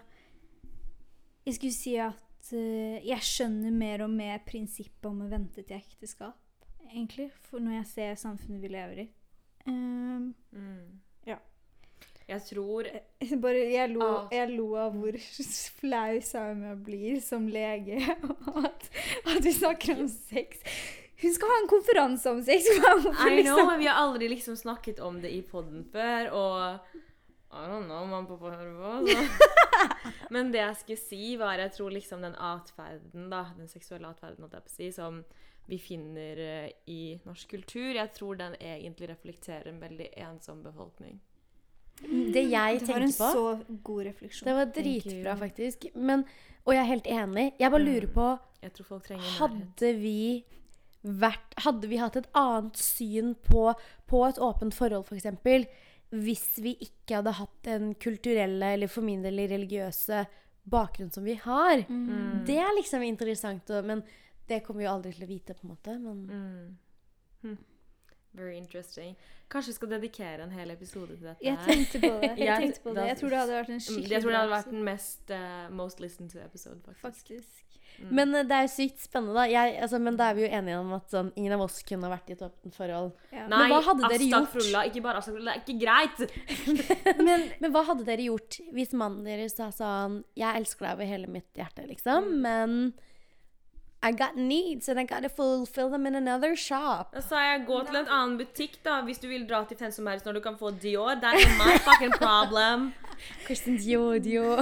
jeg 1.45 1.57
skulle 1.57 1.75
si 1.75 1.95
at 2.01 2.53
eh, 2.53 3.01
jeg 3.05 3.25
skjønner 3.25 3.73
mer 3.73 4.05
og 4.05 4.13
mer 4.13 4.43
prinsippet 4.45 5.09
om 5.09 5.23
å 5.25 5.31
vente 5.31 5.65
til 5.65 5.77
ekteskap, 5.79 6.37
egentlig. 6.91 7.31
For 7.49 7.63
når 7.63 7.79
jeg 7.79 7.91
ser 7.93 8.21
samfunnet 8.21 8.61
vi 8.61 8.73
lever 8.77 9.05
i. 9.05 9.09
Um, 9.65 10.33
Ja. 11.25 11.39
Jeg 12.27 12.41
tror 12.45 12.85
Jeg 12.85 13.39
Bare, 13.41 13.63
jeg, 13.73 13.89
lo, 13.89 14.27
jeg 14.31 14.51
lo 14.51 14.67
av 14.77 14.93
hvor 14.93 15.17
flau 15.79 16.19
Saumia 16.21 16.75
blir 16.77 17.17
som 17.21 17.47
lege. 17.49 17.97
og 18.53 18.61
At, 18.65 18.89
at 19.25 19.41
vi 19.45 19.53
snakker 19.57 20.05
om 20.05 20.09
sex. 20.09 20.61
Hun 21.21 21.33
skal 21.33 21.51
ha 21.51 21.57
en 21.61 21.69
konferanse 21.71 22.31
om 22.31 22.41
sex! 22.43 22.67
Hvorfor 22.79 23.09
I 23.29 23.41
know, 23.43 23.55
liksom- 23.55 23.67
men 23.71 23.79
vi 23.79 23.87
har 23.87 24.01
aldri 24.03 24.29
liksom 24.29 24.55
snakket 24.59 24.99
om 24.99 25.21
det 25.21 25.31
i 25.31 25.41
podden 25.41 25.85
før, 25.91 26.31
og 26.35 27.01
I 27.55 27.67
don't 27.71 27.85
know, 27.87 28.03
man 28.07 28.25
pappa 28.27 28.51
høre 28.51 28.73
på. 28.75 29.07
Så. 29.07 30.11
Men 30.33 30.49
det 30.51 30.59
jeg 30.59 30.75
skulle 30.75 30.99
si, 30.99 31.19
var 31.39 31.61
jeg 31.61 31.71
tror 31.71 31.93
liksom 31.93 32.23
den 32.25 32.33
atferden, 32.35 33.29
da, 33.31 33.45
den 33.55 33.69
seksuelle 33.71 34.09
atferden, 34.09 34.43
jeg 34.43 34.65
på 34.65 34.71
å 34.71 34.73
si, 34.73 34.89
som 34.91 35.21
vi 35.69 35.77
finner 35.79 36.41
eh, 36.41 36.73
i 36.91 36.99
norsk 37.23 37.53
kultur, 37.55 37.93
jeg 37.95 38.11
tror 38.17 38.35
den 38.41 38.57
egentlig 38.59 39.07
reflekterer 39.13 39.71
en 39.71 39.79
veldig 39.79 40.09
ensom 40.25 40.59
befolkning. 40.65 41.21
Det 42.01 42.43
jeg 42.51 42.81
Det 42.81 42.89
var 42.91 43.05
en 43.05 43.13
så 43.15 43.45
god 43.87 44.03
refleksjon. 44.09 44.49
Det 44.49 44.55
var 44.57 44.73
dritbra, 44.75 45.37
faktisk. 45.39 45.87
Men, 45.95 46.25
og 46.65 46.75
jeg 46.75 46.81
er 46.83 46.91
helt 46.91 47.07
enig. 47.07 47.45
Jeg 47.61 47.71
bare 47.71 47.85
lurer 47.87 48.11
på 48.11 48.27
Jeg 48.65 48.73
tror 48.75 48.89
folk. 48.89 49.09
Hadde 49.39 49.93
vi 50.01 50.43
vært 51.05 51.53
Hadde 51.65 51.87
vi 51.87 51.99
hatt 52.01 52.17
et 52.19 52.29
annet 52.35 52.79
syn 52.81 53.35
på, 53.45 53.69
på 54.09 54.23
et 54.27 54.39
åpent 54.41 54.73
forhold, 54.75 55.05
f.eks., 55.05 55.67
hvis 56.15 56.59
vi 56.63 56.75
ikke 56.85 57.19
hadde 57.19 57.33
hatt 57.39 57.55
den 57.65 57.93
kulturelle, 57.99 58.73
eller 58.75 58.91
for 58.91 59.05
min 59.05 59.23
del 59.25 59.41
religiøse, 59.49 60.25
bakgrunn 60.69 61.11
som 61.13 61.25
vi 61.25 61.35
har? 61.41 61.83
Mm. 61.89 62.45
Det 62.47 62.57
er 62.61 62.75
liksom 62.77 63.03
interessant, 63.05 63.69
men 63.85 64.03
det 64.47 64.61
kommer 64.65 64.83
vi 64.83 64.87
jo 64.87 64.93
aldri 64.93 65.13
til 65.13 65.25
å 65.25 65.29
vite, 65.29 65.55
på 65.57 65.65
en 65.65 65.73
måte. 65.73 65.97
Men 65.99 66.25
Mm. 67.45 67.57
Very 68.35 68.57
interesting. 68.57 69.15
Kanskje 69.51 69.71
vi 69.71 69.75
skal 69.77 69.91
dedikere 69.95 70.43
en 70.43 70.51
hel 70.51 70.71
episode 70.73 71.13
til 71.15 71.27
dette 71.29 71.45
Jeg 71.45 71.57
tenkte 71.67 71.99
på 72.01 72.13
det. 72.21 72.31
Jeg, 72.47 72.57
tenkte 72.63 72.81
på 72.83 72.93
det. 72.97 73.03
jeg 73.11 73.17
tror 73.19 73.29
det 73.29 73.37
hadde 73.43 73.53
vært 73.59 73.69
en 73.69 73.75
Mm, 73.79 73.85
skikkelig 73.87 74.11
Jeg 74.15 74.21
tror 74.23 74.31
det 74.33 74.39
hadde 74.41 74.55
vært 74.55 74.71
den 74.73 74.83
mest 74.87 75.31
uh, 75.31 75.69
most 75.71 76.01
listened 76.03 76.31
to 76.33 76.39
episode, 76.43 76.81
faktisk. 76.85 77.29
Faktisk. 77.29 77.61
Mm. 77.95 78.09
Men 78.17 78.33
uh, 78.35 78.41
det 78.43 78.51
er 78.57 78.65
jo 78.65 78.71
sykt 78.73 78.99
spennende, 79.05 79.35
da. 79.37 79.45
Jeg, 79.47 79.75
altså, 79.85 79.99
men 80.03 80.17
da 80.19 80.25
er 80.31 80.35
vi 80.35 80.43
jo 80.43 80.49
enige 80.57 80.79
om 80.81 80.89
at 80.97 81.13
sånn, 81.13 81.29
ingen 81.39 81.53
av 81.55 81.61
oss 81.63 81.77
kunne 81.87 82.09
ha 82.09 82.15
vært 82.17 82.33
i 82.33 82.35
et 82.35 82.43
åpent 82.43 82.75
forhold. 82.75 83.13
Ja. 83.31 83.45
Nei, 83.53 83.61
hva 83.71 83.79
hadde 83.85 84.09
dere 84.11 84.27
gjort? 84.33 84.57
Ikke 84.89 85.05
bare 85.05 85.21
er 85.23 85.61
ikke 85.61 85.77
greit! 85.79 86.25
Men, 87.27 87.45
men 87.61 87.71
hva 87.71 87.85
hadde 87.87 88.03
dere 88.09 88.25
gjort 88.27 88.57
hvis 88.75 88.91
mannen 88.97 89.23
deres 89.25 89.55
sa 89.55 89.69
sånn 89.73 90.19
Jeg 90.35 90.59
elsker 90.59 90.85
deg 90.89 90.97
over 90.97 91.07
hele 91.13 91.29
mitt 91.31 91.47
hjerte, 91.55 91.85
liksom, 91.87 92.27
Mm. 92.35 92.41
men 92.43 92.93
I 94.05 94.11
got 94.11 94.37
needs, 94.37 94.87
and 94.87 94.99
I 94.99 95.03
gotta 95.03 95.29
fulfill 95.29 95.89
them 95.89 96.05
in 96.05 96.13
another 96.13 96.55
shop. 96.55 97.11
Da 97.15 97.21
sa 97.25 97.39
jeg 97.41 97.63
gå 97.65 97.79
til 97.87 97.95
en 97.97 98.09
annen 98.13 98.35
butikk, 98.37 98.75
da, 98.85 98.99
hvis 99.07 99.17
du 99.17 99.25
vil 99.31 99.47
dra 99.49 99.63
til 99.65 99.79
som 99.91 100.05
helst 100.11 100.27
når 100.27 100.37
du 100.37 100.41
kan 100.45 100.57
få 100.59 100.69
Dior. 100.77 101.15
That 101.23 101.39
is 101.41 101.49
my 101.57 101.73
fucking 101.81 102.13
problem. 102.13 102.91
Kristin 103.47 103.79
Dior, 103.81 104.19
Dior. 104.21 104.61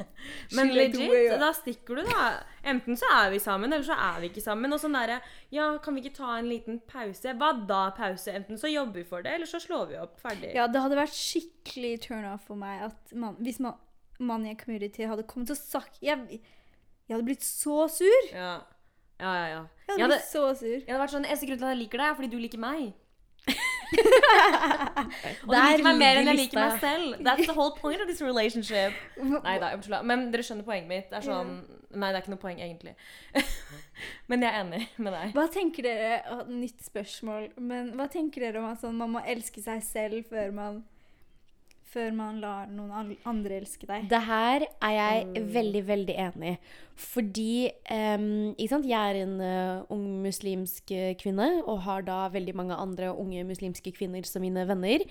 Men 0.56 0.74
legit, 0.76 1.32
da 1.40 1.48
stikker 1.56 1.96
du, 1.96 2.02
da. 2.10 2.26
Enten 2.74 2.98
så 3.00 3.08
er 3.22 3.30
vi 3.32 3.38
sammen, 3.40 3.72
eller 3.72 3.86
så 3.86 3.96
er 3.96 4.20
vi 4.20 4.28
ikke 4.28 4.44
sammen. 4.44 4.76
Og 4.76 4.82
sånn 4.82 4.98
derre 4.98 5.22
Ja, 5.54 5.70
kan 5.80 5.96
vi 5.96 6.04
ikke 6.04 6.18
ta 6.18 6.34
en 6.36 6.50
liten 6.52 6.82
pause? 6.90 7.32
Hva 7.40 7.54
da 7.64 7.86
pause? 7.96 8.36
Enten 8.36 8.60
så 8.60 8.68
jobber 8.68 9.00
vi 9.00 9.06
for 9.08 9.24
det, 9.24 9.32
eller 9.38 9.48
så 9.48 9.62
slår 9.64 9.88
vi 9.94 9.98
opp. 10.02 10.20
Ferdig. 10.20 10.52
Ja, 10.58 10.68
det 10.68 10.84
hadde 10.84 11.00
vært 11.00 11.16
skikkelig 11.16 11.94
turn 12.04 12.28
off 12.34 12.44
for 12.50 12.60
meg 12.60 12.84
at 12.90 13.16
man, 13.16 13.40
hvis 13.40 13.62
man, 13.64 13.80
man 14.20 14.44
i 14.44 14.52
en 14.52 14.60
community 14.60 15.08
hadde 15.08 15.24
kommet 15.30 15.56
og 15.56 15.60
sagt 15.60 16.04
jeg, 16.04 16.42
jeg 17.04 17.12
hadde 17.16 17.24
blitt 17.32 17.44
så 17.44 17.86
sur. 17.92 18.30
Ja, 18.32 18.58
ja, 19.20 19.32
ja. 19.34 19.46
ja. 19.54 19.62
Jeg 19.88 20.02
hadde 20.02 20.12
blitt 20.16 20.28
så 20.30 20.44
sur. 20.58 20.74
jeg 20.74 20.90
hadde 20.90 21.02
vært 21.04 21.14
sånn 21.14 21.26
Eneste 21.28 21.48
grunn 21.48 21.60
til 21.60 21.68
at 21.68 21.74
jeg 21.74 21.82
liker 21.84 22.00
deg, 22.02 22.10
er 22.10 22.18
fordi 22.18 22.30
du 22.32 22.38
liker 22.42 22.62
meg. 22.62 22.92
Og 25.44 25.50
du 25.50 25.52
Der 25.52 25.66
liker 25.70 25.84
meg 25.86 25.98
mer 26.00 26.18
enn 26.18 26.30
jeg 26.30 26.38
liker 26.38 26.60
meg 26.60 26.80
selv. 26.82 27.16
That's 27.26 27.46
the 27.46 27.56
whole 27.56 27.74
point 27.78 28.00
of 28.02 28.08
this 28.10 28.22
relationship. 28.24 28.96
Nei 29.20 29.58
da, 29.62 29.74
jeg. 29.74 30.00
Men 30.08 30.28
dere 30.32 30.46
skjønner 30.46 30.66
poenget 30.66 30.90
mitt. 30.90 31.10
Det 31.12 31.20
er 31.20 31.26
sånn 31.28 31.56
Nei, 31.94 32.08
det 32.10 32.18
er 32.18 32.24
ikke 32.24 32.32
noe 32.32 32.42
poeng, 32.42 32.58
egentlig. 32.58 32.96
Men 34.30 34.42
jeg 34.42 34.50
er 34.50 34.64
enig 34.64 34.80
med 34.98 35.14
deg. 35.14 35.36
Hva 35.36 35.44
tenker 35.54 35.86
dere 35.86 36.16
å, 36.34 36.40
Nytt 36.50 36.82
spørsmål. 36.88 37.52
Men 37.62 37.92
hva 37.98 38.08
tenker 38.10 38.48
dere 38.48 38.58
om 38.58 38.66
at 38.72 38.82
sånn, 38.82 38.96
man 38.98 39.12
må 39.14 39.22
elske 39.30 39.62
seg 39.62 39.84
selv 39.86 40.26
før 40.32 40.50
man 40.56 40.82
Før 41.94 42.10
man 42.16 42.40
lar 42.42 42.66
noen 42.74 43.12
andre 43.30 43.60
elske 43.60 43.86
deg? 43.86 44.08
Det 44.10 44.18
her 44.26 44.64
er 44.82 44.94
jeg 44.96 45.26
Mm. 45.30 45.52
veldig, 45.54 45.82
veldig 45.86 46.14
enig 46.18 46.48
i. 46.54 46.56
Fordi 46.96 47.70
um, 47.90 48.54
ikke 48.58 48.68
sant? 48.68 48.86
jeg 48.86 49.10
er 49.10 49.20
en 49.22 49.36
uh, 49.40 49.84
ung 49.94 50.22
muslimsk 50.22 50.90
eh, 50.90 51.14
kvinne, 51.18 51.62
og 51.66 51.80
har 51.86 52.02
da 52.02 52.28
veldig 52.34 52.54
mange 52.54 52.74
andre 52.74 53.12
unge 53.14 53.44
muslimske 53.46 53.92
kvinner 53.94 54.26
som 54.26 54.42
mine 54.42 54.66
venner, 54.68 55.06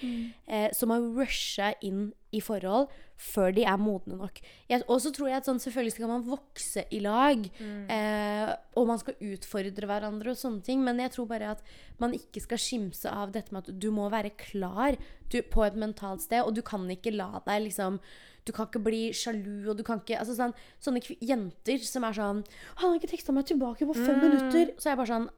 eh, 0.48 0.69
som 0.74 0.89
har 0.91 1.00
rusha 1.00 1.74
inn 1.82 2.12
i 2.34 2.41
forhold 2.43 2.91
før 3.24 3.54
de 3.56 3.63
er 3.69 3.80
modne 3.80 4.17
nok. 4.19 4.41
Og 4.88 4.98
så 5.04 5.12
tror 5.13 5.30
jeg 5.30 5.39
at 5.39 5.48
sånn, 5.48 5.62
selvfølgelig 5.62 5.96
skal 5.96 6.12
man 6.12 6.26
vokse 6.28 6.84
i 6.91 7.00
lag, 7.04 7.46
eh, 7.93 8.52
og 8.80 8.90
man 8.90 9.00
skal 9.00 9.19
utfordre 9.21 9.90
hverandre 9.90 10.34
og 10.34 10.40
sånne 10.40 10.65
ting, 10.65 10.84
men 10.84 11.00
jeg 11.04 11.13
tror 11.15 11.29
bare 11.29 11.54
at 11.56 11.63
man 12.02 12.15
ikke 12.17 12.44
skal 12.44 12.62
skimse 12.62 13.10
av 13.10 13.31
dette 13.36 13.54
med 13.54 13.67
at 13.67 13.79
du 13.79 13.90
må 13.96 14.10
være 14.12 14.34
klar 14.40 14.98
du, 15.29 15.40
på 15.42 15.65
et 15.65 15.77
mentalt 15.79 16.25
sted, 16.25 16.44
og 16.44 16.56
du 16.58 16.63
kan 16.65 16.90
ikke 16.92 17.15
la 17.15 17.44
deg 17.46 17.67
liksom 17.69 18.02
du 18.44 18.52
kan 18.52 18.67
ikke 18.67 18.81
bli 18.84 19.04
sjalu, 19.15 19.69
og 19.71 19.77
du 19.79 19.86
kan 19.88 20.02
ikke 20.02 20.17
altså 20.19 20.36
sånn, 20.36 20.52
Sånne 20.84 21.00
jenter 21.23 21.79
som 21.79 22.04
er 22.04 22.17
sånn 22.17 22.44
'Han 22.75 22.90
har 22.90 23.00
ikke 23.00 23.15
teksta 23.15 23.31
meg 23.31 23.46
tilbake 23.48 23.88
på 23.88 23.96
fem 23.96 24.19
minutter.' 24.19 24.75
Så 24.75 24.90
er 24.90 24.92
jeg 24.92 25.00
bare 25.00 25.13
sånn 25.15 25.29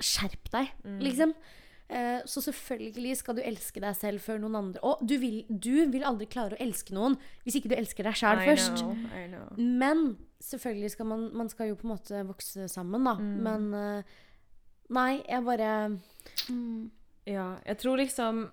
Skjerp 0.00 0.50
deg, 0.50 0.72
liksom. 1.00 1.34
Eh, 1.88 2.22
så 2.24 2.40
selvfølgelig 2.40 3.16
skal 3.20 3.36
du 3.36 3.42
elske 3.44 3.80
deg 3.82 3.96
selv 3.98 4.22
før 4.24 4.38
noen 4.40 4.56
andre. 4.56 4.80
Og 4.88 5.02
du 5.04 5.18
vil, 5.20 5.42
du 5.48 5.84
vil 5.92 6.06
aldri 6.08 6.26
klare 6.32 6.56
å 6.56 6.62
elske 6.64 6.94
noen 6.96 7.18
hvis 7.44 7.58
ikke 7.60 7.74
du 7.74 7.76
elsker 7.76 8.08
deg 8.08 8.16
sjæl 8.16 8.40
først. 8.46 8.80
know, 8.80 8.96
I 9.12 9.26
know. 9.28 9.48
Men 9.58 10.04
selvfølgelig 10.40 10.94
skal 10.94 11.06
man 11.10 11.26
Man 11.36 11.48
skal 11.52 11.68
jo 11.68 11.76
på 11.76 11.86
en 11.88 11.92
måte 11.92 12.24
vokse 12.24 12.68
sammen, 12.72 13.04
da. 13.04 13.16
Mm. 13.20 13.34
Men 13.44 13.74
eh, 13.80 14.14
Nei, 14.94 15.22
jeg 15.28 15.44
bare 15.44 15.72
Mm. 16.48 16.90
Ja, 17.26 17.56
jeg 17.64 17.78
tror 17.78 17.96
liksom 17.96 18.50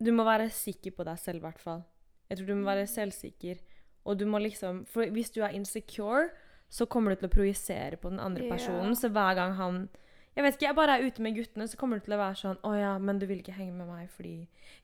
Du 0.00 0.12
må 0.12 0.24
være 0.24 0.50
sikker 0.50 0.92
på 0.96 1.04
deg 1.04 1.18
selv, 1.18 1.40
i 1.40 1.46
hvert 1.46 1.60
fall. 1.60 1.82
Jeg 2.28 2.38
tror 2.38 2.46
du 2.46 2.54
må 2.54 2.68
være 2.68 2.86
selvsikker. 2.86 3.56
Og 4.04 4.18
du 4.18 4.26
må 4.26 4.38
liksom 4.38 4.84
For 4.86 5.08
hvis 5.12 5.30
du 5.34 5.42
er 5.42 5.56
insecure, 5.56 6.28
så 6.68 6.86
kommer 6.86 7.12
du 7.14 7.20
til 7.20 7.28
å 7.28 7.34
projisere 7.34 7.96
på 7.96 8.10
den 8.10 8.20
andre 8.20 8.48
personen. 8.48 8.92
personen. 8.92 8.96
Så 8.96 9.08
hver 9.08 9.34
gang 9.34 9.54
han 9.54 9.88
Jeg 10.36 10.44
vet 10.44 10.54
ikke, 10.58 10.66
jeg 10.68 10.76
bare 10.76 10.96
er 10.98 11.06
ute 11.08 11.22
med 11.24 11.34
guttene, 11.38 11.66
så 11.68 11.78
kommer 11.80 11.98
du 11.98 12.04
til 12.04 12.12
å 12.14 12.18
være 12.20 12.36
sånn 12.36 12.58
Å 12.68 12.72
ja, 12.76 12.90
men 13.00 13.18
du 13.18 13.24
vil 13.26 13.38
ikke 13.40 13.54
henge 13.56 13.72
med 13.72 13.88
meg 13.88 14.10
fordi 14.12 14.34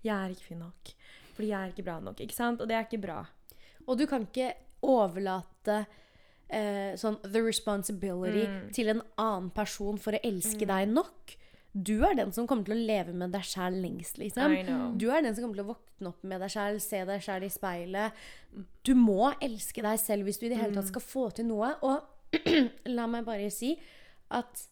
jeg 0.02 0.14
er 0.16 0.32
ikke 0.32 0.48
fin 0.48 0.62
nok. 0.64 0.92
Fordi 1.36 1.48
jeg 1.50 1.58
er 1.60 1.74
ikke 1.74 1.84
bra 1.86 1.98
nok. 2.00 2.20
Ikke 2.24 2.36
sant? 2.36 2.60
Og 2.64 2.68
det 2.70 2.76
er 2.78 2.86
ikke 2.86 3.02
bra. 3.02 3.18
Og 3.86 3.98
du 4.00 4.06
kan 4.08 4.24
ikke 4.24 4.52
overlate 4.82 5.76
eh, 6.52 6.94
sånn 7.00 7.18
the 7.32 7.40
responsibility 7.44 8.46
Mm. 8.48 8.72
til 8.76 8.88
en 8.92 9.02
annen 9.18 9.50
person 9.54 9.96
for 9.98 10.12
å 10.12 10.20
elske 10.24 10.66
deg 10.68 10.88
nok. 10.92 11.36
Du 11.72 12.02
er 12.04 12.14
den 12.18 12.32
som 12.36 12.46
kommer 12.46 12.64
til 12.66 12.74
å 12.76 12.86
leve 12.86 13.14
med 13.16 13.32
deg 13.32 13.40
sjæl 13.48 13.78
lengst, 13.80 14.18
liksom. 14.20 14.50
Du 14.98 15.06
er 15.10 15.22
den 15.24 15.34
som 15.34 15.44
kommer 15.46 15.56
til 15.56 15.64
å 15.64 15.70
våkne 15.72 16.10
opp 16.10 16.22
med 16.28 16.40
deg 16.44 16.50
sjæl, 16.52 16.80
se 16.84 17.00
deg 17.08 17.22
sjæl 17.24 17.46
i 17.46 17.48
speilet. 17.48 18.12
Du 18.84 18.92
må 18.94 19.30
elske 19.40 19.80
deg 19.84 19.98
selv 20.02 20.24
hvis 20.28 20.38
du 20.42 20.46
i 20.46 20.50
det 20.52 20.58
hele 20.60 20.74
tatt 20.76 20.90
skal 20.92 21.00
få 21.00 21.30
til 21.32 21.46
noe. 21.48 21.72
Og 21.80 22.02
la 22.98 23.06
meg 23.08 23.24
bare 23.24 23.48
si 23.50 23.72
at 24.32 24.66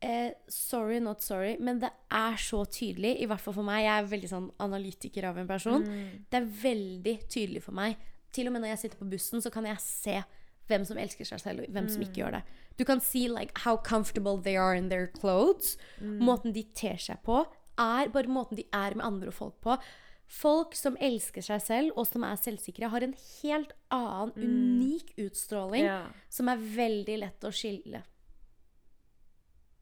eh, 0.00 0.32
sorry, 0.48 0.98
not 1.00 1.22
sorry, 1.24 1.56
men 1.60 1.80
det 1.82 1.90
er 2.12 2.36
så 2.40 2.64
tydelig, 2.64 3.14
i 3.20 3.28
hvert 3.28 3.42
fall 3.42 3.56
for 3.56 3.66
meg. 3.66 3.84
Jeg 3.84 3.94
er 3.94 4.10
veldig 4.12 4.30
sånn 4.32 4.48
analytiker 4.62 5.28
av 5.30 5.40
en 5.40 5.48
person. 5.48 5.86
Det 6.30 6.40
er 6.40 6.48
veldig 6.62 7.16
tydelig 7.32 7.64
for 7.66 7.76
meg. 7.76 7.96
Til 8.36 8.50
og 8.50 8.56
med 8.56 8.64
når 8.64 8.74
jeg 8.74 8.82
sitter 8.84 9.00
på 9.00 9.10
bussen, 9.10 9.42
så 9.44 9.52
kan 9.52 9.68
jeg 9.68 9.82
se 9.82 10.20
hvem 10.66 10.86
som 10.86 10.98
elsker 10.98 11.28
seg 11.28 11.42
selv, 11.42 11.62
og 11.62 11.76
hvem 11.76 11.90
som 11.90 12.02
ikke 12.02 12.20
gjør 12.24 12.38
det. 12.38 12.42
Du 12.76 12.84
kan 12.84 13.00
si 13.00 13.26
like, 13.30 13.54
how 13.64 13.76
comfortable 13.76 14.40
they 14.42 14.56
are 14.56 14.76
in 14.76 14.90
their 14.90 15.06
clothes. 15.06 15.76
Måten 16.00 16.52
de 16.52 16.66
ter 16.76 16.98
seg 17.00 17.22
på, 17.24 17.44
er 17.80 18.10
bare 18.12 18.32
måten 18.32 18.58
de 18.58 18.66
er 18.74 18.96
med 18.96 19.06
andre 19.06 19.32
folk 19.32 19.56
på. 19.64 19.78
Folk 20.26 20.74
som 20.74 20.96
elsker 20.98 21.44
seg 21.44 21.62
selv, 21.62 21.94
og 21.94 22.08
som 22.08 22.24
er 22.26 22.38
selvsikre, 22.40 22.90
har 22.90 23.04
en 23.06 23.14
helt 23.14 23.72
annen, 23.94 24.34
unik 24.34 25.14
utstråling 25.22 25.86
yeah. 25.86 26.08
som 26.28 26.50
er 26.50 26.58
veldig 26.58 27.18
lett 27.22 27.46
å 27.46 27.52
skille. 27.54 28.02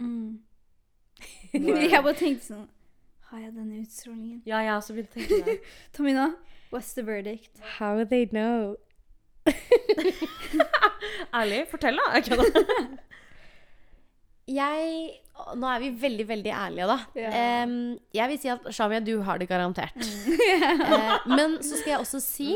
Mm. 0.00 0.38
Jeg 1.54 2.02
bare 2.02 2.14
tenkte 2.18 2.44
sånn 2.48 2.64
Har 3.30 3.38
jeg 3.44 3.52
denne 3.54 3.78
utstrålingen? 3.84 4.40
ja, 4.46 4.58
jeg 4.66 4.72
også 4.74 4.94
begynt 4.96 5.12
å 5.12 5.14
tenke 5.20 5.38
det. 5.46 5.54
Tamina, 5.94 6.24
what's 6.74 6.92
the 6.96 7.02
verdict? 7.06 7.60
How 7.78 7.94
would 7.96 8.10
they 8.10 8.26
know? 8.26 8.74
Ærlig, 11.34 11.64
fortell, 11.70 11.98
da. 11.98 12.12
Jeg 12.16 12.24
kødder. 12.28 12.96
Jeg 14.54 15.20
Nå 15.58 15.66
er 15.66 15.80
vi 15.82 15.88
veldig, 15.98 16.24
veldig 16.28 16.52
ærlige, 16.54 16.86
da. 16.86 16.96
Yeah. 17.18 17.64
Um, 17.66 17.72
jeg 18.14 18.28
vil 18.30 18.38
si 18.38 18.50
at 18.52 18.68
Shamia, 18.76 19.00
du 19.02 19.16
har 19.26 19.40
det 19.42 19.48
garantert. 19.50 19.96
Eh, 19.98 21.26
men 21.26 21.56
så 21.64 21.80
skal 21.80 21.90
jeg 21.96 21.98
også 22.04 22.20
si 22.22 22.52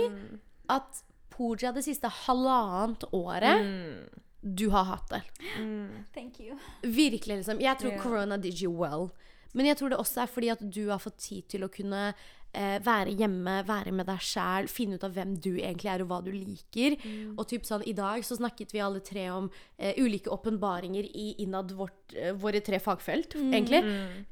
at 0.70 1.00
Pooja 1.34 1.72
det 1.74 1.82
siste 1.86 2.06
halvannet 2.26 3.02
året 3.14 3.64
Mm. 3.64 4.06
Du 4.40 4.68
har 4.70 4.84
hatt 4.84 5.08
det. 5.10 5.22
Mm. 5.58 6.04
Thank 6.14 6.40
you. 6.40 6.58
Virkelig, 6.82 7.40
liksom. 7.40 7.60
Jeg 7.60 7.78
tror 7.78 7.92
yeah. 7.92 8.02
corona 8.02 8.36
did 8.36 8.62
you 8.62 8.72
well. 8.72 9.10
Men 9.56 9.66
jeg 9.66 9.78
tror 9.80 9.92
det 9.92 9.98
også 9.98 10.22
er 10.22 10.30
fordi 10.30 10.50
at 10.52 10.60
du 10.62 10.82
har 10.90 11.00
fått 11.02 11.18
tid 11.24 11.48
til 11.50 11.64
å 11.64 11.70
kunne 11.72 12.12
eh, 12.52 12.76
være 12.84 13.14
hjemme, 13.18 13.56
være 13.66 13.94
med 13.96 14.08
deg 14.08 14.22
sjæl, 14.22 14.68
finne 14.70 14.98
ut 14.98 15.06
av 15.06 15.16
hvem 15.16 15.34
du 15.40 15.54
egentlig 15.56 15.90
er, 15.92 16.04
og 16.04 16.12
hva 16.12 16.20
du 16.24 16.30
liker. 16.34 16.98
Og 17.34 17.44
typ 17.50 17.66
sånn, 17.68 17.84
I 17.88 17.96
dag 17.96 18.24
så 18.26 18.38
snakket 18.38 18.74
vi 18.76 18.84
alle 18.84 19.02
tre 19.04 19.28
om 19.34 19.50
eh, 19.76 19.98
ulike 19.98 20.32
åpenbaringer 20.34 21.08
i 21.08 21.30
innad 21.44 21.74
vårt, 21.78 22.14
eh, 22.14 22.34
våre 22.36 22.62
tre 22.64 22.80
fagfelt, 22.82 23.38
egentlig. 23.40 23.82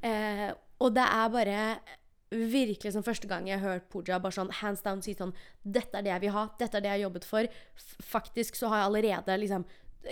Eh, 0.05 0.51
og 0.85 0.93
det 0.97 1.07
er 1.09 1.33
bare 1.33 1.61
virkelig 2.31 2.93
som 2.93 3.05
første 3.07 3.29
gang 3.31 3.47
jeg 3.49 3.61
har 3.63 3.77
hørt 3.77 3.89
Pooja 3.93 4.19
bare 4.19 4.35
sånn 4.35 4.51
hands 4.59 4.83
down 4.83 4.99
si 5.05 5.15
sånn 5.15 5.31
Dette 5.63 5.95
er 5.95 6.05
det 6.05 6.11
jeg 6.11 6.25
vil 6.27 6.35
ha. 6.35 6.47
Dette 6.59 6.79
er 6.79 6.83
det 6.83 6.91
jeg 6.91 6.99
har 6.99 7.05
jobbet 7.07 7.27
for. 7.29 7.49
F 7.79 7.93
faktisk 8.15 8.59
så 8.59 8.71
har 8.73 8.83
jeg 8.83 8.91
allerede 8.91 9.39
liksom 9.43 9.67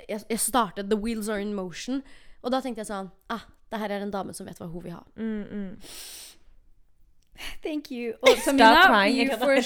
jeg, 0.08 0.20
jeg 0.28 0.38
startet 0.40 0.90
The 0.90 0.96
wheels 0.96 1.28
are 1.28 1.40
in 1.40 1.54
motion. 1.54 2.02
Og 2.42 2.50
da 2.52 2.60
tenkte 2.60 2.82
jeg 2.84 2.86
sånn 2.90 3.10
Ah, 3.32 3.46
det 3.70 3.78
her 3.80 3.90
er 3.96 4.02
en 4.04 4.10
dame 4.14 4.34
som 4.34 4.46
vet 4.46 4.58
hva 4.60 4.68
hun 4.70 4.82
vil 4.84 4.92
ha. 4.92 5.02
Mm, 5.16 5.44
mm. 5.50 5.76
Thank 7.64 7.90
you. 7.90 8.12
Og 8.22 8.36
Tamina, 8.44 9.08
you 9.10 9.30
for, 9.40 9.56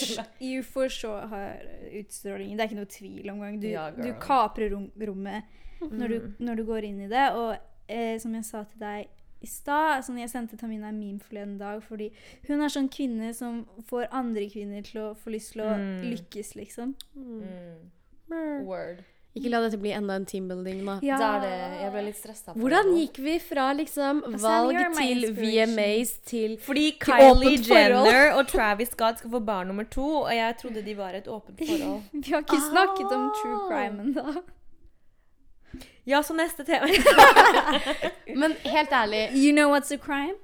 you 0.41 0.63
for 0.65 0.89
sure 0.89 1.27
har 1.29 1.59
utstrålingen. 2.01 2.57
Det 2.57 2.65
er 2.65 2.71
ikke 2.71 2.79
noe 2.81 2.89
tvil 2.95 3.31
omgang. 3.35 3.59
Du, 3.61 3.67
Ja, 3.69 3.91
du. 3.93 4.03
Mm. 4.07 4.15
kaprer 4.23 4.71
rom, 4.73 4.87
rommet 4.97 5.45
når, 5.83 6.09
du, 6.09 6.33
når 6.43 6.57
du 6.57 6.65
går 6.65 6.87
inn 6.89 7.03
i 7.05 7.09
det. 7.13 7.27
Og 7.37 7.59
eh, 7.93 8.17
som 8.23 8.33
jeg 8.39 8.47
sa 8.49 8.63
til 8.71 8.81
deg 8.81 9.15
i 9.39 9.47
stad 9.47 10.03
sånn 10.03 10.17
Jeg 10.19 10.33
sendte 10.33 10.57
Tamina 10.59 10.89
en 10.91 10.97
meme 10.99 11.21
forleden 11.23 11.59
dag 11.61 11.79
fordi 11.87 12.09
hun 12.49 12.59
er 12.65 12.73
sånn 12.75 12.89
kvinne 12.91 13.29
som 13.39 13.61
får 13.87 14.09
andre 14.11 14.49
kvinner 14.51 14.83
til 14.83 14.99
å 15.05 15.13
få 15.15 15.31
lyst 15.31 15.53
til 15.55 15.63
å 15.63 15.77
Mm. 15.77 16.01
lykkes, 16.11 16.55
liksom. 16.59 16.97
Mm. 17.15 18.65
Word. 18.67 19.05
Ikke 19.37 19.51
la 19.53 19.61
dette 19.63 19.79
bli 19.79 19.91
enda 19.95 20.17
en 20.17 20.25
teambuilding, 20.27 20.81
da. 20.87 20.95
Ja. 21.05 21.17
Det 21.21 21.27
er 21.27 21.41
det. 21.45 21.81
Jeg 21.83 21.91
ble 21.93 22.03
litt 22.09 22.17
stressa. 22.19 22.53
Hvordan 22.59 22.89
gikk 22.97 23.19
vi 23.23 23.35
fra 23.39 23.67
liksom 23.77 24.23
valg 24.43 24.73
you're 24.75 24.89
my 24.97 25.07
til. 25.13 25.35
VMAs 25.37 26.13
til 26.27 26.57
Fordi 26.65 26.87
Kylie. 27.01 27.59
Jenner 27.69 28.33
og 28.39 28.49
Travis 28.49 28.89
Scott 28.97 29.19
skal 29.19 29.31
få 29.31 29.41
barn 29.45 29.67
nummer 29.71 29.85
to, 29.85 30.07
og 30.25 30.35
jeg 30.35 30.57
trodde 30.63 30.83
de 30.83 30.97
var 30.97 31.15
et 31.15 31.29
åpent 31.29 31.61
forhold. 31.69 32.03
Vi 32.13 32.31
har 32.33 32.39
ikke 32.43 32.61
snakket 32.71 33.13
om 33.15 33.29
true 33.43 33.59
Ah. 33.61 33.69
crime 33.71 34.03
ennå. 34.03 34.43
Ja, 36.07 36.23
så 36.23 36.33
neste 36.35 36.65
tema. 36.65 36.87
Men 38.41 38.53
helt 38.65 38.93
ærlig 38.93 39.29
You 39.37 39.53
know 39.53 39.69
what's 39.75 39.93
a 39.95 39.99
crime? 39.99 40.35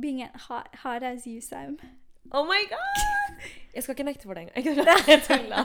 Being 0.00 0.24
hot, 0.48 0.66
hot 0.82 1.02
as 1.02 1.24
you, 1.26 1.40
Sam. 1.40 1.78
Oh 2.30 2.44
my 2.46 2.62
god! 2.70 3.00
Jeg 3.74 3.82
skal 3.86 3.94
ikke 3.96 4.04
nekte 4.04 4.26
for 4.28 4.36
det 4.36 4.42
engang. 4.44 4.84
Jeg 5.08 5.22
tulla. 5.24 5.62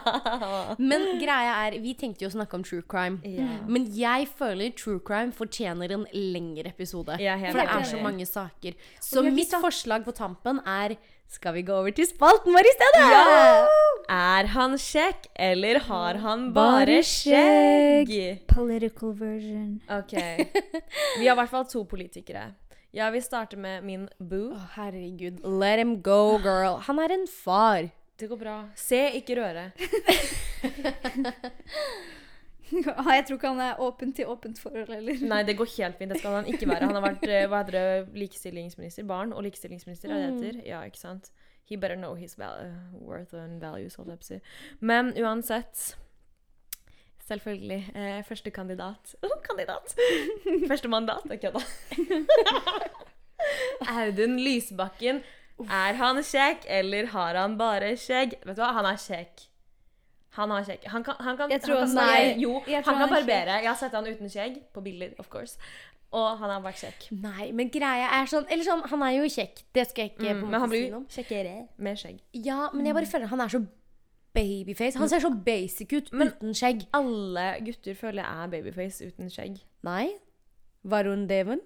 Men 0.80 1.02
greia 1.20 1.56
er, 1.68 1.76
vi 1.84 1.92
tenkte 2.00 2.24
jo 2.24 2.30
å 2.32 2.34
snakke 2.38 2.56
om 2.56 2.64
true 2.64 2.82
crime. 2.88 3.20
Yeah. 3.28 3.58
Men 3.68 3.84
jeg 3.92 4.30
føler 4.40 4.72
true 4.80 5.02
crime 5.04 5.36
fortjener 5.36 5.92
en 5.92 6.06
lengre 6.16 6.72
episode. 6.72 7.18
Er 7.20 7.50
For 7.52 7.60
det 7.60 7.68
er 7.68 7.84
så 7.90 8.00
mange 8.00 8.24
saker. 8.30 8.78
Så 9.04 9.26
mitt 9.28 9.52
tatt- 9.52 9.60
forslag 9.66 10.08
på 10.08 10.16
tampen 10.16 10.62
er 10.64 10.96
Skal 11.28 11.58
vi 11.58 11.66
gå 11.68 11.76
over 11.76 11.92
til 11.92 12.08
spalten 12.08 12.56
vår 12.56 12.70
i 12.70 12.72
stedet? 12.78 13.08
Er 14.16 14.48
han 14.54 14.78
kjekk, 14.80 15.28
eller 15.36 15.82
har 15.90 16.22
han 16.24 16.54
Bare 16.56 16.86
bare 16.88 17.02
skjegg? 17.04 18.14
Political 18.48 19.12
version. 19.20 19.74
Ok. 19.92 20.16
Vi 21.20 21.28
har 21.28 21.36
i 21.36 21.40
hvert 21.42 21.52
fall 21.52 21.68
to 21.68 21.84
politikere. 21.84 22.54
Jeg 22.96 23.14
vil 23.14 23.24
starte 23.24 23.58
med 23.60 23.84
min 23.84 24.08
boo. 24.20 24.54
Å, 24.56 24.62
herregud. 24.78 25.42
Let 25.44 25.80
him 25.82 25.98
go, 26.02 26.38
girl. 26.40 26.80
Han 26.88 27.00
er 27.04 27.14
en 27.18 27.28
far. 27.28 27.90
Det 28.18 28.30
går 28.32 28.40
bra. 28.42 28.58
Se, 28.80 29.02
ikke 29.20 29.36
røre. 29.38 29.72
Jeg 32.68 33.24
tror 33.28 33.38
ikke 33.38 33.48
han 33.54 33.62
er 33.64 33.80
åpen 33.80 34.10
til 34.16 34.28
åpent 34.28 34.58
forhold 34.60 34.90
heller. 34.92 35.22
Nei, 35.24 35.44
det 35.48 35.56
går 35.60 35.70
helt 35.78 36.00
fint. 36.00 36.12
Det 36.12 36.20
skal 36.20 36.40
han 36.42 36.50
ikke 36.52 36.68
være. 36.68 36.90
Han 36.90 36.98
har 36.98 37.06
vært 37.06 37.28
eh, 37.30 37.46
hva 37.48 37.62
heter 37.62 37.78
det, 37.78 37.86
likestillingsminister. 38.20 39.06
Barn- 39.08 39.32
og 39.32 39.46
likestillingsminister, 39.46 40.12
er 40.12 40.26
det 40.26 40.34
heter? 40.34 40.60
Ja, 40.68 40.82
ikke 40.88 41.00
sant? 41.00 41.32
He 41.70 41.78
better 41.78 41.96
know 41.96 42.16
his 42.16 42.36
worth 42.40 43.34
and 43.36 43.62
values, 43.64 43.96
holdt 43.96 44.12
jeg 44.12 44.20
på 44.20 44.26
å 44.26 44.32
si. 44.34 44.42
Men 44.80 45.14
uansett 45.20 45.96
Selvfølgelig. 47.28 47.80
Eh, 47.96 48.20
første 48.28 48.52
kandidat. 48.56 49.16
Oh, 49.24 49.36
kandidat! 49.50 49.96
Første 50.72 50.88
mandat. 50.88 51.26
Jeg 51.30 51.42
kødda. 51.42 51.60
Audun 54.00 54.40
Lysbakken. 54.40 55.22
Er 55.60 55.98
han 55.98 56.22
kjekk, 56.24 56.66
eller 56.70 57.06
har 57.14 57.36
han 57.40 57.58
bare 57.58 57.96
skjegg? 57.98 58.38
Vet 58.46 58.58
du 58.58 58.62
hva, 58.62 58.72
han 58.78 58.86
er 58.86 59.00
kjekk. 59.02 59.48
Han 60.38 60.54
har 60.54 60.66
skjegg. 60.68 60.84
Han 60.94 61.04
kan, 61.04 61.16
han 61.26 61.38
kan, 61.38 61.52
Jeg 61.52 61.64
tror 61.66 61.80
han 61.82 61.94
kan 61.96 61.96
nei, 61.98 62.36
Jo, 62.38 62.60
jeg 62.68 62.84
han 62.86 63.00
kan 63.00 63.08
er 63.08 63.14
barbere. 63.16 63.56
Jeg 63.64 63.70
har 63.72 63.78
sett 63.80 63.96
han 63.98 64.06
uten 64.08 64.30
skjegg 64.30 64.60
på 64.76 64.84
bilder, 64.86 65.16
of 65.18 65.32
course. 65.34 65.58
Og 66.16 66.38
han 66.40 66.52
har 66.54 66.62
vært 66.64 66.84
kjekk. 66.86 67.08
Nei, 67.24 67.50
men 67.58 67.72
greia 67.74 68.12
er 68.22 68.30
sånn 68.32 68.46
Eller 68.48 68.64
sånn, 68.64 68.84
han 68.88 69.02
er 69.04 69.18
jo 69.18 69.26
kjekk. 69.34 69.64
Det 69.76 69.88
skal 69.90 70.06
jeg 70.06 70.14
ikke 70.14 70.36
Mm, 70.38 70.46
men 70.52 70.62
han 70.62 70.70
blir 70.72 70.86
noe 70.94 71.10
kjekkere 71.12 71.56
med 71.84 72.00
skjegg. 72.00 72.22
Ja, 72.46 72.70
men 72.74 72.86
jeg 72.88 72.96
bare 72.96 73.10
føler 73.10 73.34
han 73.34 73.42
er 73.44 73.52
så 73.52 73.64
babyface. 74.38 74.98
Han 75.02 75.10
ser 75.12 75.24
så 75.26 75.32
basic 75.46 75.92
ut 75.98 76.14
Men- 76.14 76.32
uten 76.32 76.56
skjegg. 76.58 76.86
Alle 76.98 77.48
gutter 77.66 77.98
føler 77.98 78.24
jeg 78.24 78.44
er 78.46 78.54
babyface 78.56 79.10
uten 79.12 79.30
skjegg. 79.34 79.60
Nei. 79.88 80.08
Varun 80.88 81.26
Deven? 81.28 81.60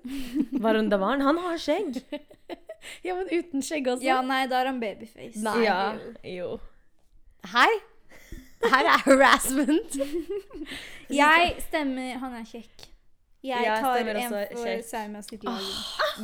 Varun 0.63 0.89
Dhawan, 0.89 1.22
han 1.22 1.38
har 1.45 1.57
skjegg. 1.61 2.01
Ja, 3.05 3.13
men 3.13 3.28
uten 3.30 3.61
skjegg 3.61 3.86
også. 3.91 4.01
Ja, 4.01 4.22
nei, 4.26 4.47
da 4.49 4.63
er 4.63 4.72
han 4.72 4.80
babyface. 4.82 5.38
Nei. 5.45 5.59
Ja, 5.67 5.93
jo. 6.26 6.55
Hei! 7.53 7.69
Her 8.61 8.88
er 8.89 9.03
harassment. 9.05 9.97
Jeg 11.22 11.55
stemmer 11.67 12.17
han 12.22 12.34
er 12.39 12.47
kjekk. 12.49 12.88
Jeg 13.43 13.63
Jeg 13.65 13.82
tar 13.82 13.97
en 14.05 14.19
for. 14.30 14.82
Sauma 14.86 15.22
sitt 15.26 15.43
lag. 15.45 15.61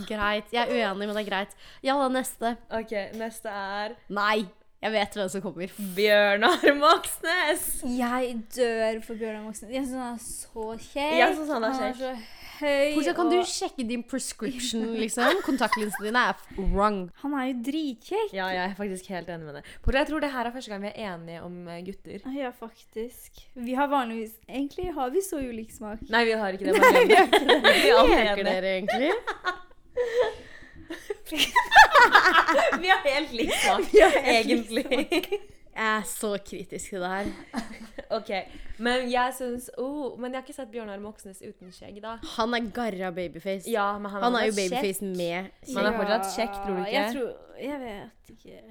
Greit. 0.09 0.51
Jeg 0.53 0.67
er 0.69 0.73
uenig, 0.73 1.07
men 1.07 1.15
det 1.17 1.23
er 1.23 1.29
greit. 1.29 1.55
Ja, 1.85 1.95
da 1.97 2.09
neste. 2.13 2.55
OK, 2.69 2.93
neste 3.17 3.49
er 3.53 3.95
Nei. 4.13 4.45
Jeg 4.77 4.91
vet 4.93 5.15
hvem 5.17 5.29
som 5.33 5.41
kommer. 5.41 5.71
Bjørnar 5.97 6.65
Moxnes. 6.77 7.63
Jeg 7.97 8.35
dør 8.53 8.99
for 9.05 9.17
Bjørnar 9.17 9.41
Moxnes. 9.47 9.71
Jeg 9.73 9.87
syns 9.87 9.97
han 9.97 10.11
er 10.13 10.19
så 10.21 10.65
kjekk. 10.91 11.15
Jeg 11.17 11.31
synes 11.37 11.49
han 11.55 11.63
er 11.65 11.71
Han 11.73 11.81
kjekk. 11.81 11.97
så 12.03 12.11
høy. 12.59 12.93
Hvordan 12.97 13.15
kan 13.17 13.31
du 13.33 13.37
sjekke 13.49 13.85
din 13.89 14.03
prescription, 14.05 14.85
liksom? 15.03 15.41
Kontaktlinsene 15.45 16.07
dine 16.11 16.21
er 16.29 16.45
wrong. 16.75 16.99
Han 17.23 17.33
er 17.41 17.49
jo 17.49 17.57
dritkjekk. 17.71 18.31
Ja, 18.37 18.51
jeg 18.53 18.63
er 18.67 18.75
faktisk 18.77 19.09
helt 19.15 19.29
enig 19.33 19.49
med 19.49 19.57
deg. 19.59 19.71
For 19.85 19.97
jeg 19.97 20.09
tror 20.11 20.21
det 20.27 20.31
her 20.37 20.45
er 20.51 20.55
første 20.59 20.73
gang 20.75 20.85
vi 20.85 20.91
er 20.93 21.11
enige 21.15 21.41
om 21.49 21.57
eh, 21.73 21.81
gutter. 21.89 22.29
Ja, 22.37 22.53
faktisk. 22.61 23.41
Vi 23.57 23.73
har 23.81 23.89
vanligvis 23.91 24.37
Egentlig 24.45 24.91
har 24.93 25.09
vi 25.13 25.25
så 25.25 25.41
ulik 25.41 25.73
smak. 25.73 26.05
Nei, 26.13 26.21
vi 26.29 26.37
har 26.37 26.53
ikke 26.53 26.69
det. 26.69 26.77
Det. 26.81 27.73
Vi 27.81 27.89
er 27.89 27.97
alle 27.97 28.13
Leker 28.13 28.33
enige. 28.33 28.51
dere 28.53 28.77
egentlig? 28.77 29.11
Vi 32.81 32.89
har 32.91 33.03
helt 33.03 33.31
lik 33.35 33.53
smak, 33.53 33.93
egentlig. 34.37 34.85
Jeg 35.77 35.97
er 35.99 36.05
så 36.09 36.31
kritisk 36.41 36.89
til 36.89 37.03
det 37.03 37.09
her. 37.11 37.27
OK. 38.17 38.31
Men 38.81 39.09
jeg 39.11 39.33
syns 39.37 39.67
oh, 39.77 40.15
Men 40.19 40.31
jeg 40.31 40.39
har 40.39 40.45
ikke 40.45 40.55
sett 40.55 40.71
Bjørnar 40.73 40.99
Moxnes 41.01 41.41
uten 41.43 41.73
skjegg, 41.75 41.99
da. 42.01 42.15
Han 42.37 42.55
er 42.57 42.69
garra 42.73 43.11
babyface. 43.13 43.69
Ja, 43.69 43.91
men 44.01 44.11
han, 44.11 44.23
Han 44.23 44.39
er 44.39 44.47
jo 44.47 44.55
babyface 44.57 45.03
kjekk. 45.03 45.17
med 45.17 45.49
Men 45.67 45.79
han 45.81 45.89
er 45.91 45.97
fortsatt 45.99 46.29
kjekk, 46.33 46.59
tror 46.63 46.73
du 46.73 46.81
ikke? 46.81 46.93
Jeg, 46.95 47.15
tror, 47.15 47.31
jeg 47.61 47.81
vet 47.83 48.33
ikke. 48.33 48.61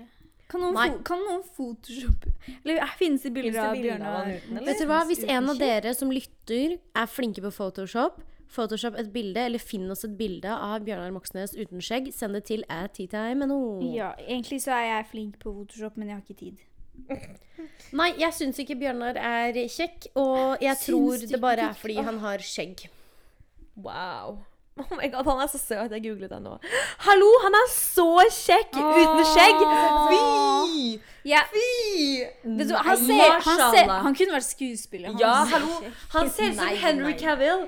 Kan 0.46 0.62
noen, 0.62 0.98
kan 1.06 1.22
noen 1.26 1.42
photoshoppe 1.56 2.30
Eller 2.62 2.78
eh, 2.78 2.92
finnes 2.98 3.24
det 3.26 3.32
bilder 3.34 3.64
av 3.64 3.72
bilder 3.74 3.96
av 3.96 3.98
Bjørnar? 3.98 4.16
han 4.16 4.32
uten, 4.36 4.58
eller? 4.60 4.68
Vet 4.70 4.82
du 4.82 4.90
hva? 4.90 5.00
Hvis 5.08 5.22
en 5.26 5.52
av 5.52 5.62
dere 5.62 5.94
som 5.98 6.12
lytter 6.14 6.76
er 6.78 7.10
flinke 7.10 7.42
på 7.42 7.50
Photoshop, 7.54 8.20
Photoshop 8.52 8.96
et 9.00 9.10
bilde, 9.12 9.42
eller 9.48 9.62
finn 9.62 9.90
oss 9.90 10.04
et 10.06 10.14
bilde 10.18 10.50
av 10.50 10.84
Bjørnar 10.86 11.12
Moxnes 11.14 11.54
uten 11.56 11.82
skjegg, 11.82 12.12
send 12.14 12.38
det 12.38 12.44
til 12.48 12.64
at 12.72 12.94
teatime.no. 12.96 13.58
Ja, 13.92 14.12
egentlig 14.22 14.62
så 14.64 14.76
er 14.78 14.86
jeg 14.90 15.10
flink 15.12 15.38
på 15.42 15.52
Photoshop, 15.52 15.98
men 15.98 16.12
jeg 16.12 16.18
har 16.18 16.24
ikke 16.24 16.40
tid. 16.40 16.64
Nei, 17.98 18.10
jeg 18.20 18.34
syns 18.34 18.60
ikke 18.62 18.78
Bjørnar 18.80 19.18
er 19.20 19.58
kjekk, 19.70 20.10
og 20.18 20.62
jeg 20.64 20.78
Syns 20.80 20.86
tror 20.88 21.26
det 21.32 21.40
bare 21.42 21.70
er 21.70 21.80
fordi 21.80 21.98
han 22.08 22.20
har 22.22 22.44
skjegg. 22.44 22.86
Wow. 23.76 24.40
Oh 24.82 24.96
my 24.96 25.08
god, 25.08 25.24
Han 25.24 25.38
er 25.40 25.46
så 25.48 25.58
søt. 25.58 25.92
Jeg 25.92 26.02
googlet 26.04 26.32
han 26.36 26.42
nå. 26.44 26.56
Hallo, 27.06 27.28
han 27.46 27.54
er 27.56 27.68
så 27.72 28.04
kjekk 28.28 28.74
uten 28.76 29.22
skjegg! 29.30 29.62
Fy! 30.10 30.90
Ja, 31.24 31.40
Fy! 31.48 32.26
vet 32.44 32.68
du, 32.68 32.74
han, 32.76 33.00
ser, 33.00 33.38
han, 33.46 33.62
ser, 33.72 33.88
han 34.04 34.16
kunne 34.18 34.36
vært 34.36 34.46
skuespiller. 34.50 35.14
Han 35.14 35.22
Ja, 35.22 35.32
hallo. 35.54 35.78
kjekk. 35.80 36.02
Han 36.12 36.28
ser 36.30 36.52
ut 36.52 36.58
som 36.60 36.74
Henry 36.84 37.14
nei. 37.14 37.18
Cavill. 37.22 37.64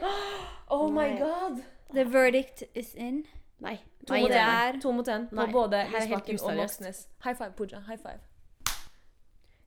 Oh 0.68 0.90
my 0.92 1.08
god. 1.18 1.62
The 1.96 2.04
verdict 2.04 2.64
is 2.76 2.92
in. 2.94 3.22
Nei. 3.64 3.78
To 4.06 4.12
Nei, 4.14 4.20
mot 4.26 4.34
én. 4.36 4.80
To 4.84 4.92
mot 4.92 5.08
én 5.08 5.24
på 5.32 5.46
både 5.52 5.80
Lysbakken 5.94 6.38
og. 6.44 6.52
Moxnes. 6.60 7.06
High 7.24 7.36
five, 7.40 7.54
Pooja. 7.56 7.80
High 7.88 7.98
five. 8.02 8.20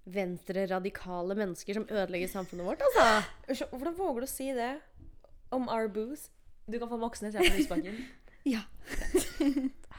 Venstre 0.05 0.67
radikale 0.69 1.35
mennesker 1.37 1.73
som 1.77 1.83
ødelegger 1.89 2.29
samfunnet 2.29 2.65
vårt, 2.65 2.81
altså. 2.85 3.65
Hvordan 3.73 3.97
våger 3.97 4.23
du 4.23 4.27
å 4.29 4.31
si 4.31 4.47
det 4.57 4.71
om 5.53 5.67
our 5.69 5.89
booth? 5.89 6.29
Du 6.71 6.79
kan 6.79 6.89
få 6.89 6.97
Moxnes, 7.01 7.33
jeg 7.35 7.45
får 7.51 7.57
Lysbakken. 7.59 8.01
Ja, 8.43 8.63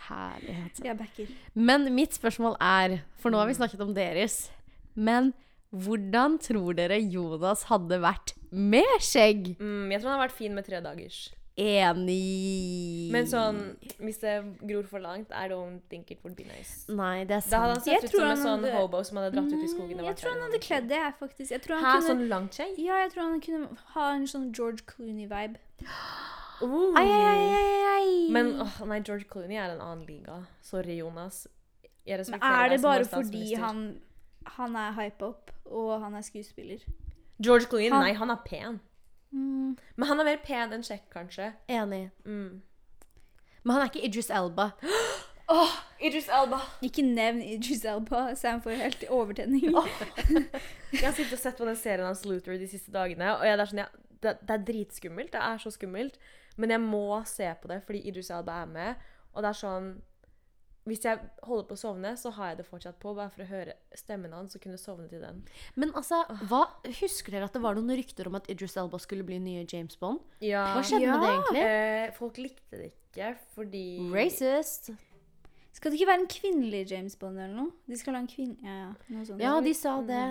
Herlighet. 0.09 0.81
jeg 0.83 0.97
backer. 0.99 1.29
Men 1.55 1.85
mitt 1.95 2.17
spørsmål 2.17 2.57
er, 2.61 2.97
for 3.23 3.31
nå 3.31 3.39
har 3.39 3.47
vi 3.47 3.55
snakket 3.55 3.81
om 3.85 3.93
deres, 3.95 4.49
men 4.99 5.31
hvordan 5.73 6.41
tror 6.43 6.75
dere 6.77 6.99
Jonas 7.01 7.63
hadde 7.71 8.01
vært 8.03 8.35
med 8.51 8.91
skjegg? 9.01 9.53
Mm, 9.63 9.93
jeg 9.95 10.03
tror 10.03 10.11
han 10.11 10.19
har 10.19 10.27
vært 10.27 10.37
fin 10.41 10.57
med 10.59 10.67
tre 10.67 10.81
dagers. 10.85 11.21
Enig. 11.55 13.13
Men 13.13 13.27
sånn, 13.29 13.59
hvis 14.03 14.19
det 14.25 14.35
gror 14.67 14.87
for 14.91 15.05
langt, 15.05 15.31
I 15.37 15.47
don't 15.53 15.81
think 15.93 16.11
it 16.11 16.19
would 16.25 16.35
be 16.37 16.45
nice. 16.49 16.87
Nei, 16.91 17.23
det 17.29 17.39
er 17.39 17.49
Da 17.53 17.61
hadde 17.63 17.75
han 17.79 17.85
sett 17.87 18.09
ut 18.09 18.17
som 18.17 18.27
en 18.27 18.41
sånn 18.43 18.65
hadde- 18.67 18.75
hobo 18.81 19.03
som 19.05 19.21
hadde 19.21 19.33
dratt 19.37 19.53
ut 19.53 19.63
i 19.63 19.69
skogen. 19.71 20.01
og 20.01 20.07
Jeg 20.11 20.17
tror 20.23 20.33
han 20.35 20.45
hadde 20.49 20.63
kledd 20.67 20.89
det, 20.89 21.03
faktisk. 21.21 21.51
Jeg 21.55 21.63
tror 21.63 21.79
han 21.79 21.85
Hæ, 21.85 21.95
kunne, 22.01 22.09
sånn 22.11 22.29
langt 22.29 22.59
skjegg? 22.59 22.75
Ja, 22.83 23.03
jeg 23.05 23.13
tror 23.15 23.23
han 23.31 23.41
kunne 23.41 23.69
ha 23.95 24.11
en 24.17 24.27
sånn 24.27 24.51
George 24.53 24.83
Clooney-vibe. 24.91 25.57
Uh. 26.63 26.95
Ai, 26.99 27.09
ai, 27.11 27.49
ai. 27.97 28.31
Men 28.33 28.55
åh, 28.63 28.79
nei, 28.87 29.01
George 29.03 29.27
Clooney 29.31 29.59
er 29.59 29.75
en 29.75 29.81
annen 29.83 30.07
liga. 30.07 30.39
Sorry, 30.63 30.99
Jonas. 31.01 31.47
Jeg 32.07 32.19
respekterer 32.19 32.65
er 32.65 32.69
det 32.77 32.81
bare 32.83 33.05
fordi 33.07 33.55
han, 33.59 33.83
han 34.57 34.77
er 34.77 34.95
hype 34.97 35.27
up, 35.27 35.51
og 35.67 36.01
han 36.03 36.15
er 36.19 36.25
skuespiller? 36.27 36.83
George 37.43 37.67
Clooney, 37.71 37.91
Han- 37.91 38.03
nei, 38.07 38.13
han 38.19 38.31
er 38.31 38.41
pen. 38.47 38.81
Mm. 39.33 39.77
Men 39.97 40.09
han 40.09 40.21
er 40.21 40.25
mer 40.25 40.41
pen 40.45 40.73
enn 40.77 40.83
kjekk, 40.87 41.09
kanskje. 41.15 41.53
Enig. 41.69 42.11
Mm. 42.25 42.61
Men 43.65 43.75
han 43.77 43.83
er 43.85 43.91
ikke 43.91 44.07
Idris 44.09 44.31
Elba. 44.31 44.71
Oh, 45.53 45.69
Idris 46.01 46.29
Elba! 46.33 46.61
Ikke 46.87 47.03
nevn 47.05 47.43
Idris 47.43 47.83
Elba, 47.85 48.35
så 48.39 48.55
han 48.55 48.61
får 48.63 48.79
helt 48.79 49.03
overtenning. 49.13 49.67
Jeg 49.75 51.03
har 51.03 51.13
sittet 51.13 51.35
og 51.35 51.41
sett 51.43 51.59
på 51.59 51.67
den 51.67 51.77
serien 51.77 52.07
hans 52.07 52.23
Luther 52.25 52.57
de 52.57 52.69
siste 52.71 52.95
dagene, 52.95 53.35
og 53.35 53.43
jeg, 53.45 53.59
det, 53.59 53.65
er 53.67 53.71
sånn, 53.73 53.81
jeg, 53.83 54.17
det, 54.23 54.33
det 54.49 54.55
er 54.55 54.65
dritskummelt. 54.71 55.33
Det 55.35 55.43
er 55.43 55.61
så 55.61 55.73
skummelt. 55.75 56.17
Men 56.61 56.75
jeg 56.75 56.83
må 56.85 57.05
se 57.29 57.49
på 57.61 57.71
det 57.71 57.83
fordi 57.87 58.03
Idris 58.09 58.31
Elba 58.35 58.63
er 58.63 58.73
med. 58.73 59.05
Og 59.33 59.45
det 59.45 59.53
er 59.53 59.57
sånn 59.57 59.93
Hvis 60.89 61.05
jeg 61.07 61.21
holder 61.47 61.67
på 61.69 61.77
å 61.77 61.79
sovne, 61.79 62.11
så 62.19 62.33
har 62.35 62.53
jeg 62.53 62.59
det 62.59 62.67
fortsatt 62.67 62.97
på, 62.99 63.13
bare 63.15 63.31
for 63.31 63.45
å 63.45 63.47
høre 63.47 63.77
stemmen 63.95 64.33
hans 64.35 64.57
og 64.59 64.65
kunne 64.65 64.81
sovne 64.81 65.07
til 65.07 65.23
den. 65.23 65.39
Men 65.79 65.93
altså, 65.95 66.25
hva, 66.51 66.65
husker 66.99 67.37
dere 67.37 67.47
at 67.47 67.55
det 67.55 67.63
var 67.63 67.79
noen 67.79 67.95
rykter 68.01 68.27
om 68.27 68.35
at 68.41 68.51
Idris 68.51 68.75
Elba 68.83 68.99
skulle 68.99 69.23
bli 69.29 69.39
nye 69.39 69.63
James 69.63 69.95
Bond? 70.01 70.25
Ja. 70.43 70.65
Hva 70.75 70.83
skjedde 70.89 71.13
med 71.13 71.23
det 71.23 71.31
egentlig? 71.37 71.63
Eh, 71.69 72.09
folk 72.19 72.41
likte 72.43 72.81
det 72.81 72.91
ikke 72.91 73.31
fordi 73.55 73.85
Racist. 74.11 74.91
Skal 75.73 75.93
det 75.93 76.01
ikke 76.01 76.11
være 76.11 76.25
en 76.25 76.33
kvinnelig 76.35 76.83
James 76.91 77.15
Bond 77.21 77.39
eller 77.39 77.55
noe? 77.57 77.73
De 77.87 77.97
skal 78.01 78.19
ha 78.19 78.25
en 78.25 78.29
kvinne... 78.31 78.59
Ja, 78.67 78.75
ja. 78.83 78.91
Noe 79.15 79.29
sånt. 79.29 79.43
Ja, 79.43 79.55
de 79.63 79.73
sa 79.79 79.95
det. 80.07 80.25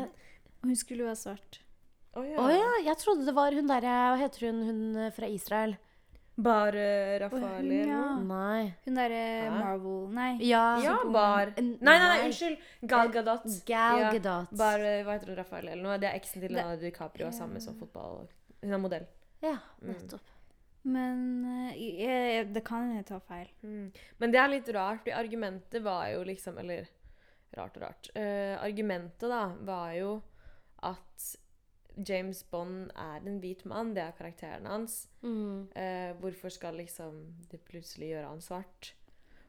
Og 0.60 0.68
hun 0.70 0.78
skulle 0.78 1.06
jo 1.06 1.10
være 1.10 1.22
svart. 1.22 1.62
Å 2.12 2.22
oh, 2.22 2.52
ja, 2.52 2.68
jeg 2.90 3.00
trodde 3.00 3.24
det 3.24 3.34
var 3.38 3.56
hun 3.56 3.70
derre 3.72 3.92
Hva 4.12 4.20
heter 4.20 4.50
hun, 4.50 4.58
hun 4.68 5.12
fra 5.16 5.30
Israel? 5.32 5.78
Bare 6.38 7.20
Rafali 7.20 7.82
eller 7.82 7.88
Ja. 7.88 8.16
noe? 8.16 8.24
Nei. 8.26 8.74
Hun 8.86 8.96
derre 8.96 9.24
Hæ? 9.52 9.60
Marvel 9.60 10.08
Nei. 10.16 10.38
Ja. 10.48 10.80
Ja. 10.82 10.98
Bar. 11.12 11.54
Nei, 11.58 11.78
nei, 11.82 11.98
nei, 12.00 12.26
unnskyld. 12.26 12.58
Gal 12.88 13.10
Gadot. 13.12 13.44
Gal 13.66 14.00
Ja, 14.00 14.12
Gadot. 14.14 14.52
Bare, 14.58 15.04
hva 15.04 15.14
heter 15.18 15.28
hun, 15.28 15.36
Rafali 15.38 15.68
eller 15.72 15.84
noe? 15.84 15.98
Det 16.00 16.10
er 16.10 16.18
eksen 16.20 16.42
til 16.42 16.52
Leonardo 16.56 16.82
DiCaprio, 16.82 17.28
er 17.28 17.32
samme 17.36 17.60
som 17.62 17.76
fotball. 17.78 18.28
Hun 18.64 18.74
er 18.74 18.78
modell. 18.80 19.06
Ja, 19.42 19.58
Mm. 19.82 19.88
nettopp. 19.94 20.22
Men 20.84 21.46
eh, 21.46 21.76
jeg, 21.78 22.54
det 22.54 22.64
kan 22.66 22.88
hende 22.88 22.96
jeg 23.04 23.06
tar 23.06 23.20
feil. 23.28 23.48
Mm. 23.64 23.92
Men 24.20 24.32
det 24.32 24.40
er 24.40 24.48
litt 24.50 24.70
rart, 24.74 25.04
for 25.04 25.12
argumentet 25.12 25.84
var 25.84 26.08
jo 26.10 26.24
liksom 26.24 26.58
Eller 26.58 26.88
rart 27.56 27.76
og 27.78 27.84
rart. 27.84 28.10
Uh, 28.16 28.58
argumentet, 28.64 29.30
da, 29.30 29.50
var 29.62 29.92
jo 29.94 30.22
at 30.82 31.36
James 31.98 32.44
Bond 32.44 32.92
er 32.96 33.22
en 33.28 33.40
hvit 33.42 33.66
mann. 33.66 33.94
Det 33.94 34.04
er 34.04 34.12
karakteren 34.18 34.66
hans. 34.66 35.08
Mm. 35.24 35.68
Eh, 35.76 36.14
hvorfor 36.22 36.50
skal 36.52 36.76
liksom 36.76 37.34
det 37.52 37.64
plutselig 37.66 38.10
gjøre 38.14 38.28
han 38.30 38.42
svart? 38.42 38.94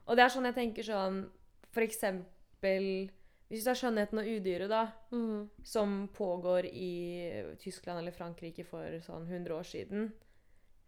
Og 0.06 0.16
det 0.16 0.24
er 0.24 0.28
sånn 0.34 0.44
jeg 0.50 0.54
tenker 0.54 0.82
sånn 0.82 1.30
For 1.72 1.80
eksempel 1.82 3.10
Hvis 3.52 3.64
det 3.64 3.70
er 3.70 3.74
'Skjønnheten 3.74 4.18
og 4.18 4.24
udyret', 4.24 4.68
da, 4.68 4.92
Mm. 5.12 5.48
som 5.62 6.08
pågår 6.08 6.64
i 6.72 7.54
Tyskland 7.58 7.98
eller 7.98 8.10
Frankrike 8.12 8.64
for 8.64 8.82
sånn 9.00 9.26
100 9.28 9.50
år 9.52 9.62
siden. 9.64 10.12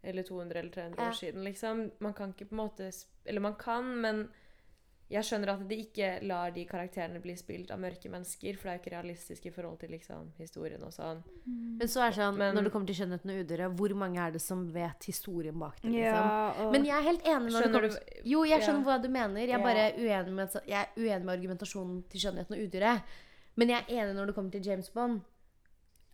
Eller 0.03 0.23
200 0.23 0.57
eller 0.61 0.71
300 0.71 0.97
Ja. 0.99 1.09
år 1.09 1.13
siden, 1.13 1.45
liksom. 1.45 1.91
Man 2.01 2.15
kan 2.15 2.33
ikke 2.33 2.47
på 2.49 2.53
en 2.53 2.69
måte 2.69 3.05
Eller 3.27 3.41
man 3.41 3.55
kan, 3.55 4.01
men 4.01 4.29
jeg 5.11 5.23
skjønner 5.23 5.51
at 5.53 5.69
de 5.69 5.77
ikke 5.85 6.07
lar 6.27 6.51
de 6.51 6.65
karakterene 6.65 7.21
bli 7.23 7.35
spilt 7.37 7.71
av 7.71 7.79
mørke 7.79 8.09
mennesker, 8.11 8.57
for 8.57 8.69
det 8.69 8.73
er 8.73 8.79
jo 8.79 8.83
ikke 8.83 8.93
realistisk 8.97 9.47
i 9.47 9.51
forhold 9.51 9.79
til 9.81 9.91
liksom 9.91 10.31
historien 10.39 10.83
og 10.83 10.93
sånn. 10.97 11.23
Men 11.47 11.87
så 11.89 12.01
er 12.07 12.11
det 12.11 12.19
sånn, 12.19 12.37
Men- 12.39 12.55
når 12.57 12.65
det 12.65 12.73
kommer 12.73 12.87
til 12.87 12.97
skjønnheten 12.97 13.31
og 13.31 13.45
udyret, 13.45 13.77
hvor 13.77 13.95
mange 13.95 14.19
er 14.19 14.31
det 14.33 14.41
som 14.41 14.67
vet 14.73 15.05
historien 15.05 15.59
bak 15.59 15.77
det? 15.83 15.91
liksom? 15.93 16.03
Ja, 16.03 16.53
og 16.65 16.73
Men 16.73 16.85
jeg 16.85 16.97
er 16.97 17.03
helt 17.03 17.23
enig 17.25 17.53
når 17.53 17.63
det 17.63 17.73
du 17.73 17.79
kommer 17.79 17.99
Jo, 18.25 18.45
jeg 18.45 18.63
skjønner 18.63 18.85
Ja. 18.85 18.99
hva 18.99 19.03
du 19.03 19.09
mener. 19.09 19.41
Jeg 19.41 19.51
er 19.51 19.63
bare 19.63 19.93
uenig 19.99 20.33
med, 20.33 20.49
jeg 20.67 20.87
er 20.89 21.01
uenig 21.01 21.25
med 21.25 21.39
argumentasjonen 21.39 22.05
til 22.09 22.21
skjønnheten 22.21 22.53
og 22.53 22.69
udyret. 22.69 23.03
Men 23.57 23.69
jeg 23.69 23.85
er 23.89 23.93
enig 24.03 24.15
når 24.17 24.27
det 24.27 24.35
kommer 24.35 24.51
til 24.51 24.63
James 24.65 24.89
Bond. 24.91 25.21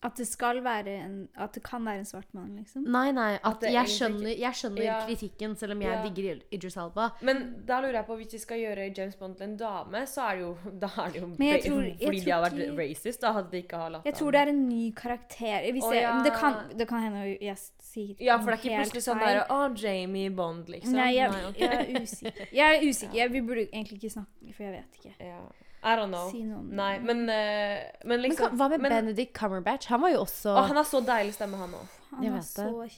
At 0.02 0.16
det 0.16 0.24
skal 0.26 0.62
være 0.64 0.88
en 1.04 1.28
At 1.36 1.52
det 1.52 1.62
kan 1.62 1.84
være 1.84 1.98
en 1.98 2.04
svart 2.08 2.28
mann, 2.32 2.56
liksom. 2.56 2.84
Nei, 2.88 3.10
nei. 3.12 3.34
At, 3.44 3.62
At 3.62 3.72
jeg, 3.72 3.84
skjønner, 3.86 4.30
jeg 4.38 4.52
skjønner 4.56 4.82
Ja. 4.82 4.94
kritikken, 5.06 5.56
selv 5.58 5.72
om 5.72 5.82
jeg 5.82 5.90
Ja. 5.92 6.02
digger 6.08 6.40
Idris 6.50 6.76
Alba. 6.76 7.10
Men 7.20 7.62
da 7.66 7.80
lurer 7.80 7.92
jeg 8.00 8.06
på, 8.06 8.16
hvis 8.16 8.32
vi 8.32 8.38
skal 8.38 8.58
gjøre 8.58 8.86
James 8.96 9.16
Bond 9.16 9.36
til 9.36 9.44
en 9.50 9.56
dame, 9.58 10.06
så 10.06 10.22
er 10.30 10.34
det 10.36 10.40
jo, 10.42 10.56
da 10.80 10.86
er 11.04 11.10
det 11.12 11.20
jo 11.20 11.28
jeg 11.38 11.62
tror- 11.62 11.82
jeg 11.84 11.98
fordi 12.00 12.20
tror 12.20 12.24
de 12.24 12.30
har 12.30 12.42
vært 12.50 12.58
ikke- 12.58 12.78
racist. 12.78 13.20
Da 13.20 13.32
hadde 13.32 13.50
de 13.50 13.62
ikke 13.62 13.76
ha 13.76 13.88
latt 13.88 14.04
Jeg 14.06 14.14
tror 14.14 14.30
det 14.32 14.40
er 14.40 14.48
en 14.48 14.68
ny 14.68 14.90
karakter. 14.92 15.70
Hvis 15.72 15.84
Å, 15.84 15.92
jeg, 15.92 16.02
ja. 16.02 16.14
men 16.14 16.24
det, 16.24 16.32
kan, 16.32 16.54
det 16.78 16.88
kan 16.88 17.02
hende 17.02 17.38
jeg 17.40 17.56
sier 17.78 18.16
Ja, 18.20 18.38
for 18.38 18.50
det 18.52 18.60
er 18.64 18.70
ikke 18.70 18.82
plutselig 18.82 19.02
sånn 19.04 19.18
der 19.20 19.44
Å, 19.50 19.76
Jamie 19.76 20.30
Bond, 20.30 20.68
liksom. 20.68 20.92
Nei, 20.96 21.14
jeg, 21.16 21.28
ok. 21.30 21.58
jeg 21.58 21.72
er 21.72 22.00
usikker. 22.00 22.46
Jeg 22.52 22.76
er 22.78 22.88
usikker. 22.88 23.14
Jeg, 23.16 23.30
vi 23.32 23.40
burde 23.42 23.68
egentlig 23.68 23.98
ikke 24.00 24.10
snakke, 24.16 24.54
for 24.54 24.62
jeg 24.64 24.72
vet 24.72 25.04
ikke. 25.04 25.14
Ja. 25.20 25.40
I 25.82 25.96
don't 25.96 26.10
know. 26.12 26.30
Si 26.30 26.42
noe 26.44 26.58
om. 26.58 26.66
Nei, 26.76 26.98
men, 26.98 27.22
uh, 27.28 27.78
men 28.04 28.08
Men 28.10 28.20
liksom 28.20 28.50
hva- 28.50 28.56
hva 28.58 28.68
med 28.70 28.80
men, 28.80 28.90
Benedict 28.92 29.32
Cumberbatch? 29.38 29.86
han 29.88 30.00
var 30.02 30.10
jo 30.12 30.18
også 30.26 30.52
Å, 30.52 30.66
han 30.66 30.76
har 30.76 30.84
så 30.84 31.00
deilig 31.06 31.32
stemme, 31.34 31.56
han 31.56 31.70
òg. 31.72 31.96
Han. 32.10 32.24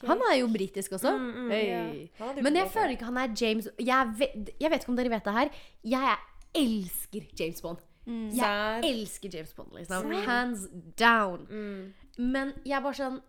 Han 0.09 0.21
er 0.31 0.37
jo 0.39 0.47
britisk 0.47 0.91
også. 0.97 1.11
Mm, 1.15 1.31
mm, 1.45 1.49
Hey. 1.51 2.09
ja. 2.19 2.33
Men 2.41 2.55
jeg 2.55 2.67
føler 2.73 2.95
ikke 2.97 3.05
han 3.05 3.17
er 3.17 3.27
James 3.39 3.67
Jeg 3.79 4.13
vet, 4.17 4.49
jeg 4.59 4.71
vet 4.71 4.81
ikke 4.81 4.89
om 4.89 4.95
dere 4.97 5.09
vet 5.13 5.23
det 5.23 5.33
her. 5.33 5.49
Jeg 5.83 6.17
elsker 6.55 7.21
James 7.39 7.61
Bond. 7.61 7.77
Jeg 8.07 8.83
elsker 8.83 9.29
James 9.33 9.53
Bond, 9.53 9.69
liksom. 9.77 10.11
Hands 10.25 10.67
down. 10.99 11.47
Mm. 11.49 11.93
Men 12.17 12.53
jeg 12.65 12.77
er 12.77 12.81
bare 12.81 12.93
sånn 12.99 13.21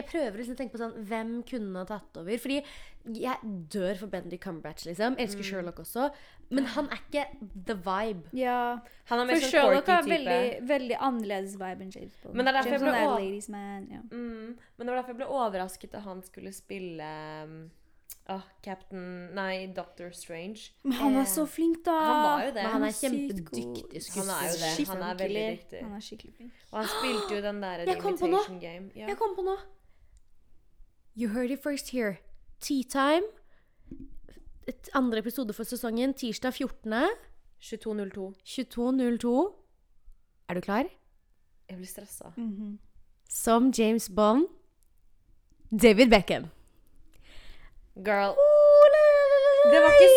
Jeg 0.00 0.08
prøver 0.10 0.40
liksom 0.40 0.56
å 0.56 0.60
tenke 0.60 0.74
på 0.74 0.80
sånn 0.82 0.96
Hvem 1.10 1.32
kunne 1.48 1.82
ha 1.84 1.88
tatt 1.88 2.20
over? 2.20 2.40
Fordi 2.42 2.58
jeg 3.16 3.52
dør 3.72 3.96
for 4.02 4.12
Bendy 4.12 4.36
Cumberbatch, 4.40 4.84
liksom. 4.88 5.16
Elsker 5.20 5.46
Sherlock 5.46 5.80
også. 5.80 6.10
Men 6.50 6.66
han 6.74 6.88
er 6.92 7.00
ikke 7.00 7.24
the 7.68 7.76
vibe. 7.78 8.32
Ja. 8.36 8.80
Han 9.12 9.22
er 9.22 9.28
mer 9.28 9.36
For 9.38 9.46
sånn 9.46 9.54
Sherlock 9.54 9.90
har 9.92 10.06
veldig, 10.08 10.40
veldig 10.68 10.98
annerledes 11.08 11.54
vibe 11.60 11.86
enn 11.86 11.92
James 11.94 12.16
Bond. 12.22 12.34
Men 12.34 12.46
det 12.46 12.52
er 12.52 12.58
derfor 12.58 12.74
James 12.74 12.86
jeg 12.88 12.96
ble 12.96 13.10
ladies 13.14 13.50
man. 13.54 13.86
Ja. 13.90 14.00
Mm. 14.10 14.56
Men 14.58 14.86
det 14.86 14.90
var 14.92 15.00
derfor 15.00 15.14
jeg 15.14 15.20
ble 15.22 15.30
overrasket 15.40 15.94
da 15.94 16.02
han 16.04 16.24
skulle 16.26 16.52
spille 16.56 17.12
ah, 18.30 18.42
Captain 18.62 19.34
Nei, 19.34 19.66
Doctor 19.76 20.10
Strange. 20.10 20.70
Men 20.82 20.92
han 20.92 21.12
Eh, 21.12 21.18
var 21.18 21.24
så 21.24 21.46
flink, 21.46 21.84
da! 21.84 21.96
han 22.00 22.22
var 22.22 22.44
jo 22.44 22.52
det. 22.52 22.62
Men 22.62 22.72
han 22.76 22.84
er 22.88 22.96
kjempedyktig 23.00 24.02
skuespiller. 24.04 24.34
Han 24.34 24.62
er. 24.62 24.86
Han 24.92 25.18
veldig 25.24 25.44
dyktig. 25.56 25.82
Han 25.82 25.96
er 25.96 26.06
skikkelig 26.06 26.34
flink. 26.36 26.64
Og 26.70 26.78
han 26.78 26.88
spilte 26.96 27.36
jo 27.36 27.42
den 27.48 27.60
der 27.64 27.84
Jeg 27.90 28.60
Game. 28.60 28.90
Ja. 28.94 29.06
Jeg 29.08 29.16
kom 29.18 29.36
på 29.36 29.46
noe. 29.46 29.58
You 31.16 31.28
heard 31.28 31.50
it 31.50 31.62
first 31.62 31.90
here. 31.90 32.16
Tea 32.60 32.84
Time. 32.84 33.22
Et 34.68 34.88
andre 34.94 35.18
episode 35.18 35.52
for 35.54 35.64
sesongen. 35.64 36.14
Tirsdag 36.14 36.52
14. 36.54 36.92
22.02. 37.60 38.34
22.02. 38.44 39.54
Er 40.48 40.54
du 40.54 40.60
klar? 40.60 40.84
Jeg 41.68 41.76
blir 41.76 41.86
stressa. 41.86 42.24
Mhm. 42.36 42.78
Som 43.28 43.72
James 43.78 44.08
Bond. 44.16 44.46
David 45.82 46.10
Beckham. 46.10 46.46
Girl. 47.96 48.34
Det 49.72 49.80
var 49.82 49.92
ikke 50.00 50.10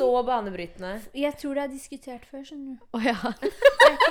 så 0.00 0.22
banebrytende. 0.26 0.92
Jeg 1.14 1.36
tror 1.40 1.58
det 1.60 1.62
er 1.66 1.72
diskutert 1.76 2.24
før, 2.30 2.42
skjønner 2.48 2.74
du. 2.74 2.86
Oh, 2.96 3.04
ja. 3.04 3.16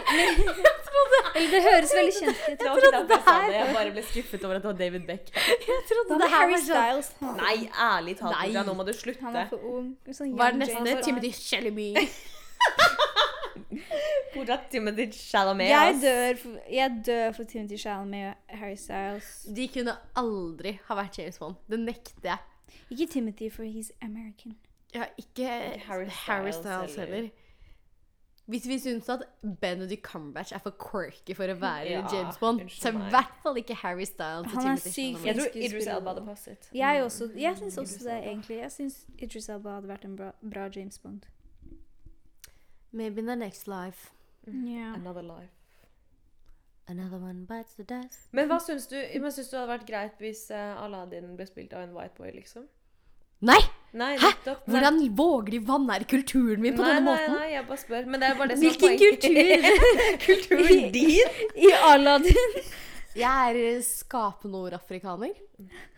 Eller 1.35 1.49
det 1.53 1.61
høres 1.65 1.91
veldig 1.97 2.13
kjent 2.15 2.37
ut. 2.37 2.47
Jeg 2.49 2.57
trodde 2.59 2.91
det, 2.95 3.09
derfor 3.09 3.43
jeg. 3.43 3.53
Jeg 3.55 3.75
bare 3.75 3.91
ble 3.95 4.03
skuffet 4.07 4.45
over 4.45 4.55
at 4.55 4.63
det 4.63 4.69
var 4.71 4.77
David 4.81 5.05
Beck. 5.09 5.31
Jeg 5.35 5.81
trodde 5.91 6.09
det 6.09 6.17
med 6.17 6.25
her 6.25 6.35
Harry 6.35 6.55
var 6.55 6.63
sånn 6.65 7.03
Styles? 7.05 7.09
Nei, 7.39 7.57
ærlig 7.89 8.15
talt, 8.19 8.35
Nei. 8.37 8.65
Nå 8.69 8.75
må 8.77 8.85
du 8.87 8.91
Han 8.91 8.95
er 8.95 8.99
slutte. 9.01 9.45
for 9.51 9.69
ung. 9.73 9.87
Sånn 10.19 10.35
Hva 10.37 10.49
er 10.49 10.57
det 10.57 10.61
neste? 10.65 11.01
Timothy 11.09 11.31
Shelby. 11.35 11.89
Pooja 14.33 14.57
Timothy 14.71 15.09
Chalamet. 15.13 15.69
Jeg 15.69 15.99
dør, 16.03 16.39
for, 16.41 16.61
jeg 16.73 17.01
dør 17.05 17.35
for 17.37 17.49
Timothy 17.49 17.77
Chalamet 17.81 18.31
og 18.31 18.57
Harry 18.61 18.77
Styles. 18.79 19.29
De 19.55 19.67
kunne 19.73 19.95
aldri 20.19 20.77
ha 20.87 20.97
vært 20.99 21.21
James 21.21 21.37
Bond. 21.41 21.59
Det 21.69 21.79
nekter 21.81 22.33
jeg. 22.33 22.39
Ikke 22.89 23.07
Timothy, 23.13 23.49
for 23.53 23.63
he's 23.63 23.91
American. 24.01 24.57
Ja, 24.95 25.05
ikke 25.17 25.45
Harry 25.85 26.07
Harry 26.25 26.51
Styles 26.51 26.55
Styles 26.55 26.95
heller. 26.95 27.29
Hvis 28.49 28.65
vi 28.67 28.79
syns 28.81 29.09
at 29.13 29.21
Benedict 29.61 30.01
Cumberbatch 30.01 30.53
er 30.55 30.61
for 30.63 30.73
quirky 30.81 31.35
for 31.37 31.45
å 31.53 31.55
være 31.61 31.83
Ja, 31.91 31.99
James 32.13 32.37
Bond, 32.41 32.63
så 32.73 32.89
er 32.89 32.95
i 32.97 33.09
hvert 33.13 33.35
fall 33.43 33.59
ikke 33.61 33.75
Harry 33.83 34.07
Styles 34.09 34.49
Han 34.55 34.71
er 34.71 34.79
sykt 34.81 35.25
Jeg 35.27 35.35
tror 35.37 35.53
Idris 35.53 35.85
Elba 35.87 36.09
hadde 36.15 36.23
passet. 36.25 36.69
Jeg, 36.73 37.03
også, 37.03 37.27
jeg 37.37 37.57
syns 37.59 37.77
Mm, 37.77 37.81
også 37.83 37.99
det, 38.07 38.15
egentlig. 38.23 38.57
Jeg 38.63 38.71
syns 38.71 38.97
Idris 39.19 39.49
Elba 39.53 39.75
hadde 39.75 39.87
vært 39.91 40.05
en 40.09 40.15
bra, 40.17 40.31
bra 40.41 40.65
James 40.75 40.97
Bond. 40.99 41.27
Maybe 42.91 43.19
in 43.19 43.27
the 43.27 43.35
next 43.35 43.67
life. 43.67 44.09
Yeah. 44.47 44.95
Another 44.95 45.21
life. 45.21 45.53
Another 46.87 47.17
one 47.19 47.45
bites 47.45 47.75
the 47.77 47.83
dust. 47.83 48.31
Men 48.33 48.47
hva 48.49 48.57
syns 48.65 48.87
du 48.89 48.95
Men 49.21 49.31
syns 49.31 49.51
du 49.51 49.57
hadde 49.59 49.69
vært 49.75 49.85
greit 49.87 50.17
hvis 50.17 50.47
eh, 50.49 50.73
Aladdin 50.83 51.35
ble 51.37 51.45
spilt 51.45 51.73
av 51.77 51.83
en 51.85 51.93
white 51.93 52.17
boy, 52.17 52.31
liksom? 52.33 52.65
Nei! 53.41 53.61
Nei, 53.91 54.11
Hæ? 54.21 54.27
nettopp. 54.27 54.67
Nei. 54.67 54.73
Hvordan 54.73 54.99
våger 55.17 55.51
de 55.55 55.59
vanære 55.65 56.05
kulturen 56.09 56.61
min 56.61 56.75
på 56.77 56.83
nei, 56.83 56.89
denne 56.91 57.05
måten? 57.07 57.31
Nei, 57.33 57.47
jeg 57.55 57.63
bare 57.67 57.81
spør. 57.81 58.05
Men 58.05 58.21
det 58.21 58.27
er 58.27 58.35
bare 58.37 58.51
det 58.51 58.57
som 58.59 58.67
er 58.67 58.75
Hvilken 58.75 58.97
kultur? 59.01 59.47
Kulturen 60.27 60.91
din? 60.93 61.47
I 61.57 61.71
Aladdin! 61.87 62.59
Jeg 63.17 63.49
er 63.49 63.61
eh. 63.63 63.81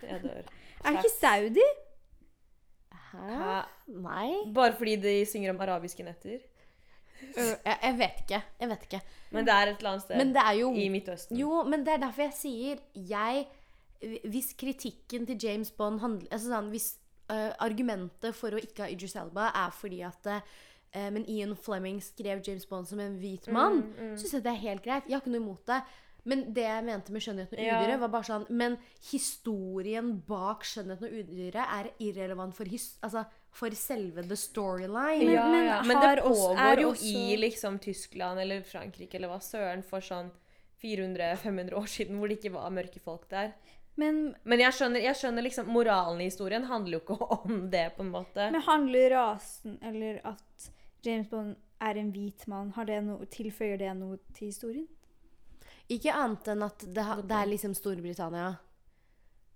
Jeg 0.08 0.22
dør. 0.24 0.48
Er 0.86 0.96
det 0.96 1.04
ikke 1.04 1.14
Saudi? 1.20 1.68
Hæ? 3.12 3.28
Hæ? 3.42 3.60
Nei? 3.88 4.30
Bare 4.56 4.74
fordi 4.78 4.96
de 4.96 5.26
synger 5.26 5.52
om 5.52 5.60
arabiske 5.62 6.04
netter? 6.04 6.40
Jeg, 7.36 7.78
jeg 7.84 7.98
vet 7.98 8.24
ikke. 8.24 8.42
Jeg 8.60 8.70
vet 8.70 8.88
ikke. 8.88 9.02
Men 9.32 9.46
det 9.46 9.54
er 9.54 9.62
et 9.62 9.78
eller 9.78 9.90
annet 9.90 10.02
sted 10.08 10.18
Men 10.18 10.34
det 10.36 10.46
jo 10.60 10.72
i 10.74 10.88
Midtøsten. 10.90 11.38
Jo, 11.38 11.64
men 11.64 11.86
det 11.86 11.94
er 11.94 11.98
derfor 11.98 12.22
jeg 12.22 12.34
sier 12.36 12.80
jeg 12.96 13.46
Hvis 14.32 14.54
kritikken 14.58 15.28
til 15.28 15.38
James 15.44 15.72
Bond 15.72 16.00
handler 16.02 16.28
altså 16.32 16.50
sånn, 16.50 16.72
Hvis 16.74 16.96
øh, 17.32 17.54
argumentet 17.60 18.36
for 18.36 18.52
å 18.52 18.60
ikke 18.62 18.84
ha 18.84 18.90
Idris 18.92 19.16
Elba 19.16 19.50
er 19.56 19.72
fordi 19.72 20.02
at 20.04 20.26
uh, 20.28 20.42
Men 21.12 21.24
Ian 21.30 21.56
Fleming 21.56 22.02
skrev 22.04 22.42
James 22.46 22.66
Bond 22.68 22.86
som 22.88 23.00
en 23.00 23.18
hvit 23.20 23.48
mann, 23.48 23.82
Mm, 23.98 24.16
så 24.18 24.26
syns 24.28 24.34
jeg 24.34 24.44
det 24.44 24.52
er 24.52 24.64
helt 24.68 24.84
greit. 24.84 25.04
Jeg 25.08 25.16
har 25.16 25.22
ikke 25.22 25.32
noe 25.32 25.42
imot 25.46 25.66
det. 25.66 25.82
Men 26.24 26.54
det 26.54 26.62
jeg 26.64 26.84
mente 26.86 27.12
med 27.12 27.22
'Skjønnheten 27.22 27.58
og 27.58 27.66
Ja. 27.66 27.98
var 27.98 28.08
bare 28.10 28.24
sånn 28.24 28.46
Men 28.50 28.78
historien 29.12 30.22
bak 30.28 30.64
'Skjønnheten 30.64 31.04
og 31.08 31.12
udyret' 31.12 31.56
er 31.80 31.90
irrelevant 32.00 32.54
for, 32.54 32.66
his, 32.66 32.98
altså, 33.02 33.24
for 33.50 33.70
selve 33.72 34.22
the 34.28 34.36
storyline. 34.36 35.26
Men- 35.26 35.34
ja, 35.34 35.48
men 35.52 35.66
ja. 35.66 35.82
men 35.84 35.98
det 36.02 36.24
pågår 36.24 36.58
er 36.60 36.82
jo 36.82 36.92
også- 36.92 37.06
i 37.06 37.36
liksom 37.38 37.80
Tyskland 37.80 38.40
eller 38.40 38.62
Frankrike 38.62 39.16
eller 39.16 39.30
hva 39.30 39.40
søren 39.42 39.84
for 39.84 40.00
sånn 40.00 40.30
400-500 40.84 41.74
år 41.74 41.88
siden 41.88 42.18
hvor 42.20 42.28
det 42.28 42.40
ikke 42.42 42.54
var 42.54 42.70
mørke 42.70 43.00
folk 43.00 43.28
der. 43.30 43.54
Men, 44.00 44.36
Men 44.48 44.60
jeg 44.64 44.74
skjønner, 44.74 45.02
jeg 45.04 45.16
skjønner 45.20 45.44
liksom 45.44 45.68
moralen 45.68 46.22
i 46.24 46.30
historien 46.30 46.64
handler 46.70 46.98
jo 46.98 47.02
ikke 47.04 47.18
om 47.42 47.66
det, 47.74 47.88
på 47.98 48.06
en 48.06 48.12
måte. 48.14 48.48
men 48.54 48.62
handler 48.66 49.10
rasen 49.18 49.78
eller 49.84 50.22
at 50.26 50.70
James 51.04 51.28
Bond 51.30 51.56
er 51.82 51.98
en 51.98 52.12
hvit 52.14 52.46
mann, 52.48 52.72
har 52.78 52.86
det 52.86 53.00
noe, 53.04 53.26
tilføyer 53.26 53.78
det 53.82 53.92
noe 53.98 54.18
til 54.38 54.48
historien? 54.52 54.88
Ikke 55.92 56.14
annet 56.14 56.48
enn 56.54 56.64
at 56.64 56.86
det, 56.88 57.04
ha- 57.04 57.20
det 57.22 57.36
er 57.36 57.50
liksom 57.52 57.74
Storbritannia. 57.76 58.52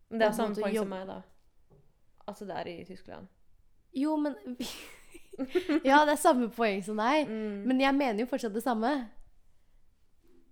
Men 0.10 0.20
det 0.20 0.28
er 0.28 0.36
samme 0.36 0.58
poeng 0.58 0.76
som 0.76 0.90
meg, 0.92 1.06
da. 1.08 1.22
Altså 2.28 2.48
det 2.50 2.58
er 2.60 2.68
i 2.74 2.78
Tyskland. 2.90 3.28
Jo, 3.96 4.18
men 4.20 4.36
Ja, 5.86 6.02
det 6.08 6.16
er 6.16 6.20
samme 6.22 6.50
poeng 6.56 6.82
som 6.84 7.00
deg. 7.00 7.30
Mm. 7.30 7.62
Men 7.70 7.80
jeg 7.84 7.96
mener 7.98 8.24
jo 8.26 8.30
fortsatt 8.32 8.54
det 8.56 8.64
samme. 8.66 8.92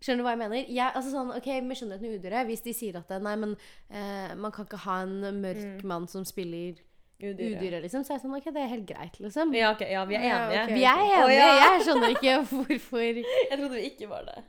Skjønner 0.04 0.20
du 0.20 0.26
hva 0.28 0.34
jeg 0.34 0.41
mener? 0.41 0.66
Jeg, 0.68 0.91
altså 0.97 1.14
sånn, 1.14 1.30
ok, 1.32 1.45
Med 1.64 1.80
skjønnheten 1.80 2.16
udyret, 2.18 2.47
hvis 2.49 2.64
de 2.66 2.74
sier 2.76 2.97
at 2.99 3.08
det, 3.12 3.22
nei, 3.24 3.36
men 3.39 3.54
eh, 3.88 4.34
man 4.36 4.51
kan 4.51 4.68
ikke 4.68 4.82
ha 4.84 4.97
en 5.06 5.22
mørk 5.39 5.86
mann 5.88 6.10
som 6.12 6.26
spiller 6.28 6.82
Udyret. 7.24 7.56
udyret, 7.62 7.86
liksom, 7.86 8.04
så 8.04 8.12
er 8.12 8.18
jeg 8.18 8.24
sånn, 8.26 8.36
ok, 8.36 8.49
det 8.51 8.64
er 8.66 8.72
helt 8.74 8.88
greit, 8.89 9.20
liksom. 9.24 9.54
Ja, 9.56 9.70
ok, 9.72 9.86
ja, 9.88 10.01
vi 10.10 10.18
er 10.20 10.26
Ja, 10.28 10.41
enige. 10.49 10.76
Vi 10.76 10.84
er 10.84 11.04
enige. 11.06 11.24
Oh, 11.24 11.32
ja. 11.32 11.47
Jeg 11.62 11.86
skjønner 11.88 12.16
ikke 12.18 12.36
hvorfor 12.51 13.06
Jeg 13.14 13.56
trodde 13.56 13.74
vi 13.78 13.86
ikke 13.93 14.10
var 14.12 14.28
det. 14.28 14.43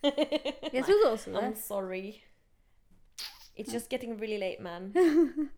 Jeg 0.72 0.84
trodde 0.86 1.10
også 1.12 1.34
det. 1.34 1.42
I'm 1.44 1.56
sorry. 1.60 2.22
It's 3.58 3.74
just 3.74 3.90
getting 3.90 4.16
really 4.16 4.38
late, 4.40 4.62
man. 4.64 4.94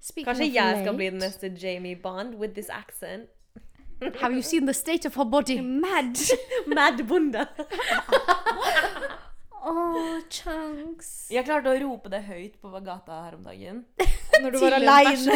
Speaking 0.00 0.26
Kanskje 0.28 0.52
jeg 0.52 0.74
skal 0.76 0.92
late, 0.92 0.96
bli 0.96 1.06
den 1.14 1.22
neste 1.24 1.48
Jamie 1.62 1.96
Bond 1.96 2.34
with 2.36 2.52
this 2.52 2.68
accent. 2.68 3.30
Have 4.00 4.34
you 4.34 4.42
seen 4.42 4.66
the 4.66 4.74
state 4.74 5.06
of 5.06 5.14
her 5.14 5.24
body? 5.24 5.60
Mad! 5.60 6.18
Mad 6.66 7.08
bonde. 7.08 7.48
oh, 9.64 10.20
chunks. 10.28 11.30
Jeg 11.32 11.46
klarte 11.48 11.72
å 11.72 11.78
rope 11.80 12.12
det 12.12 12.20
høyt 12.26 12.58
på 12.60 12.68
gata 12.84 13.22
her 13.24 13.38
om 13.38 13.46
dagen. 13.46 13.86
Når 14.42 14.52
du 14.52 14.58
Til 14.58 14.66
var 14.66 14.76
en 14.76 14.84
aleine. 14.84 15.32